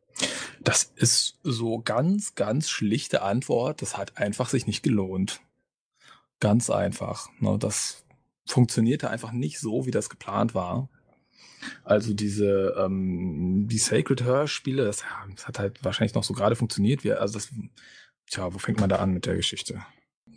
[0.61, 3.83] Das ist so ganz, ganz schlichte Antwort.
[3.83, 5.41] Das hat einfach sich nicht gelohnt.
[6.41, 7.29] Ganz einfach.
[7.41, 7.57] Ne?
[7.59, 8.05] Das
[8.47, 10.89] funktionierte einfach nicht so, wie das geplant war.
[11.85, 17.05] Also diese ähm, die Sacred Hörspiele, das, das hat halt wahrscheinlich noch so gerade funktioniert.
[17.05, 17.51] Wir, also das,
[18.27, 19.85] tja, wo fängt man da an mit der Geschichte?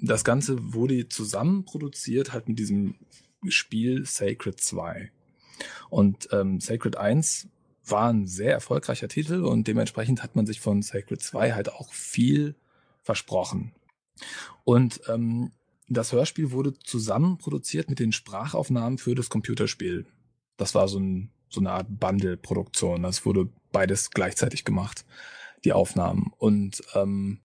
[0.02, 2.96] Das Ganze wurde zusammen produziert halt mit diesem
[3.48, 5.12] Spiel Sacred 2.
[5.90, 7.48] Und ähm, Sacred 1
[7.86, 11.94] war ein sehr erfolgreicher Titel und dementsprechend hat man sich von Sacred 2 halt auch
[11.94, 12.56] viel
[13.04, 13.72] versprochen.
[14.64, 15.52] Und ähm,
[15.88, 20.06] das Hörspiel wurde zusammen produziert mit den Sprachaufnahmen für das Computerspiel.
[20.58, 23.04] Das war so, ein, so eine Art Bundle-Produktion.
[23.04, 25.06] Das wurde beides gleichzeitig gemacht,
[25.64, 26.32] die Aufnahmen.
[26.38, 27.42] Und ähm,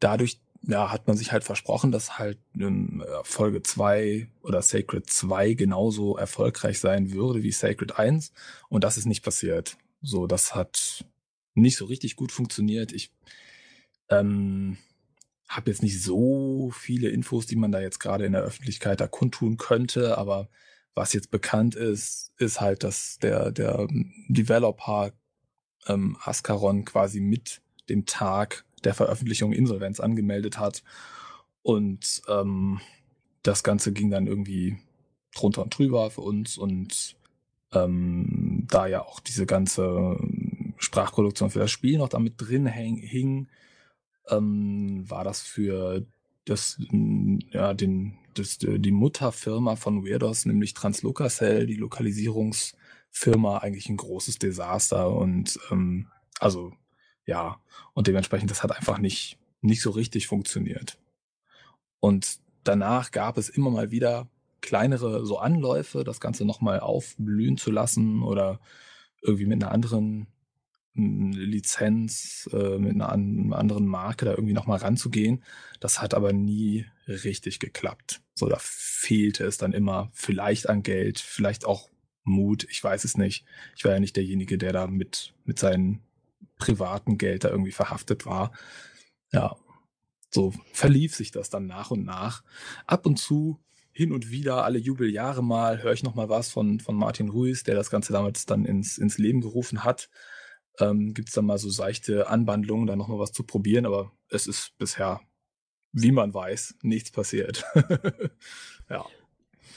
[0.00, 5.54] dadurch ja, hat man sich halt versprochen, dass halt ähm, Folge 2 oder Sacred 2
[5.54, 8.32] genauso erfolgreich sein würde wie Sacred 1.
[8.68, 9.76] Und das ist nicht passiert.
[10.02, 11.04] So, das hat
[11.54, 12.92] nicht so richtig gut funktioniert.
[12.92, 13.12] Ich
[14.08, 14.78] ähm,
[15.48, 19.06] habe jetzt nicht so viele Infos, die man da jetzt gerade in der Öffentlichkeit da
[19.06, 20.48] kundtun könnte, aber
[20.94, 23.88] was jetzt bekannt ist, ist halt, dass der, der
[24.28, 25.12] Developer
[25.86, 30.82] ähm, Ascaron quasi mit dem Tag der Veröffentlichung Insolvenz angemeldet hat.
[31.62, 32.80] Und ähm,
[33.42, 34.78] das Ganze ging dann irgendwie
[35.34, 36.58] drunter und drüber für uns.
[36.58, 37.16] Und
[37.72, 40.16] ähm, da ja auch diese ganze
[40.78, 43.48] Sprachproduktion für das Spiel noch damit drin hing,
[44.28, 46.04] ähm, war das für
[46.44, 46.78] das,
[47.50, 55.14] ja, den, das, die Mutterfirma von Weirdos, nämlich Translocacell, die Lokalisierungsfirma, eigentlich ein großes Desaster.
[55.14, 56.08] Und ähm,
[56.40, 56.72] also
[57.26, 57.60] ja,
[57.94, 60.98] und dementsprechend, das hat einfach nicht, nicht so richtig funktioniert.
[62.00, 64.28] Und danach gab es immer mal wieder
[64.60, 68.60] kleinere so Anläufe, das Ganze nochmal aufblühen zu lassen oder
[69.20, 70.26] irgendwie mit einer anderen
[70.94, 75.42] hm, Lizenz, äh, mit einer, an, anderen Marke da irgendwie nochmal ranzugehen.
[75.80, 78.22] Das hat aber nie richtig geklappt.
[78.34, 81.88] So, da fehlte es dann immer vielleicht an Geld, vielleicht auch
[82.24, 83.44] Mut, ich weiß es nicht.
[83.76, 86.02] Ich war ja nicht derjenige, der da mit, mit seinen
[86.58, 88.52] privaten Geld da irgendwie verhaftet war.
[89.32, 89.56] Ja,
[90.30, 92.42] so verlief sich das dann nach und nach.
[92.86, 93.60] Ab und zu,
[93.92, 97.62] hin und wieder, alle Jubeljahre mal, höre ich noch mal was von, von Martin Ruiz,
[97.62, 100.08] der das Ganze damals dann ins, ins Leben gerufen hat.
[100.78, 104.12] Ähm, Gibt es dann mal so seichte Anwandlungen, da noch mal was zu probieren, aber
[104.30, 105.20] es ist bisher,
[105.92, 107.64] wie man weiß, nichts passiert.
[108.88, 109.04] ja.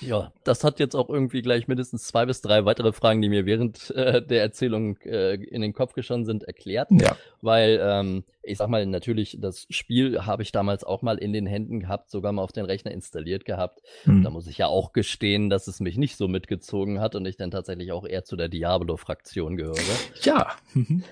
[0.01, 3.45] Ja, das hat jetzt auch irgendwie gleich mindestens zwei bis drei weitere Fragen, die mir
[3.45, 6.89] während äh, der Erzählung äh, in den Kopf geschossen sind, erklärt.
[6.91, 7.17] Ja.
[7.41, 11.45] Weil, ähm, ich sag mal, natürlich, das Spiel habe ich damals auch mal in den
[11.45, 13.81] Händen gehabt, sogar mal auf den Rechner installiert gehabt.
[14.03, 14.23] Mhm.
[14.23, 17.37] Da muss ich ja auch gestehen, dass es mich nicht so mitgezogen hat und ich
[17.37, 19.75] dann tatsächlich auch eher zu der Diablo-Fraktion gehöre.
[20.23, 20.55] Ja,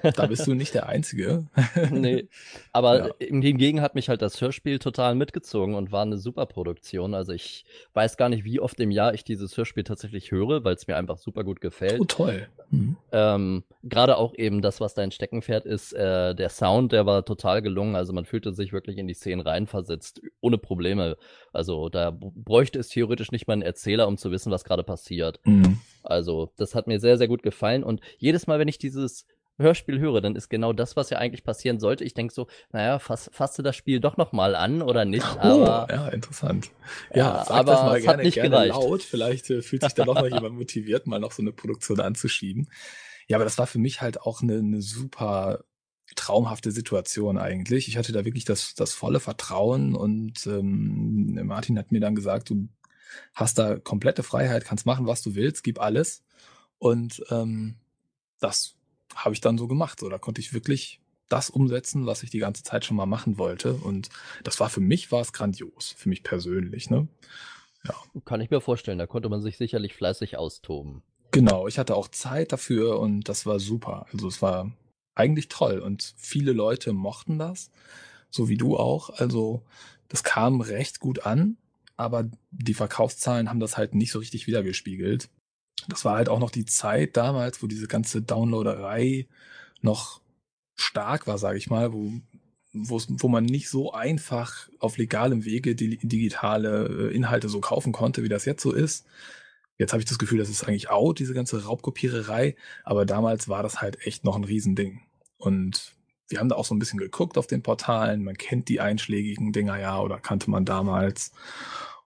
[0.01, 1.45] da bist du nicht der Einzige.
[1.91, 2.27] nee.
[2.73, 3.13] Aber ja.
[3.19, 7.13] hingegen hat mich halt das Hörspiel total mitgezogen und war eine super Produktion.
[7.13, 10.63] Also ich weiß gar nicht, wie oft oft im Jahr ich dieses Hörspiel tatsächlich höre,
[10.63, 11.99] weil es mir einfach super gut gefällt.
[11.99, 12.47] Oh, toll.
[12.71, 12.97] Mhm.
[13.11, 17.61] Ähm, Gerade auch eben das, was dein Steckenpferd ist, äh, der Sound, der war total
[17.61, 17.95] gelungen.
[17.95, 21.17] Also man fühlte sich wirklich in die Szenen reinversetzt, ohne Probleme.
[21.51, 25.39] Also da bräuchte es theoretisch nicht mal einen Erzähler, um zu wissen, was gerade passiert.
[25.45, 25.79] Mhm.
[26.03, 27.83] Also das hat mir sehr, sehr gut gefallen.
[27.83, 29.25] Und jedes Mal, wenn ich dieses
[29.59, 32.03] Hörspiel höre, dann ist genau das, was ja eigentlich passieren sollte.
[32.03, 35.23] Ich denke so, naja, fass, fasste das Spiel doch nochmal an oder nicht.
[35.43, 36.71] Oh, aber, ja, interessant.
[37.11, 38.75] Ja, ja aber das mal gerne, nicht gerne gereicht.
[38.75, 39.03] laut.
[39.03, 42.69] Vielleicht äh, fühlt sich da doch noch jemand motiviert, mal noch so eine Produktion anzuschieben.
[43.27, 45.63] Ja, aber das war für mich halt auch eine, eine super
[46.15, 47.87] traumhafte Situation eigentlich.
[47.87, 52.49] Ich hatte da wirklich das, das volle Vertrauen und ähm, Martin hat mir dann gesagt,
[52.49, 52.69] du
[53.33, 56.23] hast da komplette Freiheit, kannst machen, was du willst, gib alles.
[56.79, 57.75] Und ähm,
[58.39, 58.75] das
[59.15, 59.99] habe ich dann so gemacht.
[59.99, 60.99] So, da konnte ich wirklich
[61.29, 63.73] das umsetzen, was ich die ganze Zeit schon mal machen wollte.
[63.73, 64.09] Und
[64.43, 66.89] das war für mich war es grandios, für mich persönlich.
[66.89, 67.07] Ne?
[67.85, 67.95] Ja.
[68.25, 71.01] Kann ich mir vorstellen, da konnte man sich sicherlich fleißig austoben.
[71.31, 74.05] Genau, ich hatte auch Zeit dafür und das war super.
[74.13, 74.71] Also es war
[75.15, 77.71] eigentlich toll und viele Leute mochten das,
[78.29, 79.09] so wie du auch.
[79.11, 79.63] Also
[80.09, 81.57] das kam recht gut an,
[81.97, 85.29] aber die Verkaufszahlen haben das halt nicht so richtig wiedergespiegelt
[85.87, 89.27] das war halt auch noch die Zeit damals, wo diese ganze Downloaderei
[89.81, 90.21] noch
[90.75, 92.11] stark war, sage ich mal, wo,
[92.73, 98.23] wo man nicht so einfach auf legalem Wege die digitale äh, Inhalte so kaufen konnte,
[98.23, 99.05] wie das jetzt so ist.
[99.77, 103.63] Jetzt habe ich das Gefühl, das ist eigentlich out, diese ganze Raubkopiererei, aber damals war
[103.63, 105.01] das halt echt noch ein Riesending.
[105.37, 105.93] Und
[106.29, 109.51] wir haben da auch so ein bisschen geguckt auf den Portalen, man kennt die einschlägigen
[109.51, 111.31] Dinger ja oder kannte man damals.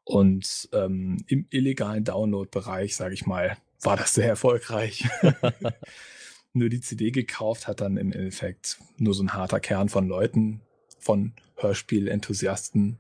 [0.04, 5.08] Und ähm, im illegalen Download-Bereich, sage ich mal, war das sehr erfolgreich.
[6.58, 10.62] nur die CD gekauft hat dann im Endeffekt nur so ein harter Kern von Leuten,
[11.00, 12.98] von Hörspielenthusiasten,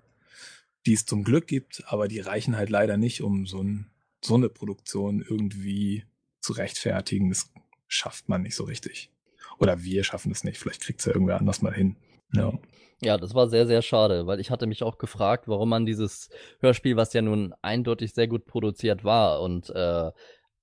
[0.85, 3.88] die es zum Glück gibt, aber die reichen halt leider nicht, um so, ein,
[4.22, 6.06] so eine Produktion irgendwie
[6.41, 7.52] zu rechtfertigen, das
[7.88, 9.11] schafft man nicht so richtig.
[9.60, 10.60] Oder wir schaffen es nicht.
[10.60, 11.98] Vielleicht kriegt es ja irgendwer anders mal hin.
[12.34, 12.53] Ja.
[12.99, 16.30] Ja, das war sehr, sehr schade, weil ich hatte mich auch gefragt, warum man dieses
[16.61, 20.11] Hörspiel, was ja nun eindeutig sehr gut produziert war und äh,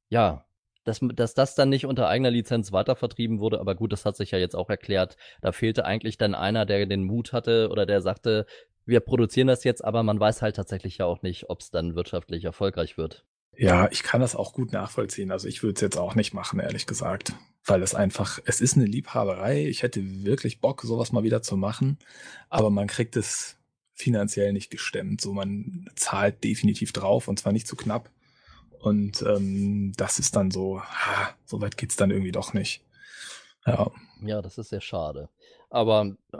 [0.08, 0.44] ja,
[0.82, 4.32] dass, dass das dann nicht unter eigener Lizenz weitervertrieben wurde, aber gut, das hat sich
[4.32, 5.16] ja jetzt auch erklärt.
[5.42, 8.46] Da fehlte eigentlich dann einer, der den Mut hatte oder der sagte,
[8.84, 11.94] wir produzieren das jetzt, aber man weiß halt tatsächlich ja auch nicht, ob es dann
[11.94, 13.24] wirtschaftlich erfolgreich wird.
[13.56, 15.30] Ja, ich kann das auch gut nachvollziehen.
[15.30, 17.34] Also ich würde es jetzt auch nicht machen, ehrlich gesagt.
[17.66, 19.66] Weil es einfach, es ist eine Liebhaberei.
[19.66, 21.98] Ich hätte wirklich Bock, sowas mal wieder zu machen.
[22.50, 23.56] Aber man kriegt es
[23.94, 25.20] finanziell nicht gestemmt.
[25.20, 28.10] So, man zahlt definitiv drauf und zwar nicht zu knapp.
[28.80, 32.84] Und ähm, das ist dann so, ha, so weit geht's dann irgendwie doch nicht.
[33.64, 33.90] Ja.
[34.20, 35.30] Ja, das ist sehr schade.
[35.74, 36.38] Aber äh,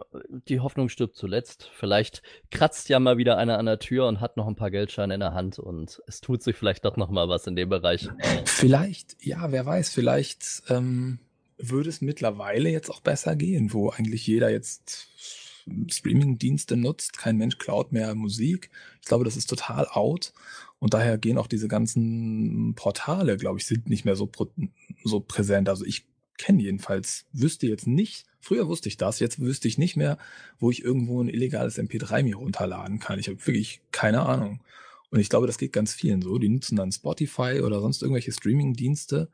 [0.49, 1.69] die Hoffnung stirbt zuletzt.
[1.75, 5.15] Vielleicht kratzt ja mal wieder einer an der Tür und hat noch ein paar Geldscheine
[5.15, 8.09] in der Hand und es tut sich vielleicht doch noch mal was in dem Bereich.
[8.45, 11.19] Vielleicht, ja, wer weiß, vielleicht ähm,
[11.59, 15.09] würde es mittlerweile jetzt auch besser gehen, wo eigentlich jeder jetzt
[15.89, 17.19] Streaming-Dienste nutzt.
[17.19, 18.71] Kein Mensch klaut mehr Musik.
[19.01, 20.33] Ich glaube, das ist total out.
[20.79, 24.31] Und daher gehen auch diese ganzen Portale, glaube ich, sind nicht mehr so,
[25.03, 25.69] so präsent.
[25.69, 26.07] Also ich
[26.39, 30.19] kenne jedenfalls, wüsste jetzt nicht, früher wusste ich das, jetzt wüsste ich nicht mehr,
[30.59, 33.19] wo ich irgendwo ein illegales MP3 mir runterladen kann.
[33.19, 34.61] Ich habe wirklich keine Ahnung.
[35.11, 36.39] Und ich glaube, das geht ganz vielen so.
[36.39, 39.31] Die nutzen dann Spotify oder sonst irgendwelche Streaming-Dienste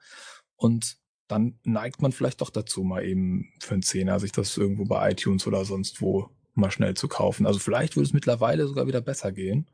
[0.57, 4.85] und dann neigt man vielleicht doch dazu, mal eben für einen Zehner sich das irgendwo
[4.85, 7.47] bei iTunes oder sonst wo mal schnell zu kaufen.
[7.47, 9.67] Also vielleicht würde es mittlerweile sogar wieder besser gehen.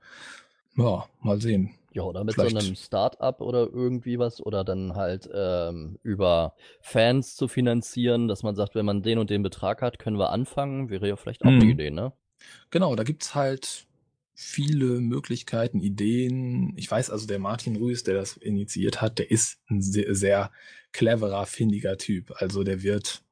[0.77, 1.71] Ja, mal sehen.
[1.97, 2.51] Ja, oder mit Vielleicht.
[2.51, 8.43] so einem Start-up oder irgendwie was oder dann halt ähm, über Fans zu finanzieren, dass
[8.43, 11.43] man sagt, wenn man den und den Betrag hat, können wir anfangen, wäre ja vielleicht
[11.43, 11.63] auch mhm.
[11.63, 12.13] eine Idee, ne?
[12.71, 13.87] Genau, da gibt's halt
[14.35, 16.75] viele Möglichkeiten, Ideen.
[16.77, 20.51] Ich weiß also, der Martin Rüß, der das initiiert hat, der ist ein sehr, sehr
[20.93, 22.31] cleverer, findiger Typ.
[22.37, 23.23] Also der wird,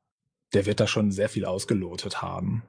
[0.55, 2.63] der wird da schon sehr viel ausgelotet haben.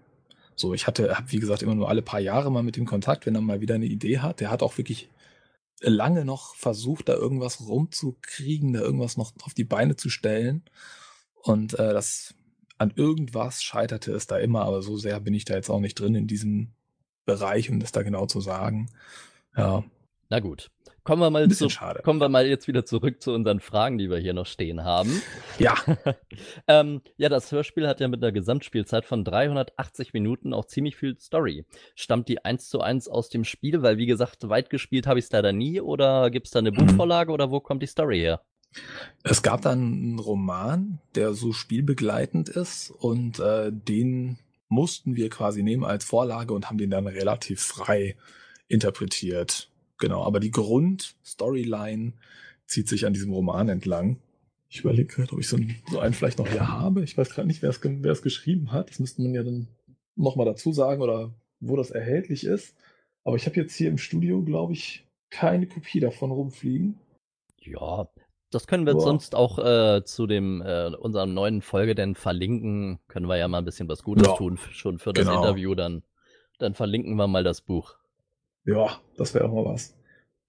[0.57, 3.25] So, ich hatte, habe wie gesagt immer nur alle paar Jahre mal mit ihm Kontakt,
[3.25, 4.41] wenn er mal wieder eine Idee hat.
[4.41, 5.09] Der hat auch wirklich
[5.81, 10.63] lange noch versucht, da irgendwas rumzukriegen, da irgendwas noch auf die Beine zu stellen.
[11.41, 12.35] Und äh, das
[12.77, 15.99] an irgendwas scheiterte es da immer, aber so sehr bin ich da jetzt auch nicht
[15.99, 16.73] drin in diesem
[17.25, 18.89] Bereich, um das da genau zu sagen.
[19.55, 19.83] Ja.
[20.29, 20.71] Na gut.
[21.05, 22.01] Kommen wir mal zu, schade.
[22.01, 25.21] kommen wir mal jetzt wieder zurück zu unseren Fragen, die wir hier noch stehen haben.
[25.57, 25.75] Ja.
[26.67, 31.17] ähm, ja, das Hörspiel hat ja mit einer Gesamtspielzeit von 380 Minuten auch ziemlich viel
[31.17, 31.65] Story.
[31.95, 33.81] Stammt die eins zu eins aus dem Spiel?
[33.83, 35.79] Weil, wie gesagt, weit gespielt habe ich es leider nie.
[35.79, 36.75] Oder gibt es da eine mhm.
[36.75, 38.41] Buchvorlage oder wo kommt die Story her?
[39.23, 45.63] Es gab dann einen Roman, der so spielbegleitend ist und äh, den mussten wir quasi
[45.63, 48.17] nehmen als Vorlage und haben den dann relativ frei
[48.67, 49.69] interpretiert.
[49.97, 52.13] Genau, aber die Grundstoryline
[52.67, 54.17] zieht sich an diesem Roman entlang.
[54.69, 57.03] Ich überlege gerade, ob ich so einen, so einen vielleicht noch hier habe.
[57.03, 58.89] Ich weiß gerade nicht, wer es, geschrieben hat.
[58.89, 59.67] Das müsste man ja dann
[60.15, 62.75] nochmal dazu sagen oder wo das erhältlich ist.
[63.23, 66.99] Aber ich habe jetzt hier im Studio, glaube ich, keine Kopie davon rumfliegen.
[67.61, 68.07] Ja,
[68.51, 69.01] das können wir Boah.
[69.01, 72.99] sonst auch äh, zu dem äh, unserer neuen Folge denn verlinken.
[73.07, 75.41] Können wir ja mal ein bisschen was Gutes ja, tun, schon für das genau.
[75.41, 75.75] Interview.
[75.75, 76.03] Dann,
[76.59, 77.95] dann verlinken wir mal das Buch.
[78.65, 79.95] Ja, das wäre auch mal was.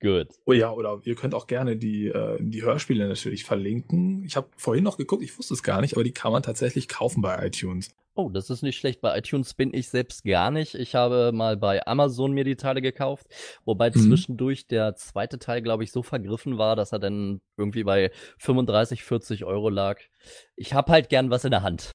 [0.01, 0.29] Gut.
[0.45, 4.25] Oh ja, oder ihr könnt auch gerne die, äh, die Hörspiele natürlich verlinken.
[4.25, 6.89] Ich habe vorhin noch geguckt, ich wusste es gar nicht, aber die kann man tatsächlich
[6.89, 7.91] kaufen bei iTunes.
[8.15, 9.01] Oh, das ist nicht schlecht.
[9.03, 10.75] Bei iTunes bin ich selbst gar nicht.
[10.75, 13.27] Ich habe mal bei Amazon mir die Teile gekauft,
[13.65, 14.01] wobei mhm.
[14.01, 19.03] zwischendurch der zweite Teil, glaube ich, so vergriffen war, dass er dann irgendwie bei 35,
[19.03, 20.01] 40 Euro lag.
[20.57, 21.93] Ich habe halt gern was in der Hand.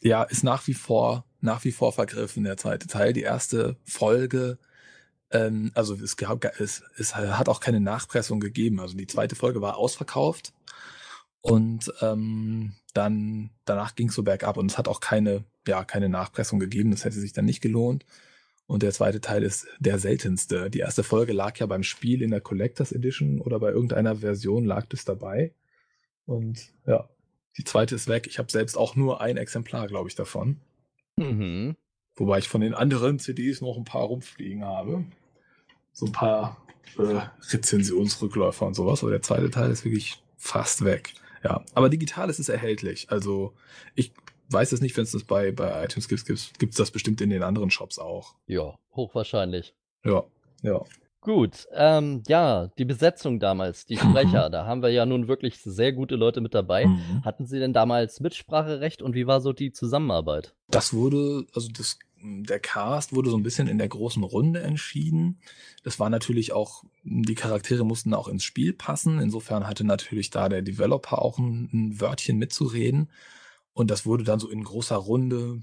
[0.00, 3.12] Ja, ist nach wie vor, nach wie vor vergriffen, der zweite Teil.
[3.12, 4.58] Die erste Folge
[5.32, 8.80] ähm, also es, gab, es, es hat auch keine Nachpressung gegeben.
[8.80, 10.52] Also die zweite Folge war ausverkauft
[11.40, 16.08] und ähm, dann danach ging es so bergab und es hat auch keine, ja, keine
[16.08, 16.90] Nachpressung gegeben.
[16.90, 18.06] Das hätte sich dann nicht gelohnt.
[18.66, 20.70] Und der zweite Teil ist der seltenste.
[20.70, 24.64] Die erste Folge lag ja beim Spiel in der Collectors Edition oder bei irgendeiner Version
[24.64, 25.52] lag das dabei.
[26.26, 27.08] Und ja,
[27.58, 28.26] die zweite ist weg.
[28.28, 30.60] Ich habe selbst auch nur ein Exemplar, glaube ich, davon.
[31.16, 31.76] Mhm.
[32.14, 35.04] Wobei ich von den anderen CDs noch ein paar rumfliegen habe
[35.92, 36.56] so ein paar
[36.98, 37.20] äh,
[37.50, 41.14] Rezensionsrückläufer und sowas, aber der zweite Teil ist wirklich fast weg.
[41.44, 43.10] Ja, aber digital ist es erhältlich.
[43.10, 43.52] Also
[43.94, 44.12] ich
[44.48, 47.30] weiß es nicht, wenn es das bei, bei iTunes gibt, gibt es das bestimmt in
[47.30, 48.34] den anderen Shops auch.
[48.46, 49.74] Ja, hochwahrscheinlich.
[50.04, 50.24] Ja,
[50.62, 50.82] ja.
[51.20, 55.92] Gut, ähm, ja, die Besetzung damals, die Sprecher, da haben wir ja nun wirklich sehr
[55.92, 56.86] gute Leute mit dabei.
[56.86, 57.24] Mhm.
[57.24, 60.56] Hatten Sie denn damals Mitspracherecht und wie war so die Zusammenarbeit?
[60.68, 65.40] Das wurde, also das der Cast wurde so ein bisschen in der großen Runde entschieden.
[65.82, 69.18] Das war natürlich auch, die Charaktere mussten auch ins Spiel passen.
[69.18, 73.10] Insofern hatte natürlich da der Developer auch ein, ein Wörtchen mitzureden.
[73.72, 75.62] Und das wurde dann so in großer Runde.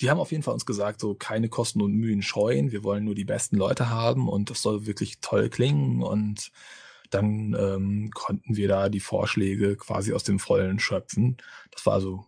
[0.00, 2.72] Die haben auf jeden Fall uns gesagt, so keine Kosten und Mühen scheuen.
[2.72, 6.02] Wir wollen nur die besten Leute haben und das soll wirklich toll klingen.
[6.02, 6.50] Und
[7.10, 11.36] dann ähm, konnten wir da die Vorschläge quasi aus dem Vollen schöpfen.
[11.70, 12.24] Das war also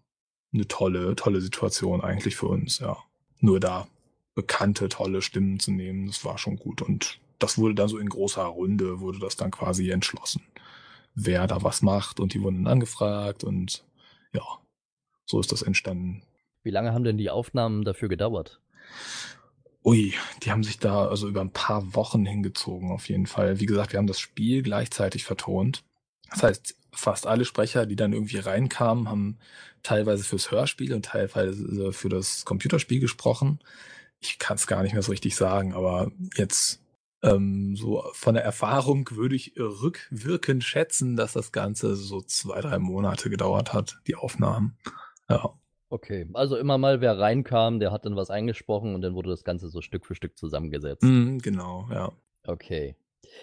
[0.53, 2.97] eine tolle, tolle Situation eigentlich für uns, ja.
[3.43, 3.89] Nur da
[4.35, 6.81] bekannte, tolle Stimmen zu nehmen, das war schon gut.
[6.81, 10.43] Und das wurde dann so in großer Runde, wurde das dann quasi entschlossen,
[11.15, 12.21] wer da was macht.
[12.21, 13.85] Und die wurden dann angefragt und
[14.33, 14.43] ja,
[15.27, 16.23] so ist das entstanden.
[16.63, 18.61] Wie lange haben denn die Aufnahmen dafür gedauert?
[19.85, 20.15] Ui,
[20.45, 23.59] die haben sich da also über ein paar Wochen hingezogen auf jeden Fall.
[23.59, 25.83] Wie gesagt, wir haben das Spiel gleichzeitig vertont.
[26.31, 29.39] Das heißt, fast alle Sprecher, die dann irgendwie reinkamen, haben
[29.83, 33.59] teilweise fürs Hörspiel und teilweise für das Computerspiel gesprochen.
[34.21, 36.81] Ich kann es gar nicht mehr so richtig sagen, aber jetzt
[37.23, 42.79] ähm, so von der Erfahrung würde ich rückwirkend schätzen, dass das Ganze so zwei, drei
[42.79, 44.77] Monate gedauert hat, die Aufnahmen.
[45.29, 45.55] Ja.
[45.89, 49.45] Okay, also immer mal wer reinkam, der hat dann was eingesprochen und dann wurde das
[49.45, 51.03] Ganze so Stück für Stück zusammengesetzt.
[51.03, 52.13] Mm, genau, ja.
[52.47, 52.97] Okay.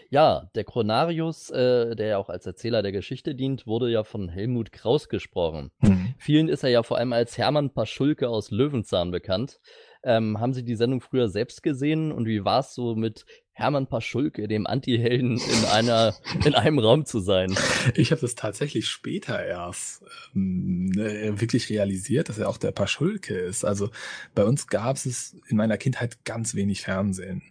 [0.09, 4.29] Ja, der Chronarius, äh, der ja auch als Erzähler der Geschichte dient, wurde ja von
[4.29, 5.71] Helmut Kraus gesprochen.
[5.79, 6.15] Mhm.
[6.17, 9.59] Vielen ist er ja vor allem als Hermann Paschulke aus Löwenzahn bekannt.
[10.01, 13.87] Ähm, haben Sie die Sendung früher selbst gesehen und wie war es so mit Hermann
[13.87, 17.53] Paschulke, dem Anti-Helden, in einer in einem Raum zu sein?
[17.95, 20.03] Ich habe das tatsächlich später erst
[20.33, 23.65] ähm, äh, wirklich realisiert, dass er auch der Paschulke ist.
[23.65, 23.89] Also
[24.33, 27.43] bei uns gab es in meiner Kindheit ganz wenig Fernsehen.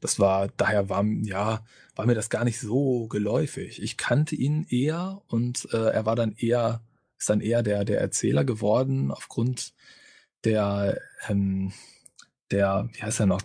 [0.00, 3.82] Das war, daher war, ja, war mir das gar nicht so geläufig.
[3.82, 6.82] Ich kannte ihn eher und äh, er war dann eher,
[7.18, 9.74] ist dann eher der, der Erzähler geworden aufgrund
[10.44, 11.72] der, ähm,
[12.50, 13.42] der, wie heißt er noch,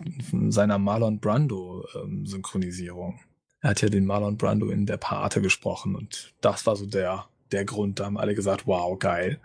[0.48, 3.20] seiner Marlon Brando ähm, Synchronisierung.
[3.60, 7.26] Er hat ja den Marlon Brando in der Pate gesprochen und das war so der,
[7.52, 7.98] der Grund.
[7.98, 9.40] Da haben alle gesagt, wow, geil.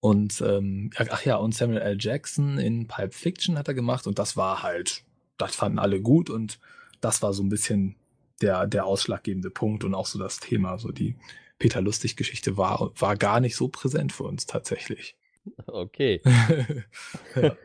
[0.00, 1.96] Und ähm, ach ja, und Samuel L.
[1.98, 5.02] Jackson in Pulp Fiction hat er gemacht und das war halt
[5.38, 6.58] das fanden alle gut und
[7.00, 7.96] das war so ein bisschen
[8.40, 10.78] der, der ausschlaggebende Punkt und auch so das Thema.
[10.78, 11.16] So die
[11.58, 15.16] Peter Lustig-Geschichte war, war gar nicht so präsent für uns tatsächlich.
[15.66, 16.20] Okay.
[17.34, 17.56] ja.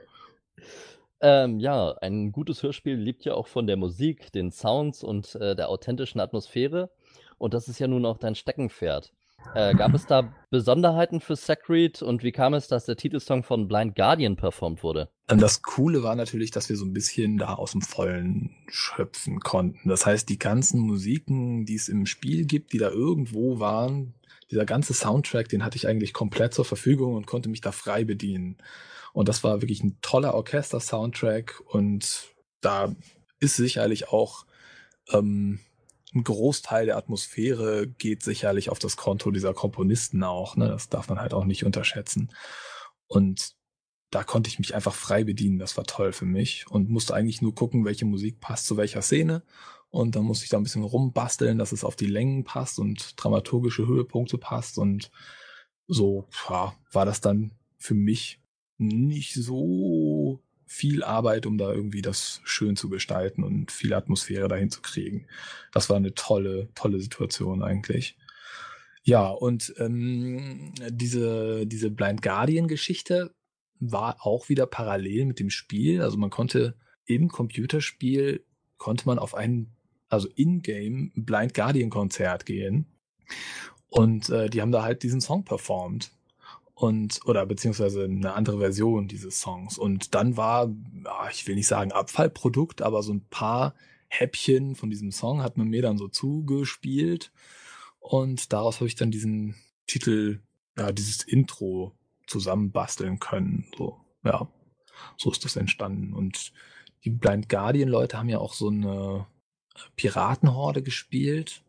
[1.24, 5.56] Ähm, ja, ein gutes Hörspiel lebt ja auch von der Musik, den Sounds und äh,
[5.56, 6.90] der authentischen Atmosphäre.
[7.38, 9.14] Und das ist ja nun auch dein Steckenpferd.
[9.54, 13.68] Äh, gab es da Besonderheiten für Sacred und wie kam es, dass der Titelsong von
[13.68, 15.10] Blind Guardian performt wurde?
[15.28, 19.90] Das Coole war natürlich, dass wir so ein bisschen da aus dem Vollen schöpfen konnten.
[19.90, 24.14] Das heißt, die ganzen Musiken, die es im Spiel gibt, die da irgendwo waren,
[24.52, 28.04] dieser ganze Soundtrack, den hatte ich eigentlich komplett zur Verfügung und konnte mich da frei
[28.04, 28.58] bedienen.
[29.14, 32.30] Und das war wirklich ein toller Orchester-Soundtrack und
[32.62, 32.94] da
[33.40, 34.46] ist sicherlich auch
[35.12, 35.60] ähm,
[36.14, 40.58] ein Großteil der Atmosphäre geht sicherlich auf das Konto dieser Komponisten auch.
[40.58, 40.68] Ne?
[40.68, 42.32] Das darf man halt auch nicht unterschätzen.
[43.08, 43.56] Und
[44.10, 45.58] da konnte ich mich einfach frei bedienen.
[45.58, 49.02] Das war toll für mich und musste eigentlich nur gucken, welche Musik passt zu welcher
[49.02, 49.44] Szene.
[49.90, 53.14] Und dann musste ich da ein bisschen rumbasteln, dass es auf die Längen passt und
[53.22, 54.78] dramaturgische Höhepunkte passt.
[54.78, 55.12] Und
[55.88, 58.42] so ja, war das dann für mich
[58.78, 60.01] nicht so
[60.72, 65.28] viel Arbeit, um da irgendwie das schön zu gestalten und viel Atmosphäre dahin zu kriegen.
[65.74, 68.18] Das war eine tolle, tolle Situation eigentlich.
[69.04, 73.36] Ja, und ähm, diese, diese Blind Guardian-Geschichte
[73.82, 76.02] war auch wieder parallel mit dem Spiel.
[76.02, 78.46] Also man konnte im Computerspiel,
[78.78, 79.76] konnte man auf ein,
[80.08, 82.86] also in-game Blind Guardian-Konzert gehen.
[83.90, 86.14] Und äh, die haben da halt diesen Song performt
[86.82, 89.78] und oder beziehungsweise eine andere Version dieses Songs.
[89.78, 90.74] Und dann war,
[91.32, 93.76] ich will nicht sagen Abfallprodukt, aber so ein paar
[94.08, 97.32] Häppchen von diesem Song hat man mir dann so zugespielt
[98.00, 99.56] und daraus habe ich dann diesen
[99.86, 100.42] Titel,
[100.76, 101.94] ja, dieses Intro
[102.26, 103.68] zusammenbasteln können.
[103.78, 104.50] So, ja,
[105.18, 106.14] so ist das entstanden.
[106.14, 106.52] Und
[107.06, 109.28] die Blind Guardian Leute haben ja auch so eine
[109.98, 111.62] Piratenhorde gespielt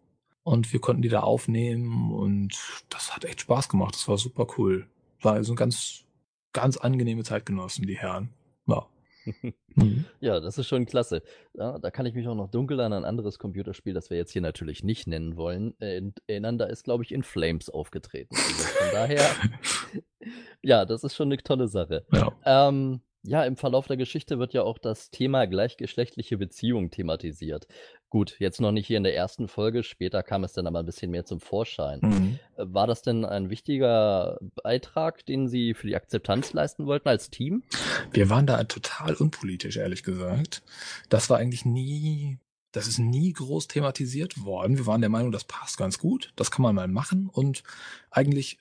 [0.42, 2.56] und wir konnten die da aufnehmen und
[2.88, 3.94] das hat echt Spaß gemacht.
[3.94, 4.88] Das war super cool
[5.24, 6.04] war also ein ganz,
[6.52, 8.30] ganz angenehme Zeitgenossen, die Herren.
[8.66, 8.86] Ja.
[9.74, 10.04] mhm.
[10.20, 11.22] Ja, das ist schon klasse.
[11.54, 14.32] Ja, da kann ich mich auch noch dunkel an ein anderes Computerspiel, das wir jetzt
[14.32, 16.58] hier natürlich nicht nennen wollen, äh, erinnern.
[16.58, 18.34] Da ist, glaube ich, In Flames aufgetreten.
[18.34, 19.24] Also von daher,
[20.62, 22.04] ja, das ist schon eine tolle Sache.
[22.12, 22.32] Ja.
[22.44, 27.68] Ähm, Ja, im Verlauf der Geschichte wird ja auch das Thema gleichgeschlechtliche Beziehung thematisiert.
[28.10, 30.86] Gut, jetzt noch nicht hier in der ersten Folge, später kam es dann aber ein
[30.86, 32.00] bisschen mehr zum Vorschein.
[32.02, 32.38] Mhm.
[32.56, 37.30] Äh, War das denn ein wichtiger Beitrag, den Sie für die Akzeptanz leisten wollten als
[37.30, 37.62] Team?
[38.10, 40.62] Wir waren da total unpolitisch, ehrlich gesagt.
[41.08, 42.38] Das war eigentlich nie,
[42.72, 44.78] das ist nie groß thematisiert worden.
[44.78, 47.30] Wir waren der Meinung, das passt ganz gut, das kann man mal machen.
[47.32, 47.62] Und
[48.10, 48.58] eigentlich,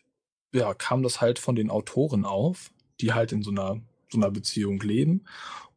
[0.54, 2.72] ja, kam das halt von den Autoren auf,
[3.02, 3.82] die halt in so einer,
[4.12, 5.26] so einer Beziehung leben.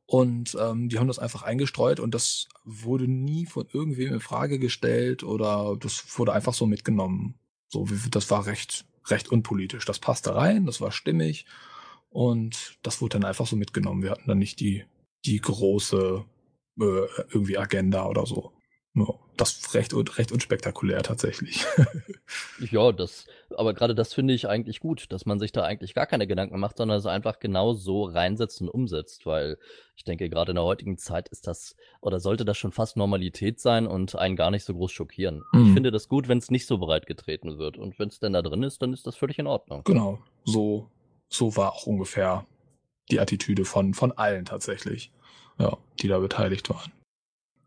[0.06, 4.59] Und ähm, die haben das einfach eingestreut und das wurde nie von irgendwem in Frage
[4.59, 7.36] gestellt oder das wurde einfach so mitgenommen.
[7.69, 9.86] So, das war recht, recht unpolitisch.
[9.86, 11.47] Das passte rein, das war stimmig
[12.11, 14.02] und das wurde dann einfach so mitgenommen.
[14.02, 14.85] Wir hatten dann nicht die,
[15.24, 16.24] die große
[16.81, 18.52] äh, irgendwie Agenda oder so.
[18.94, 21.65] Ja, das ist recht, recht unspektakulär tatsächlich.
[22.59, 26.06] Ja, das, aber gerade das finde ich eigentlich gut, dass man sich da eigentlich gar
[26.06, 29.59] keine Gedanken macht, sondern es einfach genau so reinsetzt und umsetzt, weil
[29.97, 33.61] ich denke, gerade in der heutigen Zeit ist das oder sollte das schon fast Normalität
[33.61, 35.44] sein und einen gar nicht so groß schockieren.
[35.52, 35.73] Ich Mhm.
[35.74, 38.40] finde das gut, wenn es nicht so breit getreten wird und wenn es denn da
[38.43, 39.82] drin ist, dann ist das völlig in Ordnung.
[39.85, 40.89] genau, so,
[41.28, 42.47] so war auch ungefähr
[43.11, 45.12] die Attitüde von, von allen tatsächlich,
[45.59, 46.90] ja, die da beteiligt waren.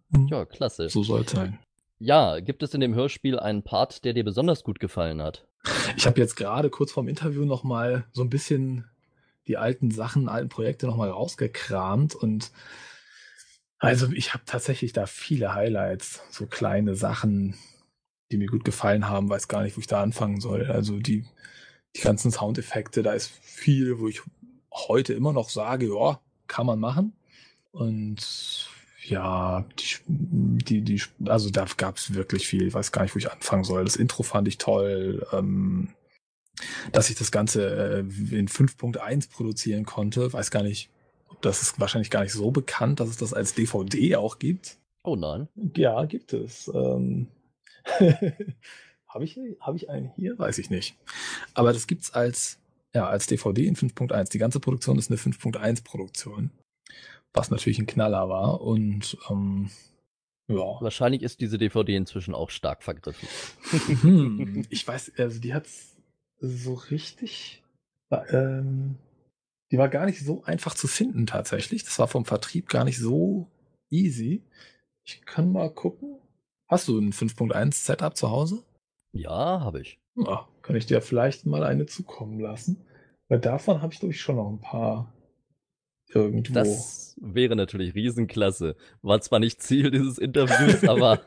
[0.10, 0.28] Mhm.
[0.28, 0.90] Ja, klasse.
[0.90, 1.60] So soll es sein.
[2.00, 5.48] Ja, gibt es in dem Hörspiel einen Part, der dir besonders gut gefallen hat?
[5.96, 8.86] Ich habe jetzt gerade kurz vorm Interview noch mal so ein bisschen
[9.48, 12.52] die alten Sachen, alten Projekte noch mal rausgekramt und
[13.80, 17.56] also ich habe tatsächlich da viele Highlights, so kleine Sachen,
[18.32, 20.66] die mir gut gefallen haben, weiß gar nicht, wo ich da anfangen soll.
[20.66, 21.26] Also die
[21.98, 24.22] die ganzen Soundeffekte, da ist viel, wo ich
[24.72, 27.14] heute immer noch sage, ja, kann man machen.
[27.72, 28.70] Und
[29.10, 32.68] ja, die, die, die, also da gab es wirklich viel.
[32.68, 33.84] Ich weiß gar nicht, wo ich anfangen soll.
[33.84, 35.26] Das Intro fand ich toll.
[35.32, 35.90] Ähm,
[36.92, 40.90] dass ich das Ganze äh, in 5.1 produzieren konnte, weiß gar nicht,
[41.42, 44.78] das ist wahrscheinlich gar nicht so bekannt, dass es das als DVD auch gibt.
[45.04, 45.48] Oh nein.
[45.76, 46.70] Ja, gibt es.
[46.74, 47.28] Ähm,
[49.08, 50.38] Habe ich, hab ich einen hier?
[50.38, 50.96] Weiß ich nicht.
[51.54, 52.60] Aber das gibt's als,
[52.94, 54.32] ja, als DVD in 5.1.
[54.32, 56.52] Die ganze Produktion ist eine 5.1 Produktion.
[57.38, 58.62] Was natürlich ein Knaller war.
[58.62, 59.70] Und ähm,
[60.48, 60.80] ja.
[60.80, 63.28] Wahrscheinlich ist diese DVD inzwischen auch stark vergriffen.
[64.02, 65.98] Hm, ich weiß, also die hat's
[66.40, 67.64] so richtig.
[68.30, 68.96] Ähm,
[69.72, 71.84] die war gar nicht so einfach zu finden tatsächlich.
[71.84, 73.48] Das war vom Vertrieb gar nicht so
[73.90, 74.44] easy.
[75.04, 76.18] Ich kann mal gucken.
[76.70, 78.64] Hast du ein 5.1 Setup zu Hause?
[79.12, 80.00] Ja, habe ich.
[80.16, 82.86] Ja, kann ich dir vielleicht mal eine zukommen lassen.
[83.30, 85.14] Weil davon habe ich, glaube ich, schon noch ein paar
[86.10, 86.54] irgendwo.
[86.54, 88.76] Das wäre natürlich riesenklasse.
[89.02, 91.22] War zwar nicht Ziel dieses Interviews, aber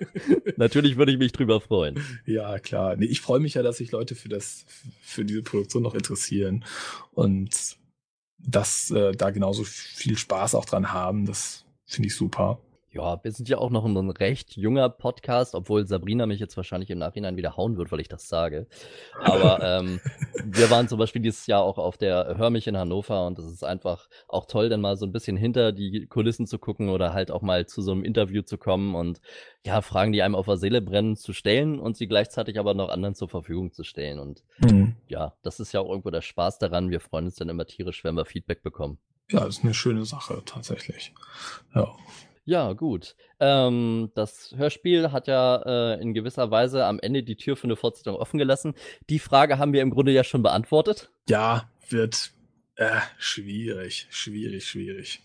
[0.57, 2.03] natürlich würde ich mich drüber freuen.
[2.27, 2.97] Ja, klar.
[2.97, 4.65] Nee, ich freue mich ja, dass sich Leute für das,
[5.03, 6.65] für diese Produktion noch interessieren
[7.13, 7.77] und
[8.39, 11.27] dass äh, da genauso viel Spaß auch dran haben.
[11.27, 12.61] Das finde ich super.
[12.93, 16.91] Ja, wir sind ja auch noch ein recht junger Podcast, obwohl Sabrina mich jetzt wahrscheinlich
[16.91, 18.67] im Nachhinein wieder hauen wird, weil ich das sage.
[19.21, 20.01] Aber ähm,
[20.45, 23.47] wir waren zum Beispiel dieses Jahr auch auf der Hör mich in Hannover und es
[23.47, 27.13] ist einfach auch toll, dann mal so ein bisschen hinter die Kulissen zu gucken oder
[27.13, 29.21] halt auch mal zu so einem Interview zu kommen und
[29.65, 32.89] ja, Fragen, die einem auf der Seele brennen, zu stellen und sie gleichzeitig aber noch
[32.89, 34.19] anderen zur Verfügung zu stellen.
[34.19, 34.97] Und Mhm.
[35.07, 36.91] ja, das ist ja auch irgendwo der Spaß daran.
[36.91, 38.99] Wir freuen uns dann immer tierisch, wenn wir Feedback bekommen.
[39.31, 41.15] Ja, ist eine schöne Sache tatsächlich.
[41.75, 41.95] Ja.
[42.45, 43.17] Ja, gut.
[43.39, 47.77] Ähm, das Hörspiel hat ja äh, in gewisser Weise am Ende die Tür für eine
[47.77, 48.75] Fortsetzung offen gelassen.
[49.09, 51.11] Die Frage haben wir im Grunde ja schon beantwortet.
[51.29, 52.33] Ja, wird
[52.77, 55.23] äh, schwierig, schwierig, schwierig.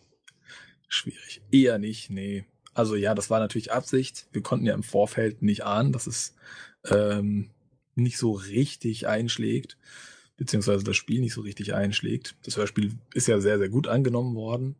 [0.87, 1.41] Schwierig.
[1.51, 2.45] Eher nicht, nee.
[2.73, 4.27] Also ja, das war natürlich Absicht.
[4.33, 6.35] Wir konnten ja im Vorfeld nicht ahnen, dass es
[6.89, 7.49] ähm,
[7.95, 9.77] nicht so richtig einschlägt,
[10.35, 12.35] beziehungsweise das Spiel nicht so richtig einschlägt.
[12.43, 14.75] Das Hörspiel ist ja sehr, sehr gut angenommen worden.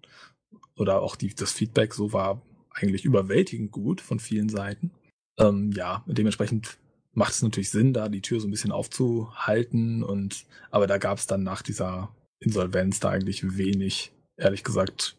[0.77, 2.41] Oder auch die, das Feedback so war
[2.71, 4.91] eigentlich überwältigend gut von vielen Seiten.
[5.37, 6.77] Ähm, ja, dementsprechend
[7.13, 10.03] macht es natürlich Sinn, da die Tür so ein bisschen aufzuhalten.
[10.03, 15.15] Und aber da gab es dann nach dieser Insolvenz da eigentlich wenig, ehrlich gesagt,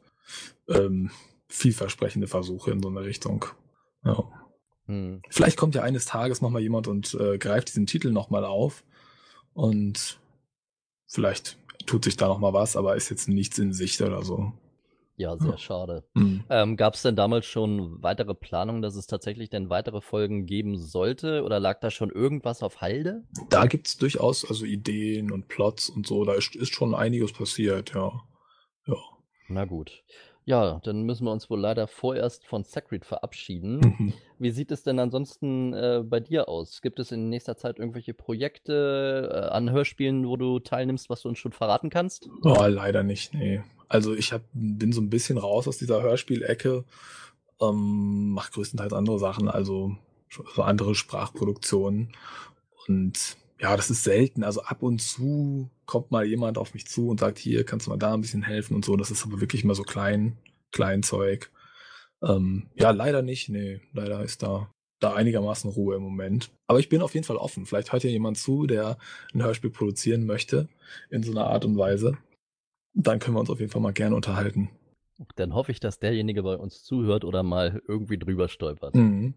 [0.69, 1.11] ähm,
[1.49, 3.47] vielversprechende Versuche in so eine Richtung.
[4.05, 4.25] Ja.
[4.87, 5.23] Hm.
[5.31, 8.85] Vielleicht kommt ja eines Tages nochmal jemand und äh, greift diesen Titel nochmal auf.
[9.55, 10.19] Und
[11.07, 11.57] vielleicht
[11.87, 14.53] tut sich da nochmal was, aber ist jetzt nichts in Sicht oder so.
[15.17, 15.59] Ja, sehr Ja.
[15.59, 16.05] schade.
[16.15, 16.45] Hm.
[16.51, 20.77] Ähm, Gab es denn damals schon weitere Planungen, dass es tatsächlich denn weitere Folgen geben
[20.79, 21.43] sollte?
[21.43, 23.25] Oder lag da schon irgendwas auf Halde?
[23.49, 26.25] Da gibt's durchaus also Ideen und Plots und so.
[26.25, 28.13] Da ist, ist schon einiges passiert, ja.
[28.87, 28.97] Ja.
[29.49, 30.03] Na gut.
[30.45, 33.81] Ja, dann müssen wir uns wohl leider vorerst von Sacred verabschieden.
[33.81, 34.13] Mhm.
[34.39, 36.83] Wie sieht es denn ansonsten äh, bei dir aus?
[36.83, 41.29] Gibt es in nächster Zeit irgendwelche Projekte äh, an Hörspielen, wo du teilnimmst, was du
[41.31, 42.29] uns schon verraten kannst?
[42.45, 43.63] Oh, leider nicht, nee.
[43.89, 46.85] Also ich hab, bin so ein bisschen raus aus dieser Hörspielecke,
[47.61, 49.97] ähm, mache größtenteils andere Sachen, also
[50.29, 52.13] so andere Sprachproduktionen.
[52.89, 54.45] Und ja, das ist selten.
[54.45, 57.91] Also ab und zu kommt mal jemand auf mich zu und sagt, hier kannst du
[57.91, 58.97] mal da ein bisschen helfen und so.
[58.97, 60.37] Das ist aber wirklich mal so klein,
[60.73, 61.51] klein Zeug.
[62.23, 63.49] Ähm, ja, leider nicht.
[63.49, 66.51] Nee, leider ist da, da einigermaßen Ruhe im Moment.
[66.67, 67.67] Aber ich bin auf jeden Fall offen.
[67.67, 68.99] Vielleicht hört ja jemand zu, der
[69.33, 70.69] ein Hörspiel produzieren möchte
[71.11, 72.19] in so einer Art und Weise.
[72.97, 74.71] Dann können wir uns auf jeden Fall mal gerne unterhalten.
[75.37, 78.95] Dann hoffe ich, dass derjenige bei uns zuhört oder mal irgendwie drüber stolpert.
[78.95, 79.35] Mhm.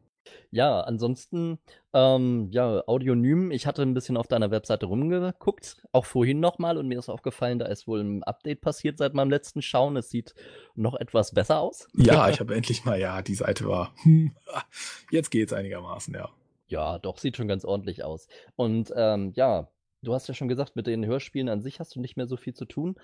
[0.52, 1.60] Ja, ansonsten,
[1.94, 3.52] ähm, ja, Audionym.
[3.52, 7.60] Ich hatte ein bisschen auf deiner Webseite rumgeguckt, auch vorhin nochmal, und mir ist aufgefallen,
[7.60, 9.98] da ist wohl ein Update passiert seit meinem letzten Schauen.
[9.98, 10.34] Es sieht
[10.76, 11.88] noch etwas besser aus.
[11.95, 13.94] Ja, ich habe endlich mal, ja, die Seite war.
[15.11, 16.30] Jetzt geht's einigermaßen, ja.
[16.68, 18.27] Ja, doch, sieht schon ganz ordentlich aus.
[18.56, 19.69] Und ähm, ja,
[20.02, 22.38] Du hast ja schon gesagt, mit den Hörspielen an sich hast du nicht mehr so
[22.38, 22.96] viel zu tun.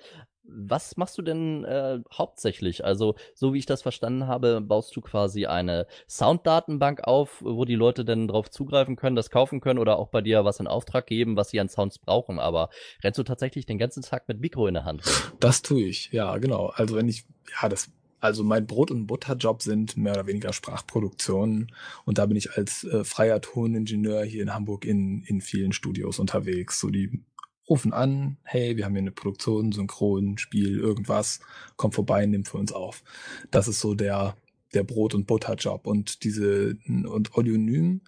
[0.44, 2.86] Was machst du denn äh, hauptsächlich?
[2.86, 7.76] Also, so wie ich das verstanden habe, baust du quasi eine Sounddatenbank auf, wo die
[7.76, 11.08] Leute dann drauf zugreifen können, das kaufen können oder auch bei dir was in Auftrag
[11.08, 12.40] geben, was sie an Sounds brauchen.
[12.40, 12.70] Aber
[13.04, 15.04] rennst du tatsächlich den ganzen Tag mit Mikro in der Hand?
[15.42, 16.68] Das tue ich, ja, genau.
[16.68, 17.26] Also wenn ich,
[17.62, 17.92] ja, das
[18.26, 21.72] also mein Brot- und Butterjob sind mehr oder weniger Sprachproduktionen
[22.06, 26.20] und da bin ich als äh, freier Toningenieur hier in Hamburg in, in vielen Studios
[26.20, 26.80] unterwegs.
[26.80, 27.24] So die
[27.70, 31.40] rufen an, hey, wir haben hier eine Produktion, Synchron, Spiel, irgendwas,
[31.78, 33.04] komm vorbei, nimm für uns auf.
[33.52, 34.36] Das ist so der,
[34.74, 38.02] der Brot- und Butterjob und diese, und Audionym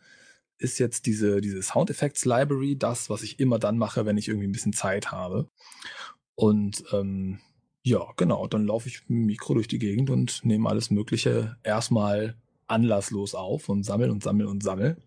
[0.59, 4.27] ist jetzt diese, diese Sound Effects Library, das, was ich immer dann mache, wenn ich
[4.27, 5.49] irgendwie ein bisschen Zeit habe.
[6.35, 7.39] Und ähm,
[7.87, 8.47] ja, genau.
[8.47, 12.35] Dann laufe ich mit dem Mikro durch die Gegend und nehme alles Mögliche erstmal
[12.67, 14.97] anlasslos auf und sammel und sammel und sammel.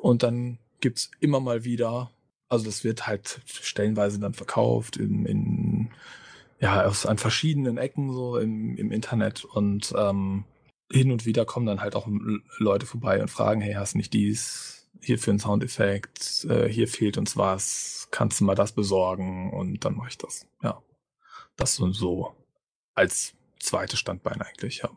[0.00, 2.10] Und dann gibt's immer mal wieder,
[2.50, 5.90] also das wird halt stellenweise dann verkauft in, in
[6.60, 10.44] ja, aus, an verschiedenen Ecken so im, im Internet und ähm,
[10.90, 12.06] hin und wieder kommen dann halt auch
[12.58, 16.88] Leute vorbei und fragen, hey, hast du nicht dies hier für einen Soundeffekt, äh, hier
[16.88, 20.82] fehlt uns was, kannst du mal das besorgen und dann mache ich das, ja.
[21.62, 22.34] Das so, so
[22.96, 24.90] als zweites Standbein eigentlich, ja.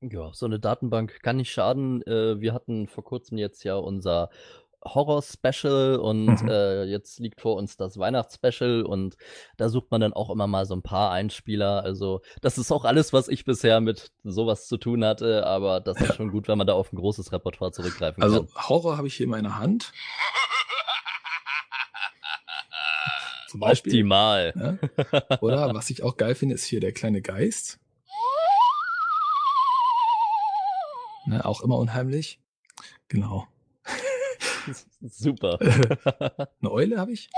[0.00, 2.00] Ja, so eine Datenbank kann nicht schaden.
[2.06, 4.30] Äh, wir hatten vor kurzem jetzt ja unser
[4.82, 6.48] Horror-Special und mhm.
[6.48, 9.16] äh, jetzt liegt vor uns das Weihnachts-Special und
[9.58, 11.82] da sucht man dann auch immer mal so ein paar Einspieler.
[11.82, 16.00] Also das ist auch alles, was ich bisher mit sowas zu tun hatte, aber das
[16.00, 18.48] ist schon gut, wenn man da auf ein großes Repertoire zurückgreifen also, kann.
[18.54, 19.92] Also Horror habe ich hier in meiner Hand.
[23.48, 23.92] Zum Beispiel.
[23.92, 24.52] Optimal.
[24.54, 25.38] Ja?
[25.40, 27.80] Oder was ich auch geil finde, ist hier der kleine Geist.
[31.26, 32.40] Ne, auch immer unheimlich.
[33.08, 33.48] Genau.
[35.00, 35.58] Super.
[36.60, 37.30] Eine Eule habe ich.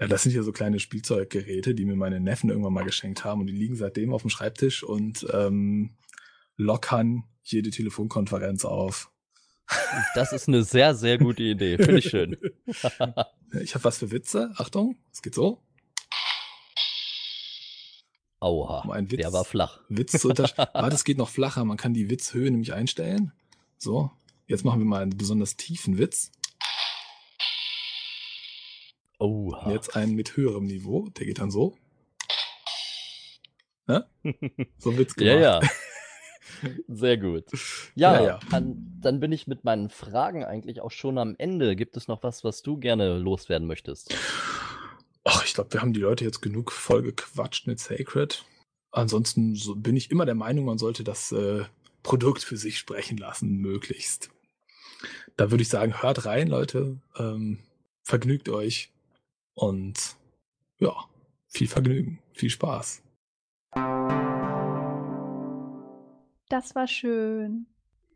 [0.00, 3.40] Ja, das sind ja so kleine Spielzeuggeräte, die mir meine Neffen irgendwann mal geschenkt haben
[3.40, 5.96] und die liegen seitdem auf dem Schreibtisch und ähm,
[6.56, 9.10] lockern jede Telefonkonferenz auf.
[10.14, 11.76] Das ist eine sehr, sehr gute Idee.
[11.76, 12.36] Finde ich schön.
[13.62, 14.52] ich habe was für Witze.
[14.56, 15.62] Achtung, es geht so.
[18.40, 19.80] Aua, um einen Witz, der war flach.
[19.88, 21.64] Witz zu Warte, es geht noch flacher.
[21.64, 23.32] Man kann die Witzhöhe nämlich einstellen.
[23.78, 24.10] So,
[24.46, 26.30] jetzt machen wir mal einen besonders tiefen Witz.
[29.18, 29.72] Oha.
[29.72, 31.08] Jetzt einen mit höherem Niveau.
[31.18, 31.76] Der geht dann so.
[33.88, 34.06] Ne?
[34.76, 35.34] So ein Witz gemacht.
[35.34, 35.60] Ja, ja.
[36.88, 37.44] Sehr gut.
[37.94, 38.40] Ja, ja, ja.
[38.50, 41.74] Dann, dann, bin ich mit meinen Fragen eigentlich auch schon am Ende.
[41.74, 44.14] Gibt es noch was, was du gerne loswerden möchtest?
[45.24, 48.44] Ach, ich glaube, wir haben die Leute jetzt genug voll gequatscht mit Sacred.
[48.92, 51.64] Ansonsten so bin ich immer der Meinung, man sollte das äh,
[52.02, 54.30] Produkt für sich sprechen lassen, möglichst.
[55.36, 56.98] Da würde ich sagen, hört rein, Leute.
[57.16, 57.58] Ähm,
[58.02, 58.90] vergnügt euch.
[59.54, 60.16] Und
[60.78, 60.94] ja,
[61.48, 63.02] viel Vergnügen, viel Spaß.
[66.48, 67.66] Das war schön.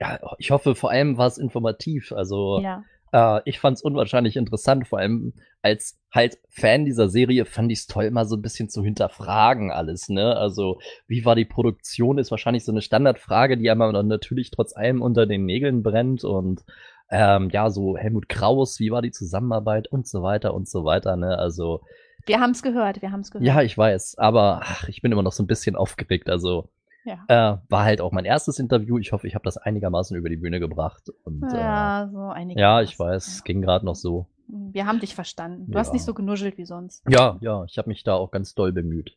[0.00, 2.12] Ja, ich hoffe, vor allem war es informativ.
[2.12, 2.84] Also ja.
[3.12, 7.80] äh, ich fand es unwahrscheinlich interessant, vor allem als halt Fan dieser Serie fand ich
[7.80, 10.36] es toll, mal so ein bisschen zu hinterfragen alles, ne?
[10.36, 14.76] Also, wie war die Produktion, ist wahrscheinlich so eine Standardfrage, die einem dann natürlich trotz
[14.76, 16.64] allem unter den Nägeln brennt und
[17.10, 21.16] ähm, ja, so Helmut Kraus, wie war die Zusammenarbeit und so weiter und so weiter,
[21.16, 21.38] ne?
[21.38, 21.80] Also.
[22.26, 23.46] Wir haben es gehört, wir haben es gehört.
[23.46, 26.68] Ja, ich weiß, aber ach, ich bin immer noch so ein bisschen aufgeregt, also
[27.04, 27.24] ja.
[27.28, 28.98] Äh, war halt auch mein erstes Interview.
[28.98, 31.10] Ich hoffe, ich habe das einigermaßen über die Bühne gebracht.
[31.24, 32.58] Und, ja, äh, so einigermaßen.
[32.58, 34.26] Ja, ich weiß, es ging gerade noch so.
[34.48, 35.66] Wir haben dich verstanden.
[35.66, 35.80] Du ja.
[35.80, 37.04] hast nicht so genuschelt wie sonst.
[37.08, 39.16] Ja, ja, ich habe mich da auch ganz doll bemüht.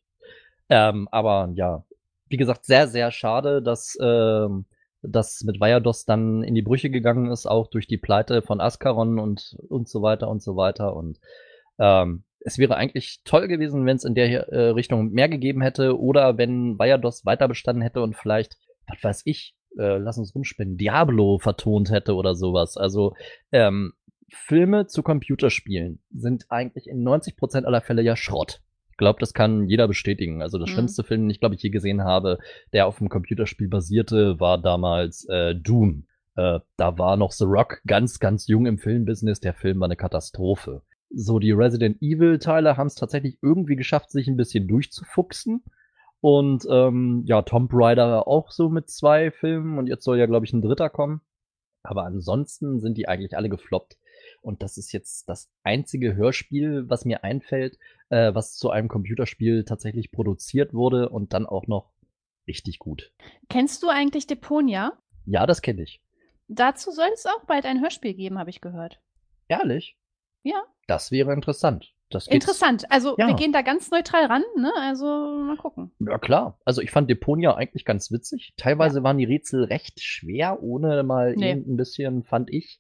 [0.70, 1.84] Ähm, aber ja,
[2.28, 4.48] wie gesagt, sehr, sehr schade, dass äh,
[5.02, 9.20] das mit Vajados dann in die Brüche gegangen ist, auch durch die Pleite von Askaron
[9.20, 10.96] und, und so weiter und so weiter.
[10.96, 11.20] Und
[11.78, 16.00] ähm, es wäre eigentlich toll gewesen, wenn es in der äh, Richtung mehr gegeben hätte
[16.00, 18.58] oder wenn Vallados weiter bestanden hätte und vielleicht,
[18.88, 22.78] was weiß ich, äh, lass uns rumspinnen, Diablo vertont hätte oder sowas.
[22.78, 23.16] Also
[23.52, 23.94] ähm,
[24.30, 28.62] Filme zu Computerspielen sind eigentlich in 90% aller Fälle ja Schrott.
[28.92, 30.44] Ich glaube, das kann jeder bestätigen.
[30.44, 30.74] Also der mhm.
[30.74, 32.38] schlimmste Film, den ich glaube ich je gesehen habe,
[32.74, 36.06] der auf einem Computerspiel basierte, war damals äh, Doom.
[36.36, 39.40] Äh, da war noch The Rock ganz, ganz jung im Filmbusiness.
[39.40, 40.84] Der Film war eine Katastrophe.
[41.10, 45.64] So, die Resident Evil-Teile haben es tatsächlich irgendwie geschafft, sich ein bisschen durchzufuchsen.
[46.22, 50.46] Und ähm, ja, Tomb Raider auch so mit zwei Filmen und jetzt soll ja, glaube
[50.46, 51.22] ich, ein dritter kommen.
[51.84, 53.98] Aber ansonsten sind die eigentlich alle gefloppt.
[54.42, 57.78] Und das ist jetzt das einzige Hörspiel, was mir einfällt,
[58.10, 61.92] äh, was zu einem Computerspiel tatsächlich produziert wurde und dann auch noch
[62.48, 63.12] richtig gut.
[63.50, 64.98] Kennst du eigentlich Deponia?
[65.26, 66.02] Ja, das kenne ich.
[66.48, 69.00] Dazu soll es auch bald ein Hörspiel geben, habe ich gehört.
[69.48, 69.98] Ehrlich?
[70.46, 70.64] Ja.
[70.88, 71.92] Das wäre interessant.
[72.12, 72.90] Das Interessant.
[72.92, 73.28] Also ja.
[73.28, 74.72] wir gehen da ganz neutral ran, ne?
[74.80, 75.92] Also mal gucken.
[76.00, 76.60] Ja klar.
[76.64, 78.54] Also ich fand Deponia eigentlich ganz witzig.
[78.58, 79.04] Teilweise ja.
[79.04, 81.52] waren die Rätsel recht schwer, ohne mal nee.
[81.52, 82.80] ein bisschen, fand ich.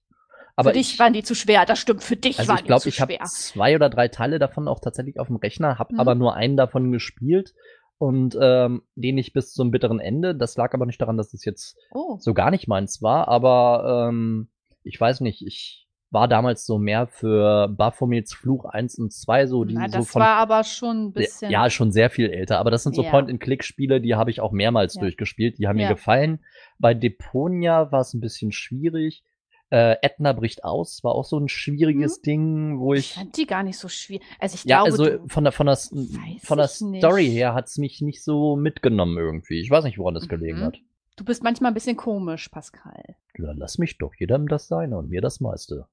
[0.55, 2.03] Aber für dich ich, waren die zu schwer, das stimmt.
[2.03, 3.09] Für dich also waren ich glaub, die zu ich schwer.
[3.09, 5.99] Ich habe zwei oder drei Teile davon auch tatsächlich auf dem Rechner, habe mhm.
[5.99, 7.55] aber nur einen davon gespielt
[7.97, 10.35] und ähm, den ich bis zum bitteren Ende.
[10.35, 12.17] Das lag aber nicht daran, dass es jetzt oh.
[12.19, 14.49] so gar nicht meins war, aber ähm,
[14.83, 15.84] ich weiß nicht, ich
[16.15, 20.03] war damals so mehr für Baphomets Fluch 1 und 2, so die Na, das so
[20.13, 21.51] von, war aber schon ein bisschen.
[21.51, 22.57] Ja, schon sehr viel älter.
[22.57, 23.11] Aber das sind so ja.
[23.11, 25.01] Point-and-Click-Spiele, die habe ich auch mehrmals ja.
[25.01, 25.59] durchgespielt.
[25.59, 25.89] Die haben ja.
[25.89, 26.39] mir gefallen.
[26.79, 29.23] Bei Deponia war es ein bisschen schwierig.
[29.71, 32.21] Äh, Edna bricht aus, war auch so ein schwieriges hm?
[32.23, 33.11] Ding, wo ich.
[33.11, 34.23] Ich fand die gar nicht so schwierig.
[34.39, 37.33] Also ich ja, glaube, also von der von der von der Story nicht.
[37.33, 39.59] her hat's mich nicht so mitgenommen irgendwie.
[39.59, 40.29] Ich weiß nicht, woran das mhm.
[40.29, 40.77] gelegen hat.
[41.17, 43.15] Du bist manchmal ein bisschen komisch, Pascal.
[43.37, 45.87] Ja, lass mich doch jedem das seine und mir das meiste.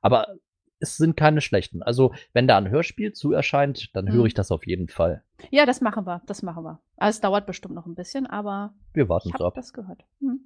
[0.00, 0.28] Aber
[0.80, 1.82] es sind keine schlechten.
[1.82, 4.12] Also, wenn da ein Hörspiel zu erscheint, dann mhm.
[4.12, 5.24] höre ich das auf jeden Fall.
[5.50, 6.22] Ja, das machen wir.
[6.26, 6.80] Das machen wir.
[6.96, 10.04] Also, es dauert bestimmt noch ein bisschen, aber wir warten ich habe das gehört.
[10.20, 10.40] Hm.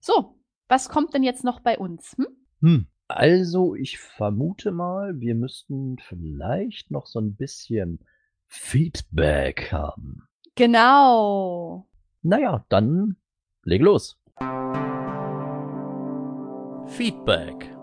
[0.00, 0.38] So,
[0.68, 2.16] was kommt denn jetzt noch bei uns?
[2.16, 2.26] Hm?
[2.60, 2.86] Hm.
[3.08, 8.00] Also, ich vermute mal, wir müssten vielleicht noch so ein bisschen
[8.46, 10.28] Feedback haben.
[10.54, 11.88] Genau.
[12.22, 13.16] Naja, dann
[13.64, 14.18] leg los.
[16.86, 17.73] Feedback.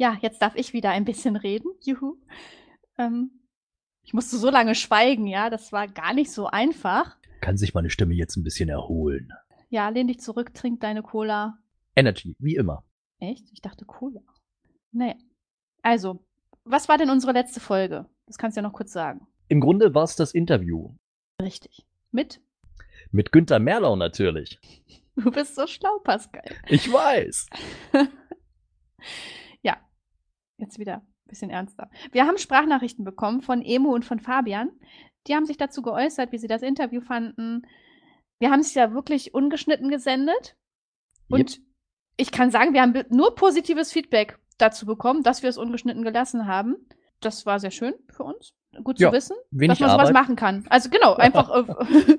[0.00, 1.74] Ja, jetzt darf ich wieder ein bisschen reden.
[1.82, 2.16] Juhu.
[2.96, 3.42] Ähm,
[4.02, 7.18] ich musste so lange schweigen, ja, das war gar nicht so einfach.
[7.42, 9.30] Kann sich meine Stimme jetzt ein bisschen erholen.
[9.68, 11.58] Ja, lehn dich zurück, trink deine Cola.
[11.94, 12.82] Energy, wie immer.
[13.18, 13.50] Echt?
[13.52, 14.22] Ich dachte Cola.
[14.90, 15.16] Naja.
[15.82, 16.24] Also,
[16.64, 18.08] was war denn unsere letzte Folge?
[18.24, 19.26] Das kannst du ja noch kurz sagen.
[19.48, 20.94] Im Grunde war es das Interview.
[21.42, 21.84] Richtig.
[22.10, 22.40] Mit?
[23.10, 24.58] Mit Günther Merlau natürlich.
[25.14, 26.56] Du bist so schlau, Pascal.
[26.68, 27.50] Ich weiß.
[30.60, 31.90] jetzt wieder ein bisschen ernster.
[32.12, 34.70] Wir haben Sprachnachrichten bekommen von Emo und von Fabian.
[35.26, 37.66] Die haben sich dazu geäußert, wie sie das Interview fanden.
[38.38, 40.56] Wir haben es ja wirklich ungeschnitten gesendet.
[41.28, 41.66] Und yep.
[42.16, 46.46] ich kann sagen, wir haben nur positives Feedback dazu bekommen, dass wir es ungeschnitten gelassen
[46.46, 46.76] haben.
[47.20, 48.54] Das war sehr schön für uns
[48.84, 50.12] gut zu ja, wissen, dass man sowas Arbeit.
[50.12, 50.66] machen kann.
[50.68, 51.64] Also genau, einfach äh,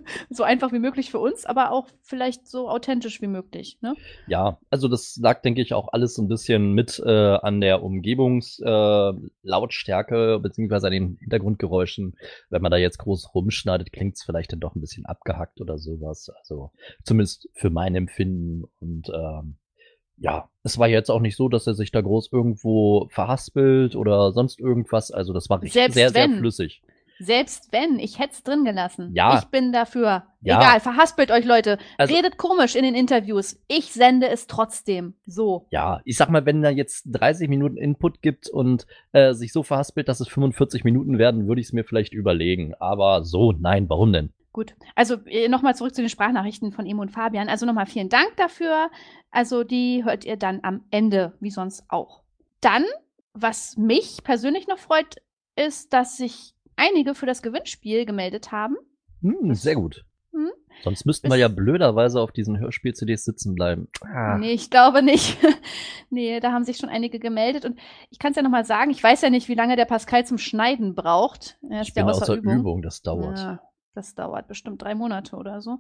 [0.30, 3.78] so einfach wie möglich für uns, aber auch vielleicht so authentisch wie möglich.
[3.82, 3.96] Ne?
[4.28, 7.82] Ja, also das lag, denke ich, auch alles so ein bisschen mit äh, an der
[7.84, 12.18] Umgebungslautstärke äh, beziehungsweise an den Hintergrundgeräuschen.
[12.50, 15.78] Wenn man da jetzt groß rumschneidet, klingt es vielleicht dann doch ein bisschen abgehackt oder
[15.78, 16.30] sowas.
[16.40, 16.72] Also
[17.04, 19.58] zumindest für mein Empfinden und ähm,
[20.22, 24.32] ja, es war jetzt auch nicht so, dass er sich da groß irgendwo verhaspelt oder
[24.32, 25.12] sonst irgendwas.
[25.12, 26.32] Also das war Selbst sehr, wenn.
[26.32, 26.82] sehr flüssig.
[27.20, 29.12] Selbst wenn, ich hätte es drin gelassen.
[29.14, 29.40] Ja.
[29.40, 30.24] Ich bin dafür.
[30.42, 30.60] Ja.
[30.60, 31.78] Egal, verhaspelt euch Leute.
[31.98, 33.60] Also, Redet komisch in den Interviews.
[33.68, 35.14] Ich sende es trotzdem.
[35.26, 35.68] So.
[35.70, 39.62] Ja, ich sag mal, wenn da jetzt 30 Minuten Input gibt und äh, sich so
[39.62, 42.74] verhaspelt, dass es 45 Minuten werden, würde ich es mir vielleicht überlegen.
[42.80, 44.34] Aber so, nein, warum denn?
[44.54, 47.48] Gut, also äh, nochmal zurück zu den Sprachnachrichten von Emo und Fabian.
[47.48, 48.90] Also nochmal vielen Dank dafür.
[49.30, 52.24] Also die hört ihr dann am Ende, wie sonst auch.
[52.60, 52.84] Dann,
[53.34, 55.16] was mich persönlich noch freut,
[55.56, 58.76] ist, dass sich einige für das Gewinnspiel gemeldet haben.
[59.22, 60.04] Hm, sehr gut.
[60.34, 60.50] Hm?
[60.84, 63.88] Sonst müssten wir ja blöderweise auf diesen Hörspiel-CDs sitzen bleiben.
[64.02, 64.38] Ah.
[64.38, 65.38] Nee, ich glaube nicht.
[66.10, 67.64] nee, da haben sich schon einige gemeldet.
[67.64, 67.80] Und
[68.10, 70.38] ich kann es ja nochmal sagen, ich weiß ja nicht, wie lange der Pascal zum
[70.38, 71.58] Schneiden braucht.
[71.70, 72.60] Er ist ich bin außer, außer Übung.
[72.60, 72.82] Übung.
[72.82, 73.40] das dauert.
[73.40, 73.62] Ja.
[73.94, 75.80] Das dauert bestimmt drei Monate oder so.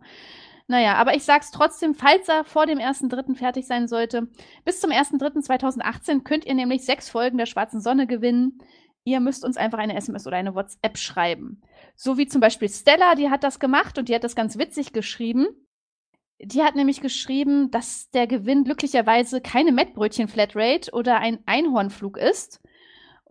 [0.68, 3.36] Naja, aber ich sag's trotzdem, falls er vor dem 1.3.
[3.36, 4.28] fertig sein sollte,
[4.66, 8.60] bis zum 1.3.2018 könnt ihr nämlich sechs Folgen der Schwarzen Sonne gewinnen.
[9.04, 11.62] Ihr müsst uns einfach eine SMS oder eine WhatsApp schreiben.
[11.96, 14.94] So wie zum Beispiel Stella, die hat das gemacht und die hat das ganz witzig
[14.94, 15.48] geschrieben.
[16.40, 22.62] Die hat nämlich geschrieben, dass der Gewinn glücklicherweise keine Mettbrötchen-Flatrate oder ein Einhornflug ist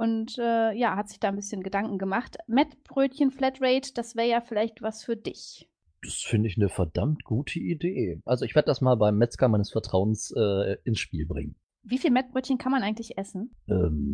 [0.00, 2.38] Und äh, ja, hat sich da ein bisschen Gedanken gemacht.
[2.46, 5.68] Mettbrötchen Flatrate, das wäre ja vielleicht was für dich.
[6.02, 8.22] Das finde ich eine verdammt gute Idee.
[8.24, 11.54] Also ich werde das mal beim Metzger meines Vertrauens äh, ins Spiel bringen.
[11.82, 13.54] Wie viel Mettbrötchen kann man eigentlich essen?
[13.68, 14.06] Ähm,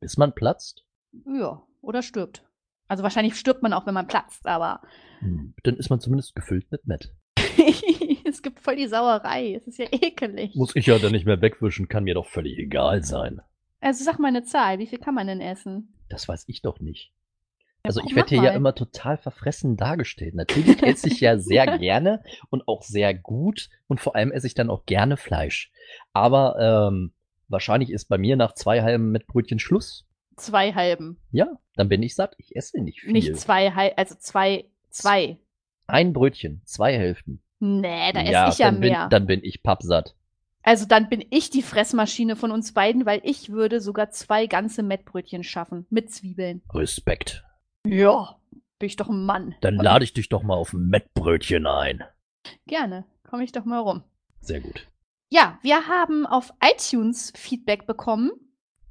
[0.00, 0.84] bis man platzt?
[1.24, 2.46] Ja, oder stirbt.
[2.88, 4.82] Also wahrscheinlich stirbt man auch, wenn man platzt, aber.
[5.20, 7.14] Hm, dann ist man zumindest gefüllt mit Mett.
[8.26, 9.54] es gibt voll die Sauerei.
[9.54, 10.54] Es ist ja ekelig.
[10.56, 13.40] Muss ich ja dann nicht mehr wegwischen, kann mir doch völlig egal sein.
[13.80, 15.94] Also sag mal eine Zahl, wie viel kann man denn essen?
[16.08, 17.12] Das weiß ich doch nicht.
[17.82, 20.34] Also ich werde hier ja immer total verfressen dargestellt.
[20.34, 24.54] Natürlich esse ich ja sehr gerne und auch sehr gut und vor allem esse ich
[24.54, 25.72] dann auch gerne Fleisch.
[26.12, 27.12] Aber ähm,
[27.48, 30.06] wahrscheinlich ist bei mir nach zwei halben Mettbrötchen Schluss.
[30.36, 31.20] Zwei halben.
[31.30, 32.34] Ja, dann bin ich satt.
[32.38, 33.12] Ich esse nicht viel.
[33.12, 35.38] Nicht zwei halb, also zwei, zwei.
[35.86, 37.42] Ein Brötchen, zwei Hälften.
[37.60, 39.00] Nee, da esse ich ja dann mehr.
[39.02, 40.14] Bin, dann bin ich pappsatt.
[40.62, 44.82] Also dann bin ich die Fressmaschine von uns beiden, weil ich würde sogar zwei ganze
[44.82, 46.62] Mettbrötchen schaffen mit Zwiebeln.
[46.72, 47.44] Respekt.
[47.86, 48.36] Ja,
[48.78, 49.54] bin ich doch ein Mann.
[49.62, 52.04] Dann lade ich dich doch mal auf ein Mettbrötchen ein.
[52.66, 54.02] Gerne, komme ich doch mal rum.
[54.40, 54.86] Sehr gut.
[55.30, 58.32] Ja, wir haben auf iTunes Feedback bekommen.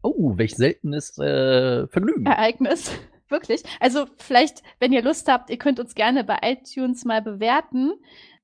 [0.01, 2.25] Oh, welch seltenes äh, Vergnügen.
[2.25, 2.91] Ereignis.
[3.29, 3.61] Wirklich.
[3.79, 7.91] Also vielleicht, wenn ihr Lust habt, ihr könnt uns gerne bei iTunes mal bewerten.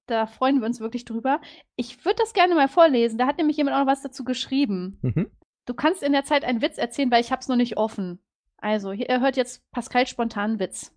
[0.08, 1.42] Da freuen wir uns wirklich drüber.
[1.76, 3.18] Ich würde das gerne mal vorlesen.
[3.18, 5.00] Da hat nämlich jemand auch noch was dazu geschrieben.
[5.02, 5.32] Mhm.
[5.66, 8.20] Du kannst in der Zeit einen Witz erzählen, weil ich hab's noch nicht offen.
[8.58, 10.92] Also, er hört jetzt Pascal spontan Witz.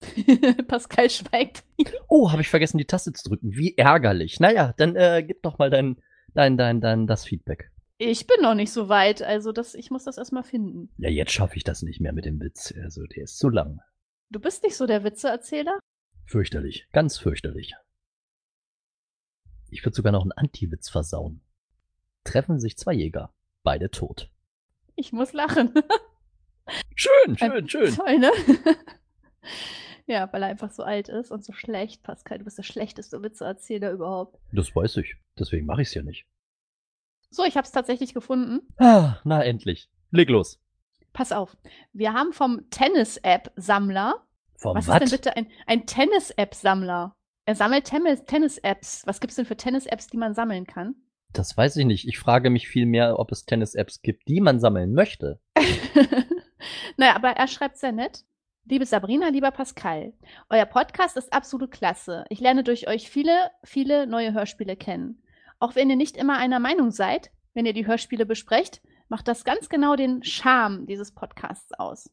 [0.68, 1.64] Pascal schweigt.
[2.08, 3.54] oh, habe ich vergessen, die Taste zu drücken.
[3.54, 4.40] Wie ärgerlich.
[4.40, 5.96] Naja, dann äh, gib doch mal dein,
[6.34, 7.70] dein, dein, dein, das Feedback.
[7.98, 10.90] Ich bin noch nicht so weit, also das, ich muss das erstmal finden.
[10.98, 12.72] Ja, jetzt schaffe ich das nicht mehr mit dem Witz.
[12.82, 13.80] Also, der ist zu lang.
[14.30, 15.78] Du bist nicht so der Witzeerzähler?
[16.28, 17.74] Fürchterlich, ganz fürchterlich.
[19.70, 21.40] Ich würde sogar noch einen Anti-Witz versauen.
[22.22, 23.32] Treffen sich zwei Jäger,
[23.62, 24.30] beide tot.
[24.94, 25.72] Ich muss lachen.
[26.94, 27.94] schön, schön, schön.
[27.94, 28.30] Toll, ne?
[30.06, 32.02] ja, weil er einfach so alt ist und so schlecht.
[32.02, 34.38] Pascal, du bist der schlechteste Witzeerzähler überhaupt.
[34.52, 35.16] Das weiß ich.
[35.38, 36.26] Deswegen mache ich es ja nicht.
[37.30, 38.68] So, ich habe es tatsächlich gefunden.
[38.76, 39.88] Ah, na endlich.
[40.10, 40.60] Leg los.
[41.14, 41.56] Pass auf.
[41.94, 44.27] Wir haben vom Tennis-App-Sammler.
[44.58, 47.14] Vom was, was ist denn bitte ein, ein Tennis-App-Sammler?
[47.46, 49.06] Er sammelt Tennis-Apps.
[49.06, 50.96] Was gibt's denn für Tennis-Apps, die man sammeln kann?
[51.32, 52.08] Das weiß ich nicht.
[52.08, 55.40] Ich frage mich vielmehr, ob es Tennis-Apps gibt, die man sammeln möchte.
[56.96, 58.24] naja, aber er schreibt sehr nett.
[58.64, 60.12] Liebe Sabrina, lieber Pascal,
[60.50, 62.24] euer Podcast ist absolut klasse.
[62.28, 65.22] Ich lerne durch euch viele, viele neue Hörspiele kennen.
[65.58, 69.44] Auch wenn ihr nicht immer einer Meinung seid, wenn ihr die Hörspiele besprecht, macht das
[69.44, 72.10] ganz genau den Charme dieses Podcasts aus.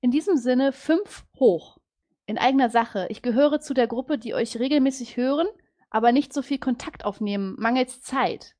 [0.00, 1.78] In diesem Sinne fünf hoch.
[2.26, 3.06] In eigener Sache.
[3.10, 5.48] Ich gehöre zu der Gruppe, die euch regelmäßig hören,
[5.90, 8.54] aber nicht so viel Kontakt aufnehmen, mangels Zeit.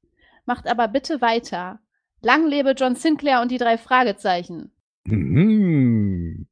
[0.44, 1.80] Macht aber bitte weiter.
[2.20, 4.72] Lang lebe John Sinclair und die drei Fragezeichen.
[5.04, 6.48] Mhm.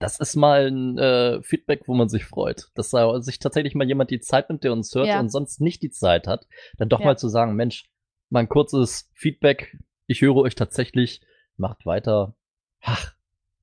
[0.00, 2.68] Das ist mal ein äh, Feedback, wo man sich freut.
[2.74, 5.20] Dass da sich tatsächlich mal jemand die Zeit nimmt, der uns hört ja.
[5.20, 6.46] und sonst nicht die Zeit hat,
[6.76, 7.06] dann doch ja.
[7.06, 7.90] mal zu sagen, Mensch,
[8.30, 9.76] mal ein kurzes Feedback,
[10.06, 11.20] ich höre euch tatsächlich,
[11.56, 12.36] macht weiter.
[12.80, 13.12] Ach,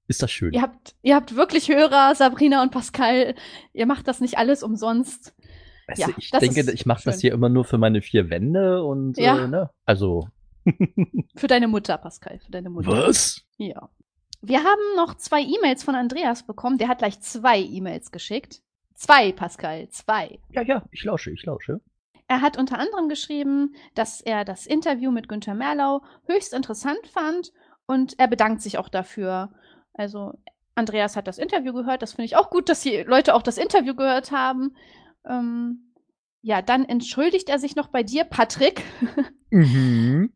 [0.07, 0.53] ist das schön.
[0.53, 3.35] Ihr habt, ihr habt wirklich Hörer, Sabrina und Pascal.
[3.73, 5.35] Ihr macht das nicht alles umsonst.
[5.87, 8.83] Weißt ja, du, ich denke, ich mache das hier immer nur für meine vier Wände
[8.83, 9.45] und ja.
[9.45, 9.69] äh, ne?
[9.85, 10.27] Also.
[11.35, 12.89] für deine Mutter, Pascal, für deine Mutter.
[12.89, 13.41] Was?
[13.57, 13.89] Ja.
[14.41, 16.77] Wir haben noch zwei E-Mails von Andreas bekommen.
[16.77, 18.61] Der hat gleich zwei E-Mails geschickt.
[18.95, 20.39] Zwei, Pascal, zwei.
[20.51, 21.81] Ja, ja, ich lausche, ich lausche.
[22.27, 27.51] Er hat unter anderem geschrieben, dass er das Interview mit Günther Merlau höchst interessant fand
[27.85, 29.51] und er bedankt sich auch dafür.
[29.95, 30.33] Also
[30.75, 32.01] Andreas hat das Interview gehört.
[32.01, 34.75] Das finde ich auch gut, dass die Leute auch das Interview gehört haben.
[35.25, 35.93] Ähm,
[36.41, 38.83] ja, dann entschuldigt er sich noch bei dir, Patrick.
[39.51, 40.33] Mhm.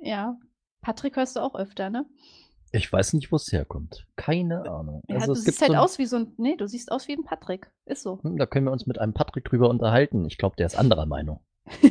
[0.00, 0.38] ja,
[0.80, 2.06] Patrick hörst du auch öfter, ne?
[2.72, 4.06] Ich weiß nicht, wo es herkommt.
[4.16, 5.02] Keine Ahnung.
[5.06, 6.32] Ja, also, du siehst halt so aus wie so ein.
[6.38, 7.70] Nee, du siehst aus wie ein Patrick.
[7.84, 8.22] Ist so.
[8.22, 10.24] Hm, da können wir uns mit einem Patrick drüber unterhalten.
[10.24, 11.40] Ich glaube, der ist anderer Meinung.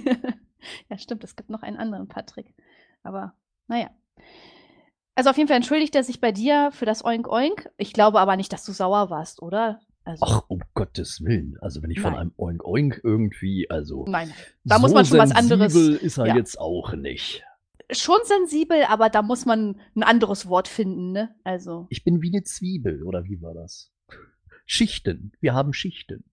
[0.89, 1.23] ja, stimmt.
[1.23, 2.55] Es gibt noch einen anderen Patrick.
[3.03, 3.33] Aber,
[3.67, 3.91] naja.
[5.15, 7.69] Also auf jeden Fall entschuldigt er sich bei dir für das Oink Oink.
[7.77, 9.79] Ich glaube aber nicht, dass du sauer warst, oder?
[10.05, 11.57] Also, Ach, um Gottes Willen.
[11.61, 12.11] Also wenn ich nein.
[12.11, 14.05] von einem Oink Oink irgendwie, also.
[14.07, 14.33] Nein,
[14.63, 15.75] da so muss man schon was anderes.
[15.75, 16.35] ist er ja.
[16.35, 17.43] jetzt auch nicht
[17.91, 21.35] schon sensibel, aber da muss man ein anderes Wort finden, ne?
[21.43, 21.87] Also.
[21.89, 23.91] Ich bin wie eine Zwiebel, oder wie war das?
[24.65, 25.33] Schichten.
[25.41, 26.23] Wir haben Schichten.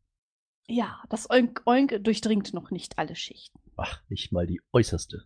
[0.69, 3.59] Ja, das Oink Oink durchdringt noch nicht alle Schichten.
[3.77, 5.25] Ach, nicht mal die äußerste.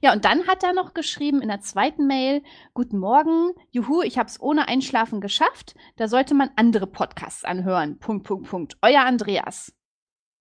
[0.00, 2.42] Ja, und dann hat er noch geschrieben in der zweiten Mail:
[2.74, 5.74] Guten Morgen, juhu, ich hab's ohne Einschlafen geschafft.
[5.96, 7.98] Da sollte man andere Podcasts anhören.
[7.98, 8.76] Punkt, Punkt, Punkt.
[8.82, 9.74] Euer Andreas.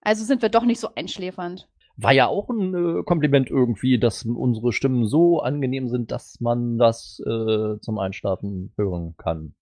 [0.01, 1.69] Also sind wir doch nicht so einschläfernd.
[1.95, 6.77] war ja auch ein äh, Kompliment irgendwie, dass unsere Stimmen so angenehm sind, dass man
[6.77, 9.55] das äh, zum Einschlafen hören kann.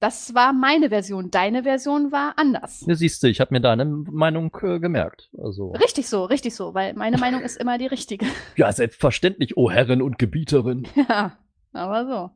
[0.00, 1.30] Das war meine Version.
[1.30, 2.86] Deine Version war anders.
[2.86, 5.28] Ne, siehst du, ich habe mir deine Meinung äh, gemerkt.
[5.36, 5.72] Also.
[5.72, 8.24] Richtig so, richtig so, weil meine Meinung ist immer die richtige.
[8.56, 10.88] Ja, selbstverständlich, o oh Herrin und Gebieterin.
[11.08, 11.36] Ja,
[11.72, 12.30] aber so.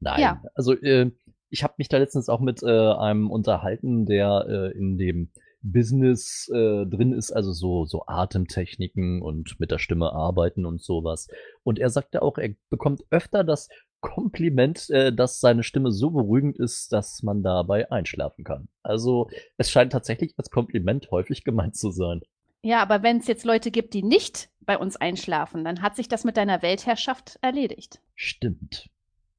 [0.00, 0.42] Nein, Ja.
[0.54, 1.10] also äh,
[1.50, 5.32] ich habe mich da letztens auch mit äh, einem unterhalten, der äh, in dem
[5.62, 11.28] Business äh, drin ist, also so, so Atemtechniken und mit der Stimme arbeiten und sowas.
[11.64, 13.68] Und er sagte auch, er bekommt öfter das
[14.00, 18.68] Kompliment, äh, dass seine Stimme so beruhigend ist, dass man dabei einschlafen kann.
[18.82, 22.20] Also es scheint tatsächlich als Kompliment häufig gemeint zu sein.
[22.62, 26.08] Ja, aber wenn es jetzt Leute gibt, die nicht bei uns einschlafen, dann hat sich
[26.08, 28.00] das mit deiner Weltherrschaft erledigt.
[28.14, 28.90] Stimmt.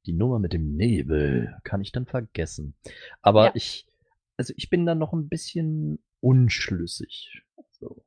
[0.06, 2.74] Die Nummer mit dem Nebel kann ich dann vergessen.
[3.22, 3.50] Aber Ja.
[3.54, 3.86] ich,
[4.36, 7.42] also ich bin da noch ein bisschen unschlüssig.
[7.78, 8.02] So.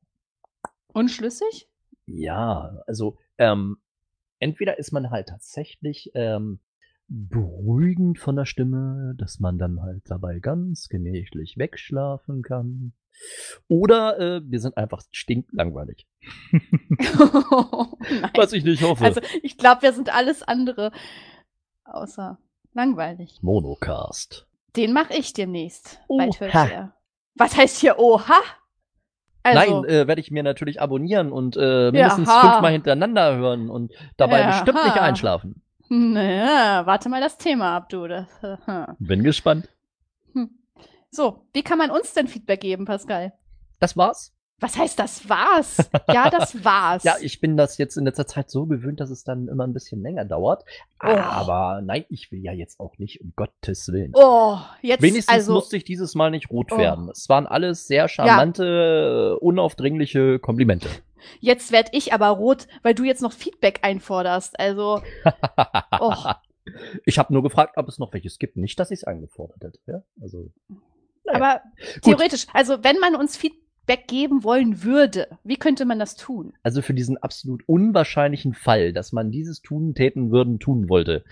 [0.94, 1.68] Unschlüssig?
[2.06, 3.78] Ja, also ähm,
[4.44, 6.60] entweder ist man halt tatsächlich ähm,
[7.08, 12.94] beruhigend von der Stimme, dass man dann halt dabei ganz gemächlich wegschlafen kann.
[13.68, 16.08] Oder äh, wir sind einfach stinklangweilig.
[16.52, 16.62] Nein.
[18.36, 19.06] Was ich nicht hoffe.
[19.06, 20.92] Also ich glaube, wir sind alles andere
[21.86, 22.40] außer
[22.74, 23.40] langweilig.
[23.42, 24.48] Monocast.
[24.76, 26.02] Den mache ich demnächst.
[26.08, 26.68] Oha.
[26.68, 26.94] Ihr.
[27.36, 28.42] Was heißt hier Oha?
[29.44, 32.52] Also, Nein, äh, werde ich mir natürlich abonnieren und äh, mindestens Jaha.
[32.52, 34.52] fünfmal hintereinander hören und dabei Jaha.
[34.52, 35.62] bestimmt nicht einschlafen.
[35.90, 38.08] naja, warte mal das Thema ab, du.
[38.08, 38.28] Das,
[39.00, 39.68] Bin gespannt.
[40.34, 40.50] hm.
[41.12, 43.34] So, wie kann man uns denn Feedback geben, Pascal?
[43.80, 44.34] Das war's.
[44.60, 45.78] Was heißt das war's?
[46.08, 47.04] Ja, das war's.
[47.04, 49.74] Ja, ich bin das jetzt in letzter Zeit so gewöhnt, dass es dann immer ein
[49.74, 50.64] bisschen länger dauert.
[51.04, 51.08] Oh.
[51.08, 54.12] Aber nein, ich will ja jetzt auch nicht, um Gottes Willen.
[54.16, 56.78] oh, jetzt Wenigstens also musste ich dieses Mal nicht rot Oh.
[56.78, 57.10] werden.
[57.10, 60.88] Es waren alles sehr charmante, äh, unaufdringliche Komplimente.
[61.42, 64.58] jetzt werd ich aber rot, weil du jetzt noch Feedback einforderst.
[64.60, 65.02] Also,
[66.00, 66.14] Oh.
[67.06, 68.56] Ich habe nur gefragt, ob es noch welches gibt.
[68.56, 69.80] Nicht, dass ich es eingefordert hätte.
[69.86, 70.02] Ja?
[70.22, 70.50] Also,
[71.26, 71.36] Naja.
[71.38, 71.62] aber
[72.02, 73.60] theoretisch, also wenn man uns Feedback
[74.08, 76.54] geben wollen würde, wie könnte man das tun?
[76.64, 81.24] Also für diesen absolut unwahrscheinlichen Fall, dass man dieses tun, täten, würden, tun wollte,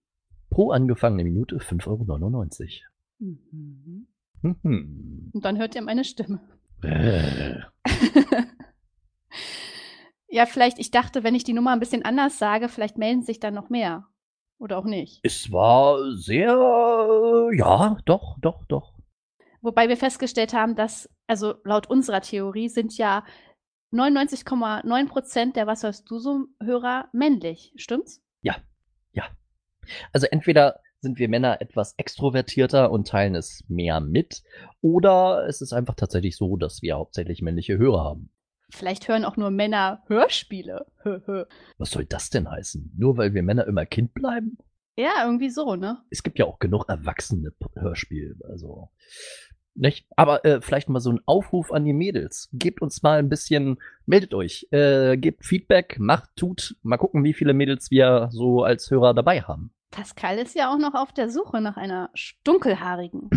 [0.51, 2.83] pro angefangene Minute 5,99
[3.19, 4.07] Mhm.
[4.43, 4.57] Euro.
[4.63, 5.31] Mhm.
[5.33, 6.41] Und dann hört ihr meine Stimme.
[6.83, 7.61] Äh.
[10.29, 13.41] ja, vielleicht, ich dachte, wenn ich die Nummer ein bisschen anders sage, vielleicht melden sich
[13.41, 14.07] dann noch mehr.
[14.59, 15.21] Oder auch nicht.
[15.23, 18.95] Es war sehr, äh, ja, doch, doch, doch.
[19.61, 23.25] Wobei wir festgestellt haben, dass, also laut unserer Theorie sind ja
[23.93, 27.73] 99,9 Prozent der Was hörst du so Hörer männlich.
[27.77, 28.23] Stimmt's?
[30.13, 34.43] Also entweder sind wir Männer etwas extrovertierter und teilen es mehr mit,
[34.81, 38.31] oder es ist einfach tatsächlich so, dass wir hauptsächlich männliche Hörer haben.
[38.71, 40.87] Vielleicht hören auch nur Männer Hörspiele.
[41.79, 42.95] Was soll das denn heißen?
[42.97, 44.59] Nur weil wir Männer immer Kind bleiben?
[44.99, 46.03] ja, irgendwie so, ne?
[46.11, 48.91] Es gibt ja auch genug erwachsene Hörspiele, also.
[49.77, 50.07] Nicht?
[50.17, 52.49] Aber äh, vielleicht mal so ein Aufruf an die Mädels.
[52.53, 56.77] Gebt uns mal ein bisschen, meldet euch, äh, gebt Feedback, macht, tut.
[56.83, 59.71] Mal gucken, wie viele Mädels wir so als Hörer dabei haben.
[59.91, 62.11] Pascal ist ja auch noch auf der Suche nach einer
[62.45, 63.31] dunkelhaarigen,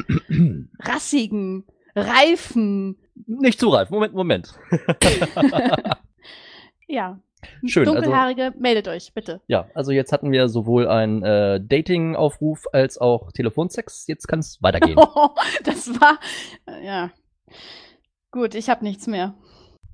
[0.80, 2.98] rassigen, reifen,
[3.28, 3.90] Nicht zu reif.
[3.90, 4.60] Moment, Moment.
[6.88, 7.20] ja.
[7.66, 9.42] Schön, also- Dunkelhaarige, meldet euch, bitte.
[9.48, 14.08] Ja, also jetzt hatten wir sowohl einen äh, Dating-Aufruf als auch Telefonsex.
[14.08, 14.96] Jetzt kann es weitergehen.
[15.64, 16.20] das war,
[16.68, 17.12] äh, ja.
[18.32, 19.36] Gut, ich habe nichts mehr.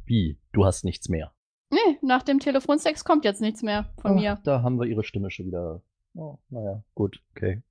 [0.05, 0.39] Wie?
[0.51, 1.31] Du hast nichts mehr.
[1.71, 4.39] Nee, nach dem Telefonsex kommt jetzt nichts mehr von Ach, mir.
[4.43, 5.81] Da haben wir ihre Stimme schon wieder.
[6.13, 7.61] Oh, naja, gut, okay.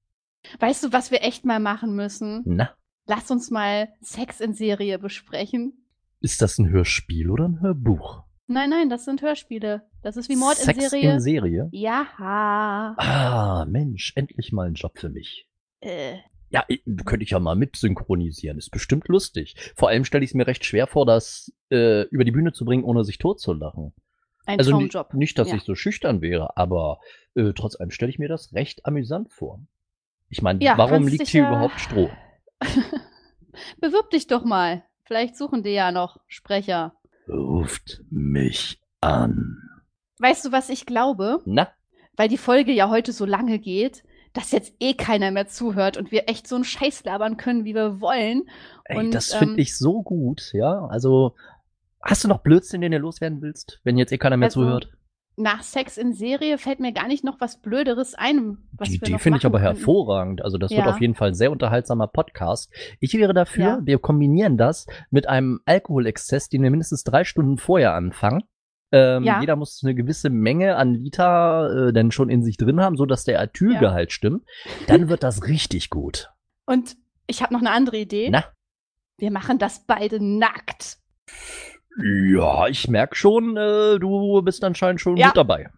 [0.58, 2.42] Weißt du, was wir echt mal machen müssen?
[2.44, 2.70] Na,
[3.06, 5.86] Lass uns mal Sex in Serie besprechen.
[6.20, 8.23] ist das ein Hörspiel oder ein Hörbuch?
[8.46, 9.82] Nein, nein, das sind Hörspiele.
[10.02, 11.12] Das ist wie Mord Sex in Serie.
[11.14, 11.68] in Serie?
[11.72, 12.06] ja.
[12.18, 15.48] Ah, Mensch, endlich mal ein Job für mich.
[15.80, 16.18] Äh,
[16.50, 18.58] Ja, ich- könnte ich ja mal mit synchronisieren.
[18.58, 19.56] Ist bestimmt lustig.
[19.74, 22.64] Vor allem stelle ich es mir recht schwer vor, das äh, über die Bühne zu
[22.64, 23.92] bringen, ohne sich totzulachen.
[24.46, 25.14] ein also Traumjob.
[25.14, 25.56] nicht, dass Ja.
[25.56, 27.00] ich so schüchtern wäre, aber
[27.34, 29.58] äh, trotz allem stelle ich mir das recht amüsant vor.
[30.28, 32.10] Ich meine, Ja, warum liegt hier ja- überhaupt Stroh?
[33.80, 34.84] Bewirb dich doch mal.
[35.04, 36.94] Vielleicht suchen die ja noch Sprecher.
[37.28, 39.62] Ruft mich an.
[40.18, 41.40] Weißt du, was ich glaube?
[41.44, 41.68] Na?
[42.16, 46.10] Weil die Folge ja heute so lange geht, dass jetzt eh keiner mehr zuhört und
[46.10, 48.42] wir echt so einen Scheiß labern können, wie wir wollen.
[48.84, 50.86] Ey, und, das finde ähm, ich so gut, ja.
[50.86, 51.34] Also,
[52.02, 54.90] hast du noch Blödsinn, den du loswerden willst, wenn jetzt eh keiner mehr Also, zuhört?
[55.36, 58.58] Nach Sex in Serie fällt mir gar nicht noch was Blöderes ein.
[58.72, 59.76] Was Die noch finde ich aber könnten.
[59.78, 60.44] hervorragend.
[60.44, 60.90] Also das wird Ja.
[60.92, 62.70] auf jeden Fall ein sehr unterhaltsamer Podcast.
[63.00, 63.78] Ich wäre dafür, Ja.
[63.82, 68.44] wir kombinieren das mit einem Alkoholexzess, den wir mindestens drei Stunden vorher anfangen.
[68.92, 69.40] Ähm, Ja.
[69.40, 73.04] Jeder muss eine gewisse Menge an Liter äh, dann schon in sich drin haben, so
[73.04, 74.44] dass der Alkylgehalt stimmt.
[74.86, 76.30] Dann wird das richtig gut.
[76.64, 76.96] Und
[77.26, 78.28] ich habe noch eine andere Idee.
[78.30, 78.44] Na?
[79.18, 80.98] Wir machen das beide nackt.
[82.02, 85.28] Ja, ich merk schon, äh, du bist anscheinend schon Ja.
[85.28, 85.70] gut dabei.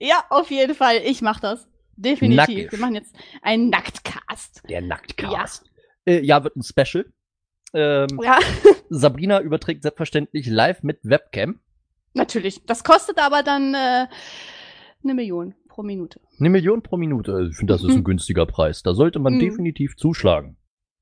[0.00, 0.96] Ja, auf jeden Fall.
[1.04, 1.68] Ich mach das.
[1.96, 2.36] Definitiv.
[2.36, 2.72] Nackig.
[2.72, 4.62] Wir machen jetzt einen Nacktcast.
[4.68, 5.64] Der Nacktcast.
[6.06, 7.06] Ja, äh, ja wird ein Special.
[7.72, 8.38] Ähm, Ja,
[8.90, 11.60] Sabrina überträgt selbstverständlich live mit Webcam.
[12.14, 12.64] natürlich.
[12.66, 14.06] Das kostet aber dann äh,
[15.02, 16.20] eine Million pro Minute.
[16.38, 17.48] Eine Million pro Minute.
[17.50, 18.04] Ich finde, das ist ein Mhm.
[18.04, 18.82] günstiger Preis.
[18.84, 19.40] Da sollte man Mhm.
[19.40, 20.56] definitiv zuschlagen.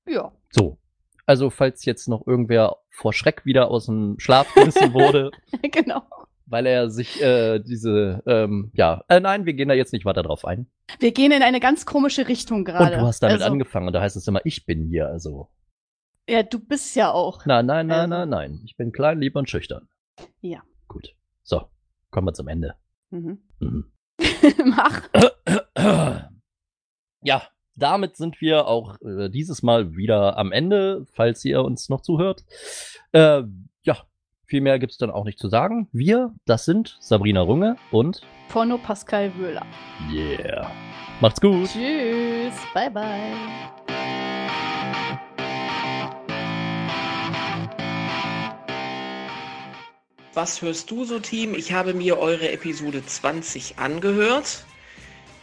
[0.06, 0.32] Ja.
[0.50, 0.78] So.
[1.26, 5.30] Also, falls jetzt noch irgendwer vor Schreck wieder aus dem Schlaf gerissen wurde,
[5.72, 6.02] genau.
[6.46, 10.22] weil er sich äh, diese, ähm, ja, äh, nein, wir gehen da jetzt nicht weiter
[10.22, 10.66] drauf ein.
[10.98, 12.94] Wir gehen in eine ganz komische Richtung gerade.
[12.94, 15.48] Und du hast damit also, angefangen und da heißt es immer, ich bin hier, also.
[16.28, 17.46] Ja, du bist ja auch.
[17.46, 18.26] Nein, nein, nein, Also.
[18.26, 18.60] nein, nein.
[18.64, 19.88] Ich bin klein, lieb und schüchtern.
[20.40, 20.62] Ja.
[20.88, 21.14] Gut.
[21.42, 21.68] So,
[22.10, 22.74] kommen wir zum Ende.
[23.10, 23.38] Mhm.
[23.60, 23.92] Mhm.
[24.64, 25.08] Mach.
[27.22, 27.42] Ja,
[27.74, 32.44] damit sind wir auch äh, dieses Mal wieder am Ende, falls ihr uns noch zuhört.
[33.12, 33.42] Äh,
[33.82, 33.96] ja,
[34.46, 35.88] viel mehr gibt's dann auch nicht zu sagen.
[35.92, 39.64] Wir, das sind Sabrina Runge und Porno Pascal Wöhler.
[40.12, 40.70] yeah.
[41.20, 41.70] Macht's gut.
[41.70, 42.54] Tschüss.
[42.74, 43.62] Bye, bye.
[50.34, 51.54] Was hörst du so, Team?
[51.54, 54.64] Ich habe mir eure Episode 20 angehört.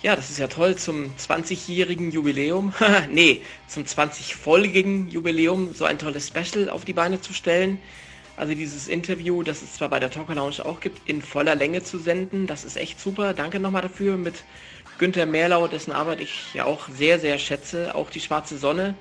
[0.01, 2.73] Ja, das ist ja toll zum 20-jährigen Jubiläum.
[3.11, 7.80] nee, zum 20-folgigen Jubiläum so ein tolles Special auf die Beine zu stellen.
[8.38, 11.84] Also dieses Interview, das es zwar bei der Talker Lounge auch gibt, in voller Länge
[11.84, 12.47] zu senden.
[12.47, 13.34] Das ist echt super.
[13.34, 14.45] Danke nochmal dafür mit
[14.99, 17.93] Günther Merlau, dessen Arbeit ich ja auch sehr, sehr schätze.
[17.93, 18.95] Auch die Schwarze Sonne.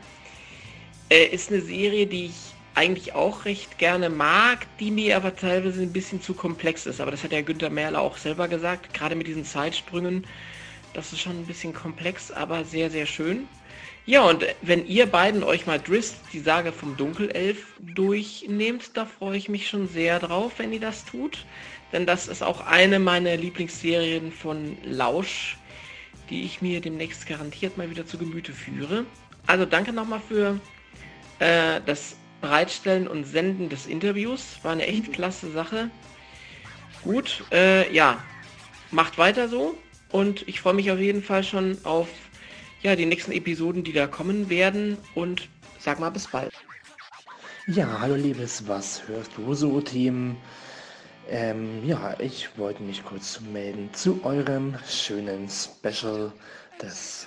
[1.11, 5.81] Äh, ist eine Serie, die ich eigentlich auch recht gerne mag, die mir aber teilweise
[5.81, 7.01] ein bisschen zu komplex ist.
[7.01, 10.27] Aber das hat ja Günther Merler auch selber gesagt, gerade mit diesen Zeitsprüngen.
[10.99, 13.47] Das ist schon ein bisschen komplex, aber sehr, sehr schön.
[14.05, 19.37] Ja, und wenn ihr beiden euch mal Drist, die Sage vom Dunkelelf, durchnehmt, da freue
[19.37, 21.47] ich mich schon sehr drauf, wenn ihr das tut.
[21.93, 25.57] Denn das ist auch eine meiner Lieblingsserien von Lausch,
[26.31, 29.07] die ich mir demnächst garantiert mal wieder zu Gemüte führe.
[29.47, 30.59] Also danke nochmal für
[31.39, 34.59] äh, das Bereitstellen und Senden des Interviews.
[34.65, 35.91] War eine echt klasse Sache.
[37.05, 38.21] Gut, äh, ja,
[38.91, 39.79] macht weiter so.
[40.11, 42.09] Und ich freue mich auf jeden Fall schon auf
[42.83, 44.97] ja, die nächsten Episoden, die da kommen werden.
[45.15, 45.49] Und
[45.79, 46.53] sag mal bis bald.
[47.67, 50.37] Ja, hallo liebes Was hörst du so Team?
[51.29, 56.33] Ähm, ja, ich wollte mich kurz melden zu eurem schönen Special,
[56.79, 57.27] das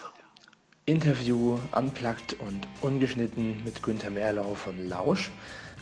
[0.88, 5.30] Interview unplugged und ungeschnitten mit Günther Merlau von Lausch.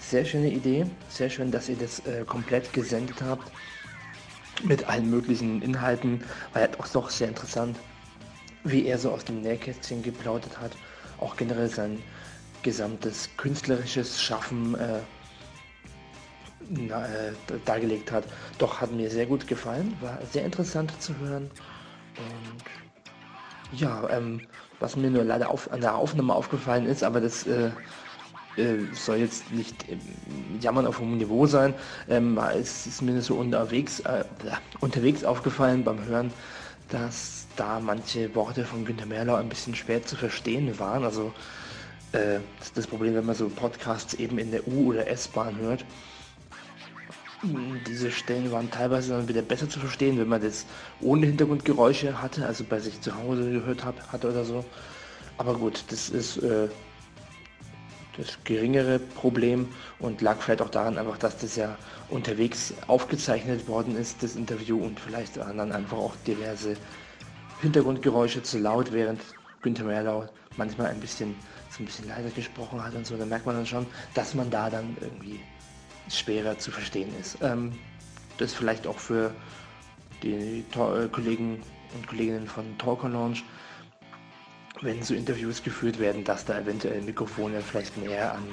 [0.01, 3.49] Sehr schöne Idee, sehr schön, dass ihr das äh, komplett gesendet habt
[4.63, 6.23] mit allen möglichen Inhalten.
[6.53, 7.77] War ja auch doch sehr interessant,
[8.63, 10.71] wie er so aus dem Nähkästchen geplaudert hat,
[11.19, 12.01] auch generell sein
[12.61, 14.99] gesamtes künstlerisches Schaffen äh,
[16.69, 17.33] na, äh,
[17.65, 18.25] dargelegt hat.
[18.57, 21.49] Doch hat mir sehr gut gefallen, war sehr interessant zu hören.
[22.17, 24.41] Und ja, ähm,
[24.79, 27.71] was mir nur leider auf, an der Aufnahme aufgefallen ist, aber das äh,
[28.91, 29.99] soll jetzt nicht ähm,
[30.59, 31.73] jammern auf hohem Niveau sein.
[32.07, 34.23] Ähm, es ist mir so unterwegs, äh,
[34.79, 36.31] unterwegs aufgefallen beim Hören,
[36.89, 41.03] dass da manche Worte von Günter Merlau ein bisschen schwer zu verstehen waren.
[41.03, 41.33] Also
[42.11, 45.57] äh, das ist das Problem, wenn man so Podcasts eben in der U- oder S-Bahn
[45.57, 45.85] hört.
[47.41, 50.65] Diese Stellen waren teilweise dann wieder besser zu verstehen, wenn man das
[50.99, 54.65] ohne Hintergrundgeräusche hatte, also bei sich zu Hause gehört hat, hat oder so.
[55.37, 56.67] Aber gut, das ist äh,
[58.19, 59.67] das geringere Problem
[59.99, 61.77] und lag vielleicht auch daran einfach, dass das ja
[62.09, 66.75] unterwegs aufgezeichnet worden ist, das Interview und vielleicht waren dann einfach auch diverse
[67.61, 69.21] Hintergrundgeräusche zu laut, während
[69.61, 70.27] Günther Merlau
[70.57, 71.35] manchmal ein bisschen
[71.69, 74.49] so ein bisschen leiser gesprochen hat und so, da merkt man dann schon, dass man
[74.49, 75.39] da dann irgendwie
[76.09, 77.37] schwerer zu verstehen ist.
[77.41, 77.73] Ähm,
[78.37, 79.31] das vielleicht auch für
[80.23, 81.61] die äh, Kollegen
[81.93, 83.43] und Kolleginnen von Talker Launch,
[84.81, 88.43] wenn so Interviews geführt werden, dass da eventuell Mikrofone vielleicht näher an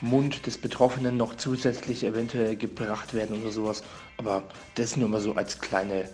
[0.00, 3.82] Mund des Betroffenen noch zusätzlich eventuell gebracht werden oder sowas.
[4.16, 4.44] Aber
[4.74, 6.08] das nur mal so als kleine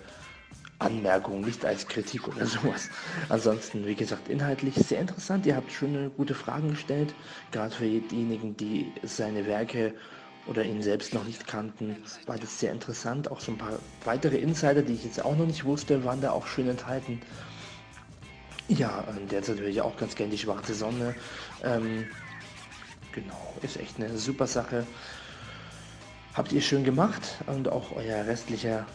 [0.78, 2.88] Anmerkung, nicht als Kritik oder sowas.
[3.28, 5.46] Ansonsten, wie gesagt, inhaltlich sehr interessant.
[5.46, 7.14] Ihr habt schöne, gute Fragen gestellt,
[7.52, 9.94] gerade für diejenigen, die seine Werke
[10.46, 11.96] oder ihn selbst noch nicht kannten,
[12.26, 13.30] war das sehr interessant.
[13.30, 16.30] Auch so ein paar weitere Insider, die ich jetzt auch noch nicht wusste, waren da
[16.30, 17.20] auch schön enthalten.
[18.70, 21.16] Ja, der ist natürlich auch ganz gern die schwarze Sonne.
[21.64, 22.06] Ähm,
[23.10, 24.86] genau, ist echt eine super Sache.
[26.34, 28.86] Habt ihr schön gemacht und auch euer restlicher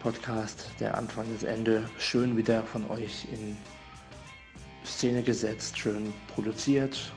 [0.00, 3.56] Podcast, der Anfang das Ende, schön wieder von euch in
[4.84, 7.12] Szene gesetzt, schön produziert.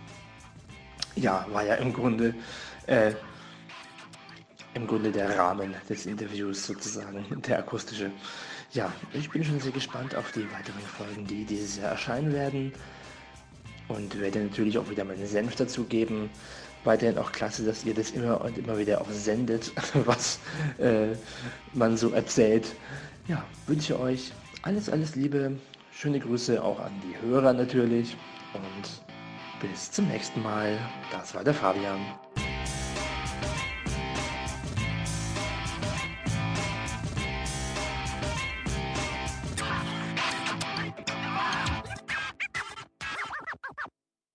[1.15, 2.35] Ja, war ja im Grunde
[2.85, 3.13] äh,
[4.75, 8.11] im Grunde der Rahmen des Interviews sozusagen, der akustische.
[8.73, 12.73] Ja, ich bin schon sehr gespannt auf die weiteren Folgen, die dieses Jahr erscheinen werden.
[13.87, 16.29] Und werde natürlich auch wieder meinen Senf dazugeben.
[16.83, 19.71] Weiterhin auch klasse, dass ihr das immer und immer wieder auch sendet,
[20.05, 20.39] was
[20.77, 21.15] äh,
[21.73, 22.75] man so erzählt.
[23.27, 24.31] Ja, wünsche euch
[24.61, 25.53] alles, alles Liebe.
[25.91, 28.17] Schöne Grüße auch an die Hörer natürlich.
[28.53, 30.77] Und bis zum nächsten Mal.
[31.11, 31.99] Das war der Fabian.